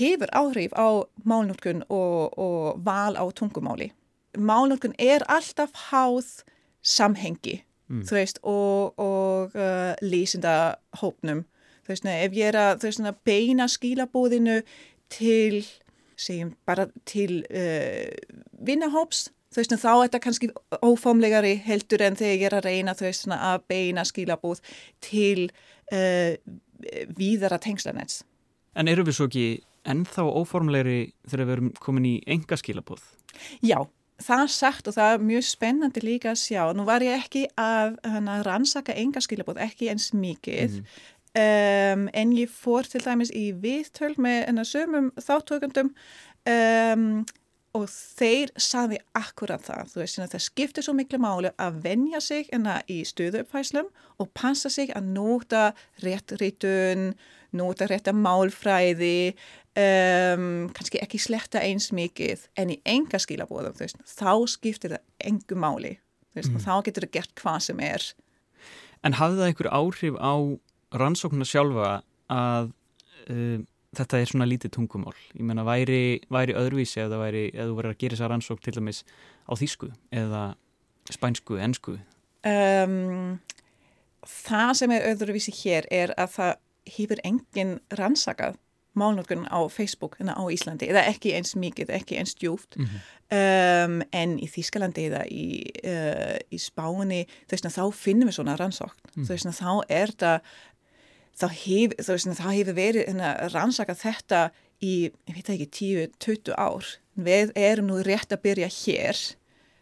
hefur 0.00 0.30
áhrif 0.34 0.74
á 0.74 1.06
málnótkun 1.26 1.84
og, 1.88 2.38
og 2.38 2.84
val 2.86 3.14
á 3.18 3.24
tungumáli. 3.34 3.90
Málnótkun 4.38 4.94
er 4.98 5.24
alltaf 5.30 5.74
háð 5.90 6.44
samhengi 6.82 7.60
mm. 7.90 8.04
þú 8.06 8.18
veist, 8.18 8.40
og, 8.46 9.00
og 9.00 9.56
uh, 9.58 9.92
lýsindahópnum. 10.04 11.44
Þú 11.84 11.94
veist, 11.94 12.06
ef 12.06 12.38
ég 12.38 12.52
er 12.52 12.60
að 12.60 12.86
veist, 12.86 13.10
beina 13.26 13.66
skilabóðinu 13.70 14.60
til, 15.10 15.60
segjum, 16.20 16.54
bara 16.68 16.88
til 17.08 17.42
uh, 17.50 18.06
vinnahóps, 18.66 19.28
þú 19.50 19.62
veist, 19.62 19.76
þá 19.82 19.90
er 19.92 20.02
þetta 20.06 20.22
kannski 20.26 20.50
ófamlegari 20.86 21.56
heldur 21.66 22.06
en 22.06 22.18
þegar 22.18 22.36
ég 22.36 22.48
er 22.50 22.58
að 22.60 22.68
reyna, 22.70 22.96
þú 22.98 23.08
veist, 23.08 23.30
að 23.34 23.68
beina 23.70 24.06
skilabóð 24.08 24.62
til 25.04 25.48
uh, 25.92 26.34
víðara 27.16 27.60
tengslanets. 27.62 28.22
En 28.78 28.88
eru 28.90 29.04
við 29.06 29.18
svo 29.18 29.28
ekki 29.30 29.46
ennþá 29.88 30.26
óformlegri 30.40 31.00
þegar 31.28 31.46
við 31.46 31.56
erum 31.56 31.70
komin 31.80 32.08
í 32.10 32.16
enga 32.30 32.58
skilabóð? 32.60 33.02
Já, 33.64 33.78
það 34.22 34.44
sagt 34.54 34.90
og 34.90 34.96
það 34.96 35.14
er 35.14 35.24
mjög 35.30 35.46
spennandi 35.48 36.02
líka 36.04 36.32
að 36.34 36.42
sjá. 36.42 36.62
Nú 36.76 36.84
var 36.88 37.04
ég 37.04 37.16
ekki 37.16 37.46
að 37.60 37.96
hana, 38.04 38.40
rannsaka 38.46 38.96
enga 38.98 39.22
skilabóð, 39.24 39.62
ekki 39.64 39.90
eins 39.92 40.10
mikið, 40.16 40.80
mm. 40.80 41.02
um, 41.42 42.06
en 42.22 42.36
ég 42.36 42.52
fór 42.52 42.88
til 42.90 43.02
dæmis 43.04 43.32
í 43.36 43.50
viðtöl 43.62 44.14
með 44.20 44.64
sömum 44.68 45.10
þáttökundum 45.18 45.94
um, 46.48 47.06
og 47.76 47.86
þeir 47.90 48.50
saði 48.58 48.98
akkurat 49.14 49.62
það. 49.62 49.92
Þú 49.92 50.00
veist, 50.02 50.20
það 50.32 50.42
skiptir 50.42 50.86
svo 50.86 50.94
miklu 50.98 51.20
máli 51.22 51.52
að 51.60 51.82
venja 51.84 52.20
sig 52.24 52.50
í 52.90 53.00
stöðuppfæslum 53.06 53.90
og 54.20 54.30
passa 54.34 54.70
sig 54.72 54.90
að 54.96 55.12
nota 55.14 55.70
réttritun, 56.02 57.12
nota 57.54 57.86
rétta 57.90 58.14
málfræði, 58.14 59.34
um, 59.78 60.68
kannski 60.74 61.00
ekki 61.02 61.20
sletta 61.20 61.62
eins 61.62 61.90
mikið 61.94 62.46
en 62.58 62.74
í 62.74 62.78
enga 62.88 63.20
skilabóðum 63.22 63.76
veist, 63.78 64.00
þá 64.06 64.46
skiptir 64.50 64.96
það 64.96 65.30
engu 65.30 65.58
máli 65.58 65.94
veist, 66.34 66.50
mm. 66.50 66.62
þá 66.64 66.74
getur 66.86 67.06
það 67.06 67.14
gert 67.18 67.34
hvað 67.42 67.60
sem 67.68 67.84
er 67.84 68.10
En 69.00 69.16
hafði 69.16 69.40
það 69.40 69.46
einhver 69.48 69.70
áhrif 69.72 70.16
á 70.20 70.34
rannsóknuna 71.00 71.46
sjálfa 71.48 71.92
að 72.30 72.72
uh, 73.30 73.60
þetta 73.96 74.20
er 74.20 74.30
svona 74.30 74.48
lítið 74.48 74.74
tungumál 74.76 75.16
ég 75.34 75.44
menna 75.46 75.64
væri, 75.66 76.20
væri 76.30 76.56
öðruvísi 76.58 77.02
eða 77.04 77.20
væri, 77.24 77.44
eða 77.54 77.68
þú 77.70 77.76
verður 77.78 77.94
að 77.94 78.00
gera 78.02 78.16
þessa 78.16 78.30
rannsók 78.32 78.62
til 78.64 78.74
dæmis 78.76 79.02
á 79.50 79.52
þýsku 79.58 79.90
eða 80.22 80.42
spænsku, 81.10 81.58
ennsku 81.58 81.96
um, 82.46 83.38
Það 84.20 84.72
sem 84.76 84.92
er 84.92 85.06
öðruvísi 85.14 85.54
hér 85.62 85.86
er 85.90 86.10
að 86.20 86.34
það 86.34 86.50
hefur 86.90 87.22
engin 87.24 87.78
rannsakað 87.96 88.58
málnótkun 88.98 89.46
á 89.46 89.60
Facebook 89.70 90.16
hérna 90.18 90.34
á 90.34 90.42
Íslandi 90.50 90.88
eða 90.90 91.04
ekki 91.10 91.32
eins 91.36 91.54
mikið, 91.58 91.92
ekki 91.94 92.18
eins 92.18 92.34
djúft 92.34 92.76
mm 92.76 92.84
-hmm. 92.84 93.00
um, 93.38 94.02
en 94.12 94.38
í 94.38 94.48
Þískalandi 94.50 95.06
eða 95.10 95.22
í, 95.30 95.46
uh, 95.84 96.36
í 96.50 96.58
Spáni 96.58 97.26
veist, 97.50 97.64
þá 97.64 97.92
finnum 97.94 98.28
við 98.28 98.34
svona 98.38 98.56
rannsókn 98.56 98.98
mm. 99.16 99.28
veist, 99.28 99.46
þá 99.46 99.72
er 99.88 100.10
það 100.18 100.40
þá 101.38 101.46
hefur 101.64 102.52
hef 102.52 102.72
verið 102.76 103.06
hérna, 103.06 103.34
rannsaka 103.54 103.96
þetta 103.98 104.48
í, 104.80 105.10
ég 105.28 105.36
veit 105.36 105.52
ekki, 105.54 105.68
10-20 106.20 106.56
ár 106.56 106.88
við 107.20 107.52
erum 107.58 107.90
nú 107.90 108.00
rétt 108.04 108.32
að 108.32 108.42
byrja 108.46 108.70
hér 108.80 109.20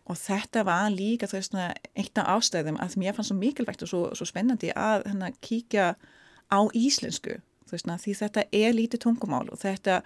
og 0.08 0.16
þetta 0.16 0.64
var 0.64 0.88
líka 0.92 1.28
veist, 1.30 1.54
eitt 1.94 2.18
af 2.18 2.30
ástæðum 2.38 2.80
að 2.80 2.96
mér 3.00 3.16
fannst 3.16 3.32
svo 3.32 3.38
mikilvægt 3.38 3.84
og 3.84 3.90
svo, 3.90 4.02
svo 4.16 4.28
spennandi 4.28 4.72
að 4.72 5.04
hérna, 5.10 5.30
kíkja 5.44 5.92
á 6.48 6.60
íslensku 6.72 7.38
veist, 7.68 7.88
því 7.88 8.16
þetta 8.22 8.46
er 8.52 8.76
lítið 8.76 9.04
tungumál 9.04 9.46
og 9.52 9.60
þetta 9.60 10.00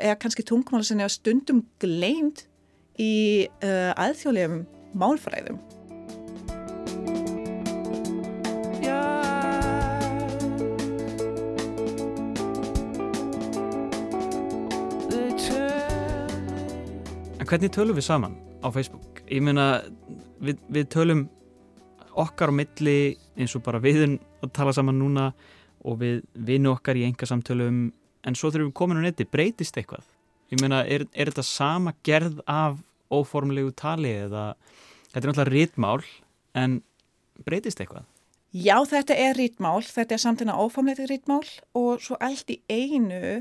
er 0.00 0.18
kannski 0.18 0.44
tungumál 0.46 0.84
sem 0.84 1.00
er 1.00 1.12
stundum 1.12 1.62
gleimt 1.82 2.46
í 2.98 3.46
uh, 3.62 3.94
aðþjóðlegum 3.94 4.64
málfræðum. 4.98 5.60
Hvernig 17.48 17.72
tölum 17.72 17.96
við 17.96 18.04
saman 18.04 18.36
á 18.60 18.68
Facebook? 18.72 19.22
Ég 19.30 19.42
meina, 19.44 19.80
við, 20.42 20.60
við 20.68 20.88
tölum 20.92 21.24
okkar 22.18 22.52
á 22.52 22.58
milli 22.58 23.16
eins 23.38 23.54
og 23.56 23.64
bara 23.64 23.80
viðun 23.82 24.18
að 24.42 24.52
tala 24.58 24.74
saman 24.76 24.98
núna 25.00 25.30
og 25.86 26.00
við 26.02 26.20
vinnu 26.34 26.72
okkar 26.74 26.98
í 26.98 27.06
enga 27.06 27.28
samtölum 27.28 27.88
en 28.26 28.36
svo 28.36 28.50
þurfum 28.50 28.72
við 28.72 28.76
komin 28.80 29.00
á 29.00 29.02
neti, 29.06 29.28
breytist 29.28 29.78
eitthvað? 29.78 30.04
Ég 30.52 30.60
meina, 30.60 30.82
er, 30.84 31.06
er 31.12 31.30
þetta 31.30 31.46
sama 31.46 31.94
gerð 32.04 32.40
af 32.48 32.80
óformlegu 33.12 33.72
tali 33.76 34.12
eða 34.26 34.50
þetta 35.12 35.22
er 35.22 35.30
náttúrulega 35.30 35.54
rítmál 35.54 36.00
en 36.58 36.80
breytist 37.46 37.80
eitthvað? 37.80 38.04
Já, 38.52 38.76
þetta 38.88 39.16
er 39.16 39.36
rítmál, 39.36 39.80
þetta 39.84 40.16
er 40.16 40.24
samtina 40.24 40.56
óformlegu 40.58 41.06
rítmál 41.08 41.44
og 41.76 42.02
svo 42.04 42.16
allt 42.20 42.50
í 42.52 42.60
einu 42.68 43.40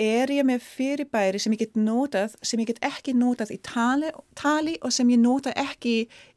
er 0.00 0.30
ég 0.34 0.46
með 0.46 0.62
fyrirbæri 0.64 1.38
sem 1.38 1.54
ég 1.54 1.60
get 1.64 1.76
notað, 1.78 2.34
sem 2.42 2.60
ég 2.62 2.72
get 2.72 2.80
ekki 2.84 3.14
notað 3.14 3.52
í 3.54 3.58
tali, 3.62 4.10
tali 4.38 4.74
og 4.82 4.92
sem 4.94 5.10
ég 5.12 5.20
nota 5.22 5.52
ekki 5.54 5.94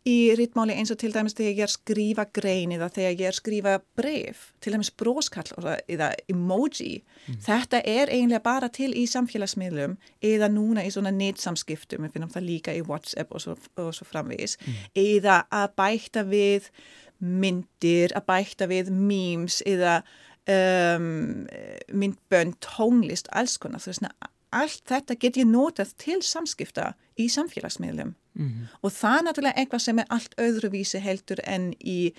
í 0.07 0.15
rittmáli 0.37 0.75
eins 0.77 0.91
og 0.93 0.99
til 1.01 1.09
dæmis 1.15 1.35
þegar 1.37 1.55
ég 1.55 1.63
er 1.65 1.73
skrifa 1.73 2.25
grein 2.37 2.75
eða 2.75 2.89
þegar 2.93 3.15
ég 3.15 3.31
er 3.31 3.37
skrifa 3.37 3.73
bref, 3.97 4.43
til 4.61 4.75
dæmis 4.75 4.91
bróskall 4.93 5.49
eða 5.89 6.11
emoji. 6.29 7.01
Mm. 7.25 7.41
Þetta 7.47 7.81
er 7.81 8.13
eiginlega 8.13 8.43
bara 8.45 8.69
til 8.73 8.91
í 8.93 9.07
samfélagsmiðlum 9.09 9.97
eða 10.31 10.51
núna 10.53 10.85
í 10.85 10.93
svona 10.93 11.11
netsamskiptum, 11.15 12.05
við 12.05 12.15
finnum 12.15 12.31
það 12.33 12.47
líka 12.51 12.77
í 12.77 12.85
WhatsApp 12.85 13.33
og 13.33 13.43
svo, 13.43 13.57
og 13.81 13.91
svo 13.97 14.07
framvegis, 14.07 14.59
mm. 14.61 14.87
eða 15.01 15.41
að 15.49 15.75
bæta 15.81 16.23
við 16.29 16.71
myndir, 17.17 18.13
að 18.13 18.27
bæta 18.29 18.69
við 18.69 18.93
memes 18.93 19.63
eða 19.65 20.03
um, 20.47 21.45
myndbönd, 21.91 22.57
tónlist, 22.63 23.29
alls 23.31 23.57
konar 23.61 23.83
þú 23.83 23.93
veist, 23.93 24.09
allt 24.55 24.83
þetta 24.87 25.17
get 25.19 25.37
ég 25.39 25.49
notað 25.49 25.93
til 25.99 26.21
samskipta 26.23 26.93
í 27.19 27.27
samfélagsmiðlum 27.29 28.13
mm 28.15 28.47
-hmm. 28.47 28.67
og 28.81 28.91
það 28.91 29.17
er 29.17 29.23
náttúrulega 29.25 29.57
eitthvað 29.59 29.85
sem 29.85 29.99
er 29.99 30.05
allt 30.09 30.35
öðruvísi 30.37 30.99
heldur 30.99 31.39
en 31.43 31.73
í, 31.79 32.13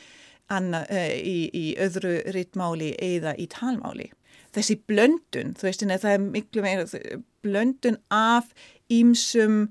anna, 0.48 0.84
uh, 0.90 1.14
í, 1.16 1.50
í 1.54 1.76
öðru 1.78 2.22
rittmáli 2.32 2.94
eða 2.98 3.34
í 3.38 3.46
talmáli. 3.46 4.10
Þessi 4.52 4.80
blöndun, 4.86 5.54
þú 5.54 5.62
veist, 5.62 5.80
það 5.80 6.12
er 6.12 6.18
miklu 6.18 6.62
meira 6.62 6.86
blöndun 7.42 7.98
af 8.10 8.44
ímsum 8.90 9.68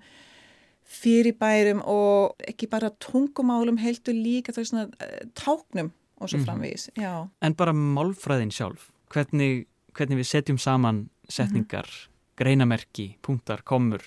fyrirbærum 0.88 1.82
og 1.86 2.36
ekki 2.48 2.68
bara 2.68 2.90
tungumálum 3.00 3.78
heldur 3.78 4.14
líka 4.14 4.54
svona, 4.54 4.88
táknum 5.36 5.92
og 6.18 6.30
svo 6.30 6.40
mhm. 6.40 6.46
framvís, 6.46 6.90
mm. 6.96 7.04
já. 7.04 7.30
En 7.42 7.54
bara 7.54 7.74
málfræðin 7.74 8.52
sjálf, 8.52 8.90
hvernig, 9.14 9.68
hvernig 9.94 10.22
við 10.22 10.30
setjum 10.32 10.58
saman 10.58 11.10
setningar, 11.30 11.86
mm 11.86 12.08
-hmm. 12.08 12.38
greinamerki, 12.38 13.18
punktar, 13.22 13.64
komur, 13.64 14.02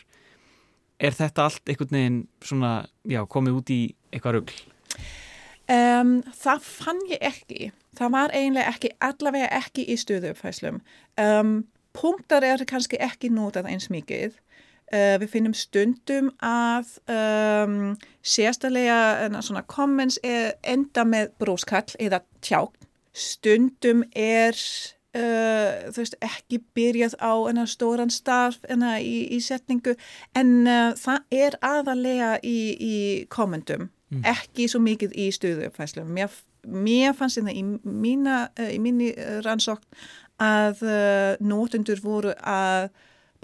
er 0.98 1.12
þetta 1.12 1.42
allt 1.42 1.68
einhvern 1.68 1.96
veginn 1.96 2.20
svona, 2.44 2.86
já, 3.04 3.26
komið 3.26 3.52
út 3.60 3.70
í 3.70 3.94
eitthvað 4.12 4.32
rugl? 4.32 4.54
Um, 5.70 6.22
það 6.34 6.64
fann 6.66 7.00
ég 7.10 7.20
ekki. 7.20 7.70
Það 7.98 8.10
var 8.10 8.32
eiginlega 8.34 8.72
ekki, 8.72 8.90
allavega 9.00 9.48
ekki 9.60 9.84
í 9.86 9.96
stöðuupphæslum. 9.96 10.80
Um, 11.20 11.52
punktar 11.92 12.44
er 12.46 12.64
kannski 12.66 12.98
ekki 12.98 13.30
notað 13.30 13.70
eins 13.70 13.90
mikið. 13.92 14.34
Uh, 14.90 15.14
við 15.22 15.28
finnum 15.30 15.52
stundum 15.54 16.32
að 16.42 16.96
um, 17.06 17.92
sérstæðlega 18.26 19.28
svona 19.38 19.62
comments 19.70 20.18
enda 20.26 21.04
með 21.06 21.30
bróskall 21.38 21.86
eða 22.02 22.24
tják. 22.42 22.74
Stundum 23.14 24.02
er 24.18 24.58
uh, 25.16 25.90
veist, 25.94 26.16
ekki 26.22 26.60
byrjað 26.76 27.16
á 27.22 27.32
enna 27.50 27.66
stóran 27.70 28.12
starf 28.12 28.60
enna 28.70 28.96
í, 29.02 29.26
í 29.34 29.40
setningu 29.44 29.96
en 30.38 30.52
uh, 30.66 30.92
það 30.98 31.38
er 31.42 31.58
aðalega 31.66 32.32
í, 32.46 32.58
í 32.74 32.96
kommentum 33.32 33.88
mm. 34.10 34.24
ekki 34.30 34.68
svo 34.70 34.82
mikið 34.84 35.16
í 35.18 35.28
stöðuuppfæslu 35.34 36.06
mér, 36.06 36.32
mér 36.66 37.14
fannst 37.18 37.40
þetta 37.40 37.56
í, 37.56 37.64
mína, 37.82 38.40
í 38.70 38.78
minni 38.82 39.12
rannsókn 39.46 39.86
að 40.40 40.84
uh, 40.86 41.38
nótundur 41.42 42.00
voru 42.04 42.34
að 42.46 42.90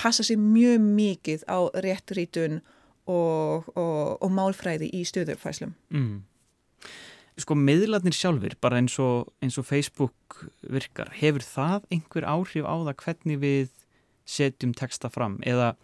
passa 0.01 0.25
sér 0.27 0.41
mjög 0.41 0.81
mikið 0.85 1.45
á 1.49 1.59
réttrítun 1.85 2.61
og, 3.07 3.69
og, 3.77 4.17
og 4.23 4.31
málfræði 4.33 4.91
í 4.95 5.05
stöðuuppfæslum 5.09 5.75
mm. 5.91 6.17
Sko 7.37 7.53
miðlarnir 7.53 8.15
sjálfur, 8.17 8.55
bara 8.65 8.79
eins 8.81 8.95
og, 9.03 9.27
eins 9.45 9.59
og 9.61 9.67
Facebook 9.69 10.39
virkar, 10.73 11.11
hefur 11.19 11.45
það 11.45 11.85
einhver 11.93 12.25
áhrif 12.25 12.65
á 12.65 12.75
það 12.81 12.95
hvernig 13.03 13.43
við 13.43 13.75
setjum 14.27 14.73
texta 14.77 15.11
fram 15.13 15.37
eða 15.45 15.75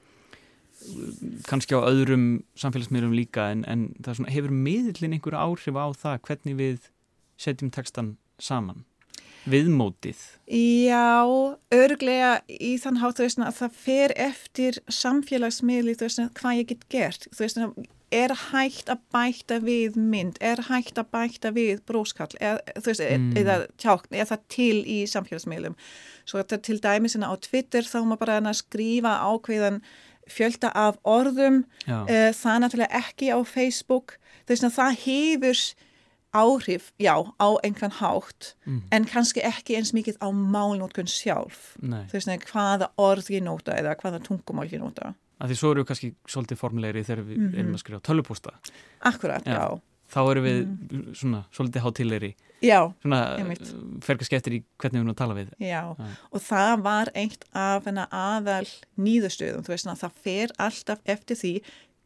kannski 1.46 1.76
á 1.76 1.80
öðrum 1.84 2.42
samfélagsmiðlum 2.58 3.12
líka 3.14 3.50
en, 3.52 3.66
en 3.68 3.90
svona, 4.02 4.32
hefur 4.32 4.54
miðlinn 4.54 5.14
einhver 5.16 5.36
áhrif 5.38 5.76
á 5.76 5.86
það 5.92 6.22
hvernig 6.26 6.58
við 6.58 6.88
setjum 7.40 7.70
textan 7.74 8.16
saman? 8.42 8.82
Viðmótið? 9.48 10.20
Já, 10.52 11.24
örglega 11.74 12.36
í 12.46 12.76
þann 12.82 13.00
hátt 13.02 13.22
veist 13.22 13.40
að 13.42 13.58
það 13.62 13.80
fer 13.86 14.14
eftir 14.28 14.78
samfélagsmiðli 14.92 15.96
veist 16.00 16.22
hvað 16.38 16.60
ég 16.60 16.70
get 16.74 16.86
gert 16.92 17.28
veist 17.38 17.60
að 17.60 17.74
er 18.12 18.32
hægt 18.50 18.90
að 18.92 19.00
bæta 19.12 19.58
við 19.62 19.96
mynd, 19.96 20.38
er 20.44 20.60
hægt 20.68 21.00
að 21.00 21.08
bæta 21.14 21.52
við 21.54 21.80
bróskall, 21.88 22.30
er, 22.40 22.60
mm. 22.76 23.30
eða 23.40 23.58
tjákn, 23.80 24.12
er 24.14 24.28
það 24.28 24.42
til 24.52 24.80
í 24.84 24.98
samfélagsmiðlum. 25.10 25.76
Svo 26.28 26.42
þetta 26.42 26.58
til 26.66 26.78
dæmis 26.84 27.16
á 27.16 27.32
Twitter 27.40 27.88
þá 27.88 27.98
má 28.06 28.16
bara 28.20 28.54
skrifa 28.56 29.16
ákveðan 29.24 29.80
fjölda 30.30 30.70
af 30.78 31.00
orðum, 31.08 31.64
uh, 31.88 32.30
það 32.36 32.60
náttúrulega 32.62 33.00
ekki 33.00 33.32
á 33.32 33.38
Facebook, 33.48 34.18
veist 34.48 34.68
að 34.68 34.76
það 34.76 35.00
hefur 35.06 35.64
áhrif, 36.32 36.92
já, 36.98 37.14
á 37.20 37.48
einhvern 37.62 37.92
hátt 38.00 38.54
mm. 38.64 38.82
en 38.90 39.04
kannski 39.08 39.44
ekki 39.44 39.76
eins 39.76 39.92
mikið 39.96 40.16
á 40.24 40.28
málnótkun 40.32 41.10
sjálf 41.10 41.74
þú 41.82 42.16
veist, 42.16 42.48
hvaða 42.52 42.88
orð 42.96 43.30
ég 43.34 43.44
nota 43.44 43.76
eða 43.76 43.96
hvaða 44.00 44.22
tungumál 44.24 44.68
ég 44.70 44.80
nota 44.80 45.12
að 45.42 45.52
Því 45.52 45.58
svo 45.58 45.72
eru 45.72 45.82
við 45.82 45.88
kannski 45.90 46.12
svolítið 46.30 46.60
formulegri 46.60 47.02
þegar 47.06 47.24
við 47.26 47.36
mm 47.36 47.48
-hmm. 47.48 47.58
erum 47.58 47.74
að 47.74 47.82
skrifa 47.82 48.00
tölupústa 48.00 48.50
Akkurat, 49.00 49.46
já, 49.46 49.52
já. 49.52 49.80
Þá 50.12 50.20
eru 50.30 50.40
við 50.42 50.58
mm. 50.66 51.14
svona 51.14 51.44
svolítið 51.50 51.82
hátilegri 51.82 52.34
Já, 52.62 52.92
svona 53.02 53.20
fer 54.02 54.16
kannski 54.16 54.36
eftir 54.36 54.52
í 54.52 54.64
hvernig 54.78 55.00
við 55.00 55.02
erum 55.02 55.14
að 55.14 55.18
tala 55.18 55.34
við 55.34 55.48
Já, 55.58 55.96
já. 55.98 56.10
og 56.30 56.40
það 56.40 56.82
var 56.82 57.10
eitt 57.14 57.44
af 57.52 57.86
aðal 57.86 58.68
nýðustöðum, 58.96 59.64
þú 59.66 59.72
veist, 59.72 59.86
það 59.86 60.12
fer 60.22 60.48
alltaf 60.58 61.00
eftir 61.04 61.36
því 61.36 61.62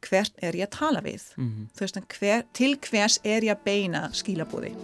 hvert 0.08 0.32
er 0.42 0.56
ég 0.56 0.68
að 0.68 0.78
tala 0.78 1.00
við? 1.00 1.22
Mm 1.36 1.48
-hmm. 1.48 1.66
þú 1.74 1.80
veist, 1.80 2.00
hver, 2.18 2.44
til 2.52 2.78
hvers 2.90 3.20
er 3.24 3.44
ég 3.44 3.56
að 3.56 3.64
beina 3.64 4.08
skilabúði 4.12 4.74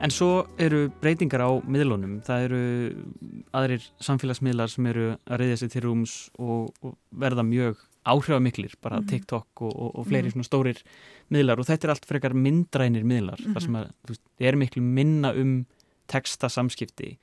En 0.00 0.08
svo 0.08 0.46
eru 0.56 0.86
breytingar 1.02 1.42
á 1.44 1.50
miðlunum, 1.68 2.22
það 2.24 2.44
eru 2.46 2.60
aðrir 3.52 3.84
samfélagsmiðlar 4.00 4.72
sem 4.72 4.86
eru 4.88 5.10
að 5.28 5.42
reyðja 5.42 5.58
sig 5.60 5.72
til 5.74 5.82
rúms 5.84 6.14
og, 6.40 6.70
og 6.80 6.94
verða 7.12 7.44
mjög 7.44 7.82
áhrifamiklir, 8.12 8.76
bara 8.82 9.00
-hmm. 9.00 9.08
TikTok 9.08 9.62
og, 9.62 9.72
og, 9.74 9.90
og 9.98 10.06
fleiri 10.06 10.28
mm 10.28 10.36
svona 10.36 10.48
stórir 10.48 10.82
miðlar. 11.30 11.58
Og 11.58 11.66
þetta 11.66 11.86
er 11.86 11.90
allt 11.94 12.06
frekar 12.06 12.34
myndrænir 12.34 13.04
miðlar 13.04 13.40
mm 13.40 13.54
þar 13.54 13.62
sem 13.62 13.76
að, 13.76 13.90
þú 14.06 14.14
veist, 14.14 14.24
er 14.40 14.56
miklu 14.56 14.82
minna 14.82 15.32
um 15.32 15.66
textasamskipti. 16.10 17.18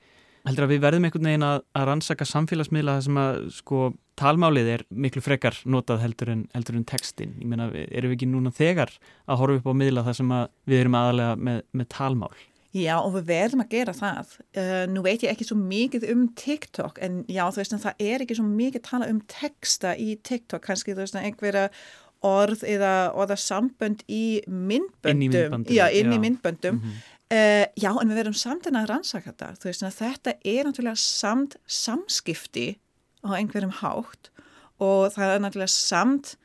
Heldur 0.46 0.64
að 0.64 0.72
við 0.72 0.80
verðum 0.80 1.04
einhvern 1.04 1.28
veginn 1.28 1.44
að, 1.44 1.62
að 1.76 1.86
rannsaka 1.90 2.24
samfélagsmiðla 2.24 2.94
þar 2.96 3.04
sem 3.04 3.18
að 3.20 3.40
sko 3.52 3.80
talmálið 4.18 4.68
er 4.72 4.84
miklu 4.90 5.22
frekar 5.22 5.56
notað 5.68 6.02
heldur 6.02 6.32
en, 6.32 6.44
heldur 6.54 6.78
en 6.78 6.86
textin, 6.88 7.34
ég 7.38 7.48
meina, 7.50 7.68
erum 7.72 8.12
við 8.12 8.16
ekki 8.16 8.30
núna 8.30 8.52
þegar 8.54 8.92
að 9.26 9.42
horfa 9.42 9.60
upp 9.60 9.68
á 9.70 9.80
miðla 9.80 10.04
þar 10.06 10.18
sem 10.20 10.32
að 10.38 10.46
við 10.70 10.80
erum 10.82 10.98
aðalega 10.98 11.36
með, 11.48 11.60
með 11.72 11.90
talmál 11.94 12.32
Já 12.76 12.98
og 13.00 13.14
við 13.14 13.28
verðum 13.30 13.62
að 13.64 13.70
gera 13.72 13.94
það. 13.96 14.32
Uh, 14.52 14.82
nú 14.92 15.02
veit 15.04 15.22
ég 15.24 15.32
ekki 15.32 15.46
svo 15.48 15.56
mikið 15.56 16.04
um 16.12 16.26
TikTok 16.36 16.98
en 17.04 17.22
já 17.24 17.46
þú 17.46 17.62
veist 17.62 17.76
að 17.78 17.84
það 17.86 18.02
er 18.10 18.24
ekki 18.24 18.36
svo 18.36 18.48
mikið 18.48 18.82
tala 18.84 19.08
um 19.08 19.20
texta 19.30 19.94
í 19.96 20.18
TikTok 20.28 20.66
kannski 20.66 20.92
þú 20.92 21.06
veist 21.06 21.16
að 21.16 21.28
einhverja 21.30 21.68
orð 22.28 22.64
eða 22.68 22.92
orða 23.16 23.38
sambönd 23.40 24.02
í 24.10 24.40
myndböndum. 24.46 25.14
Inn 25.14 25.22
í 25.24 25.30
myndböndum. 25.32 25.76
Já 25.78 25.86
inn 25.96 26.12
í 26.12 26.18
myndböndum. 26.20 26.76
Mm 26.76 26.82
-hmm. 26.82 27.06
uh, 27.38 27.66
já 27.72 27.90
en 27.94 28.10
við 28.10 28.20
verðum 28.20 28.36
samt 28.36 28.66
en 28.66 28.76
að 28.76 28.90
rannsaka 28.90 29.32
þetta. 29.32 29.54
Þú 29.56 29.70
veist 29.70 29.82
að 29.82 29.98
þetta 30.02 30.34
er 30.44 30.64
náttúrulega 30.64 30.96
samt 30.96 31.56
samskipti 31.66 32.76
á 33.24 33.30
einhverjum 33.32 33.72
hátt 33.80 34.30
og 34.78 35.12
það 35.16 35.34
er 35.34 35.40
náttúrulega 35.40 35.72
samt 35.72 36.36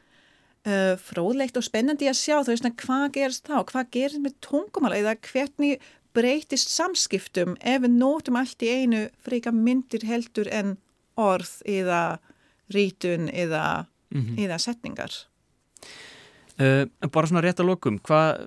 Uh, 0.64 0.96
fróðlegt 0.96 1.58
og 1.60 1.64
spennandi 1.66 2.08
að 2.08 2.16
sjá 2.16 2.38
þú 2.40 2.54
veist 2.54 2.66
að 2.66 2.78
hvað 2.80 3.10
gerist 3.12 3.50
þá, 3.50 3.58
hvað 3.68 3.90
gerist 3.92 4.22
með 4.24 4.36
tungumál 4.40 4.94
eða 4.96 5.18
hvernig 5.20 5.82
breytist 6.14 6.72
samskiptum 6.74 7.58
ef 7.60 7.84
við 7.84 7.96
nótum 7.98 8.38
allt 8.40 8.64
í 8.66 8.70
einu 8.70 9.08
freka 9.26 9.54
myndir 9.56 10.06
heldur 10.08 10.50
en 10.52 10.78
orð 11.20 11.60
eða 11.70 12.20
rítun 12.74 13.30
eða, 13.30 13.86
mm 14.14 14.22
-hmm. 14.22 14.40
eða 14.46 14.58
setningar. 14.58 15.12
Uh, 16.62 16.86
bara 17.10 17.28
svona 17.28 17.42
rétt 17.42 17.60
að 17.60 17.66
lokum, 17.66 18.00
Hva, 18.00 18.38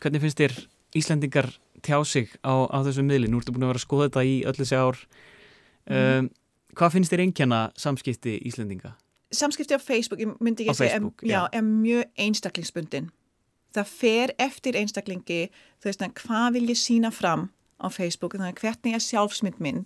hvernig 0.00 0.20
finnst 0.20 0.40
þér 0.40 0.68
Íslandingar 0.94 1.50
tjá 1.82 2.04
sig 2.04 2.28
á, 2.40 2.64
á 2.64 2.78
þessu 2.80 3.02
miðli? 3.02 3.28
Nú 3.28 3.38
ertu 3.38 3.52
búin 3.52 3.64
að 3.64 3.74
vera 3.74 3.80
að 3.82 3.86
skoða 3.86 4.08
þetta 4.08 4.24
í 4.24 4.44
öllu 4.44 4.64
þessi 4.64 4.76
ár. 4.76 4.96
Uh, 5.90 5.96
mm. 5.96 6.30
Hvað 6.74 6.92
finnst 6.92 7.12
þér 7.12 7.20
einnkjana 7.20 7.72
samskipti 7.76 8.40
Íslandinga? 8.48 8.96
Samskipti 9.30 9.74
á 9.76 9.80
Facebook, 9.80 10.20
ég 10.20 10.32
myndi 10.40 10.68
að 10.68 10.74
segja, 10.74 10.96
er, 10.96 11.48
er 11.52 11.62
mjög 11.62 12.04
einstaklingsbundin 12.16 13.10
það 13.74 13.90
fer 13.90 14.34
eftir 14.42 14.78
einstaklingi 14.78 15.40
þú 15.82 15.90
veist 15.90 16.04
að 16.04 16.14
hvað 16.22 16.48
vil 16.56 16.68
ég 16.70 16.80
sína 16.80 17.10
fram 17.14 17.48
á 17.82 17.86
Facebook, 17.90 18.36
þannig 18.36 18.54
að 18.54 18.62
hvernig 18.62 18.96
er 18.96 19.04
sjálfsmynd 19.04 19.60
minn? 19.62 19.84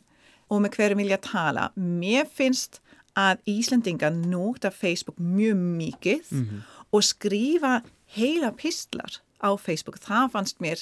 Og 0.49 0.63
með 0.65 0.79
hverju 0.79 0.99
vil 1.01 1.11
ég 1.13 1.25
tala? 1.25 1.69
Mér 1.77 2.29
finnst 2.31 2.81
að 3.19 3.43
Íslandingar 3.51 4.15
nota 4.15 4.71
Facebook 4.71 5.19
mjög 5.19 5.57
mikið 5.57 6.33
mm 6.33 6.45
-hmm. 6.45 6.61
og 6.93 7.05
skrifa 7.05 7.83
heila 8.07 8.53
pistlar 8.53 9.21
á 9.43 9.51
Facebook. 9.57 9.99
Það 9.99 10.31
fannst 10.33 10.61
mér 10.61 10.79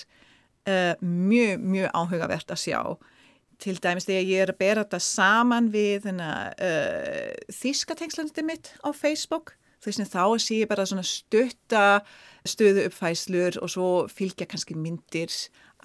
uh, 0.68 0.94
mjög, 1.00 1.60
mjög 1.60 1.90
áhugavert 1.94 2.50
að 2.50 2.62
sjá. 2.62 2.96
Til 3.58 3.78
dæmis 3.82 4.04
þegar 4.04 4.22
ég 4.22 4.42
er 4.42 4.50
að 4.50 4.58
bera 4.58 4.84
þetta 4.84 4.98
saman 5.00 5.72
við 5.72 6.06
uh, 6.06 7.32
þískatengslandi 7.48 8.42
mitt 8.42 8.74
á 8.84 8.92
Facebook 8.92 9.56
þess 9.86 10.04
að 10.04 10.14
þá 10.14 10.24
sé 10.44 10.60
ég 10.62 10.70
bara 10.70 10.86
svona 10.88 11.06
stutta 11.06 11.84
stöðu 12.46 12.86
uppfæslur 12.88 13.58
og 13.62 13.72
svo 13.72 13.90
fylgja 14.12 14.46
kannski 14.50 14.76
myndir 14.78 15.32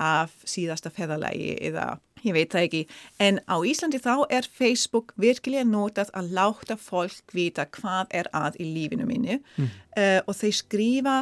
af 0.02 0.34
síðasta 0.48 0.92
feðalægi 0.94 1.56
eða 1.70 2.00
ég 2.26 2.36
veit 2.36 2.54
það 2.54 2.68
ekki. 2.68 2.82
En 3.22 3.40
á 3.50 3.56
Íslandi 3.66 4.02
þá 4.02 4.14
er 4.34 4.48
Facebook 4.48 5.14
virkilega 5.22 5.66
notað 5.68 6.12
að 6.18 6.34
láta 6.38 6.78
fólk 6.80 7.36
vita 7.36 7.68
hvað 7.78 8.14
er 8.22 8.30
að 8.38 8.60
í 8.62 8.70
lífinu 8.76 9.08
minni 9.10 9.40
mm. 9.40 9.70
uh, 9.98 10.20
og 10.26 10.38
þeir 10.38 10.58
skrifa 10.58 11.18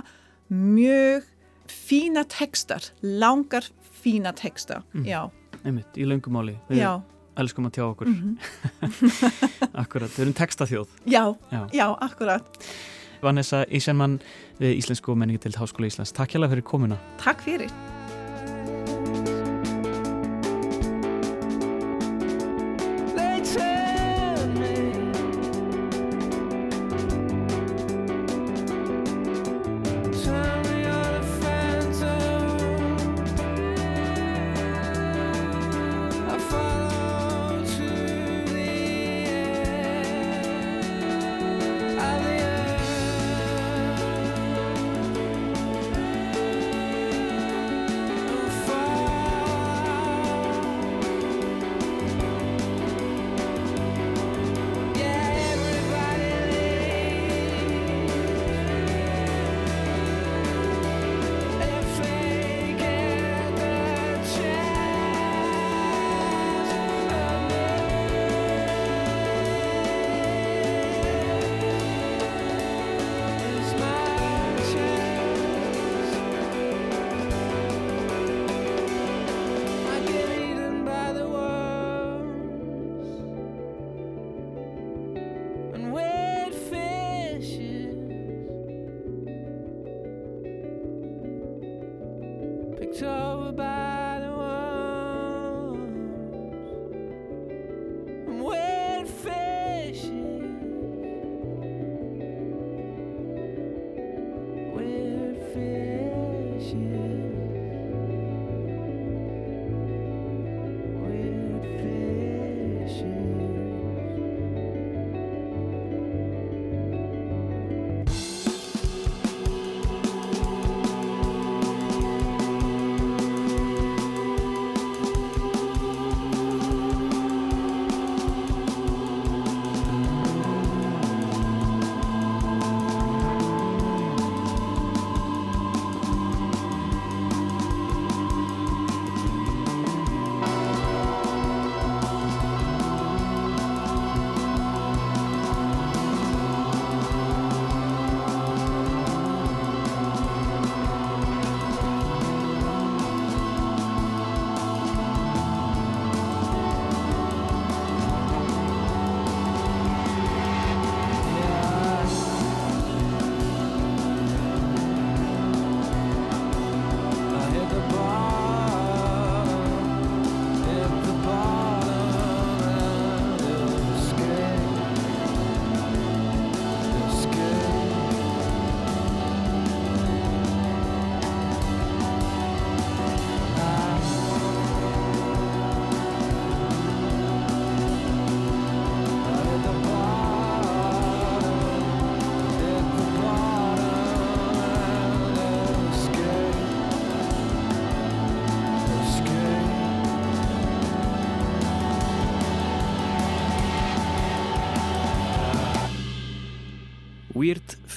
mjög 0.50 1.28
fína 1.70 2.26
tekstar, 2.30 2.90
langar 3.04 3.68
fína 4.02 4.34
tekstar, 4.34 4.84
mm. 4.94 5.06
já. 5.06 5.22
Einmitt, 5.64 5.92
í 6.00 6.08
löngumáli. 6.08 6.56
Við 6.70 6.82
já. 6.82 6.94
Elskum 7.40 7.70
að 7.70 7.76
tjá 7.78 7.84
okkur. 7.88 8.08
Mm 8.08 8.18
-hmm. 8.22 9.70
akkurat, 9.84 10.10
við 10.16 10.26
erum 10.26 10.34
tekstaþjóð. 10.34 10.88
Já, 11.06 11.36
já, 11.52 11.62
já, 11.74 11.88
akkurat. 12.00 12.44
Vanessa 13.22 13.66
Ísjarmann 13.68 14.20
við 14.60 14.78
Íslensku 14.80 15.16
menningi 15.16 15.40
til 15.44 15.56
Háskóla 15.60 15.88
Íslands. 15.88 16.12
Takk 16.16 16.36
hjá 16.36 16.44
það 16.44 16.50
fyrir 16.50 16.64
komuna. 16.64 16.98
Takk 17.18 17.42
fyrir. 17.42 17.99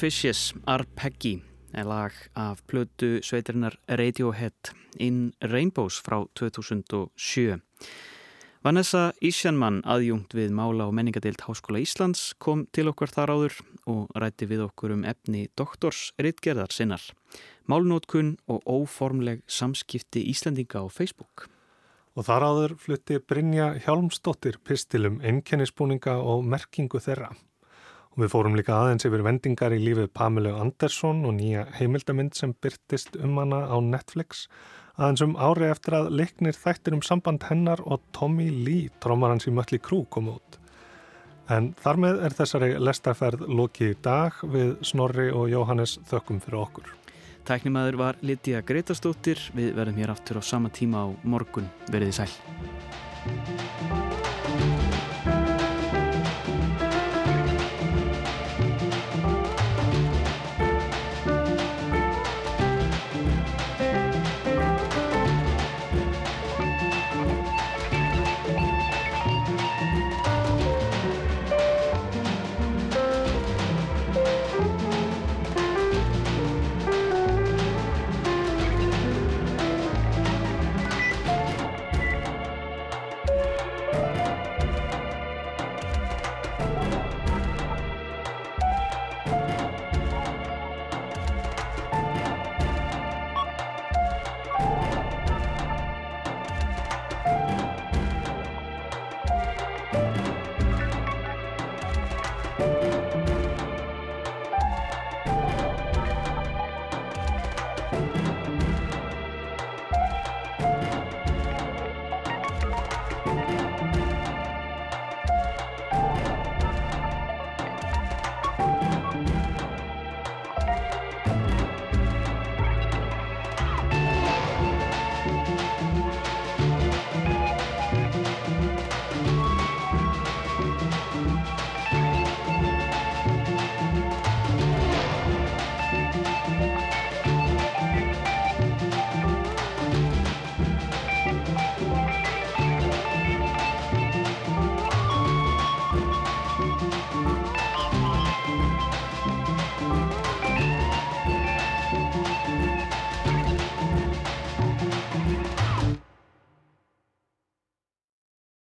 Fishes 0.03 0.49
Arpeggi 0.67 1.37
er 1.79 1.85
lag 1.87 2.15
af 2.35 2.65
plötu 2.67 3.21
sveitarinnar 3.23 3.77
Radiohead 3.87 4.73
In 4.99 5.31
Rainbows 5.39 6.01
frá 6.03 6.25
2007. 6.35 7.61
Vanessa 8.67 9.13
Ísjanmann, 9.23 9.79
aðjungt 9.87 10.35
við 10.35 10.51
Mála 10.59 10.89
og 10.91 10.97
menningadeilt 10.99 11.45
Háskóla 11.47 11.79
Íslands, 11.85 12.33
kom 12.43 12.65
til 12.75 12.91
okkar 12.91 13.15
þar 13.15 13.35
áður 13.37 13.61
og 13.87 14.11
rætti 14.19 14.51
við 14.51 14.65
okkur 14.65 14.97
um 14.97 15.07
efni 15.07 15.45
doktors 15.55 16.11
Ritgerðar 16.19 16.75
sinnar. 16.75 17.07
Málnótkun 17.71 18.35
og 18.51 18.67
óformleg 18.67 19.47
samskipti 19.47 20.25
Íslandinga 20.35 20.83
á 20.83 20.91
Facebook. 20.91 21.47
Og 22.19 22.27
þar 22.27 22.49
áður 22.51 22.77
flutti 22.89 23.23
Brynja 23.23 23.71
Hjálmsdóttir 23.87 24.59
pistilum 24.67 25.23
einkennisbúninga 25.23 26.19
og 26.19 26.43
merkingu 26.43 26.99
þeirra. 26.99 27.31
Og 28.13 28.25
við 28.25 28.33
fórum 28.35 28.57
líka 28.59 28.77
aðeins 28.77 29.07
yfir 29.09 29.25
vendingar 29.25 29.73
í 29.73 29.81
lífið 29.81 30.11
Pamela 30.13 30.59
Andersson 30.61 31.25
og 31.25 31.39
nýja 31.39 31.65
heimildamind 31.79 32.37
sem 32.37 32.53
byrtist 32.61 33.17
um 33.17 33.39
hana 33.41 33.65
á 33.73 33.77
Netflix 33.81 34.47
aðeins 34.99 35.23
um 35.25 35.37
ári 35.41 35.69
eftir 35.71 35.97
að 35.97 36.11
leiknir 36.19 36.57
þættir 36.57 36.97
um 36.97 37.05
samband 37.05 37.47
hennar 37.49 37.81
og 37.85 38.03
Tommy 38.13 38.51
Lee, 38.53 38.91
trómar 39.01 39.33
hans 39.33 39.49
í 39.49 39.55
Mötli 39.55 39.81
Krú, 39.81 40.05
kom 40.11 40.29
út. 40.35 40.59
En 41.51 41.73
þar 41.83 42.01
með 42.05 42.23
er 42.27 42.37
þessari 42.37 42.71
lestaferð 42.81 43.47
lokið 43.51 43.95
í 43.95 43.99
dag 44.05 44.39
við 44.53 44.75
Snorri 44.87 45.31
og 45.35 45.51
Jóhannes 45.53 45.99
þökkum 46.09 46.41
fyrir 46.45 46.61
okkur. 46.63 46.93
Tæknimaður 47.49 47.99
var 47.99 48.21
Lítiða 48.23 48.63
Gretastóttir, 48.67 49.41
við 49.57 49.75
verðum 49.75 49.99
hér 49.99 50.15
aftur 50.15 50.39
á 50.39 50.43
sama 50.47 50.71
tíma 50.71 51.03
á 51.03 51.07
morgun, 51.27 51.67
veriði 51.91 52.23
sæl. 52.23 54.12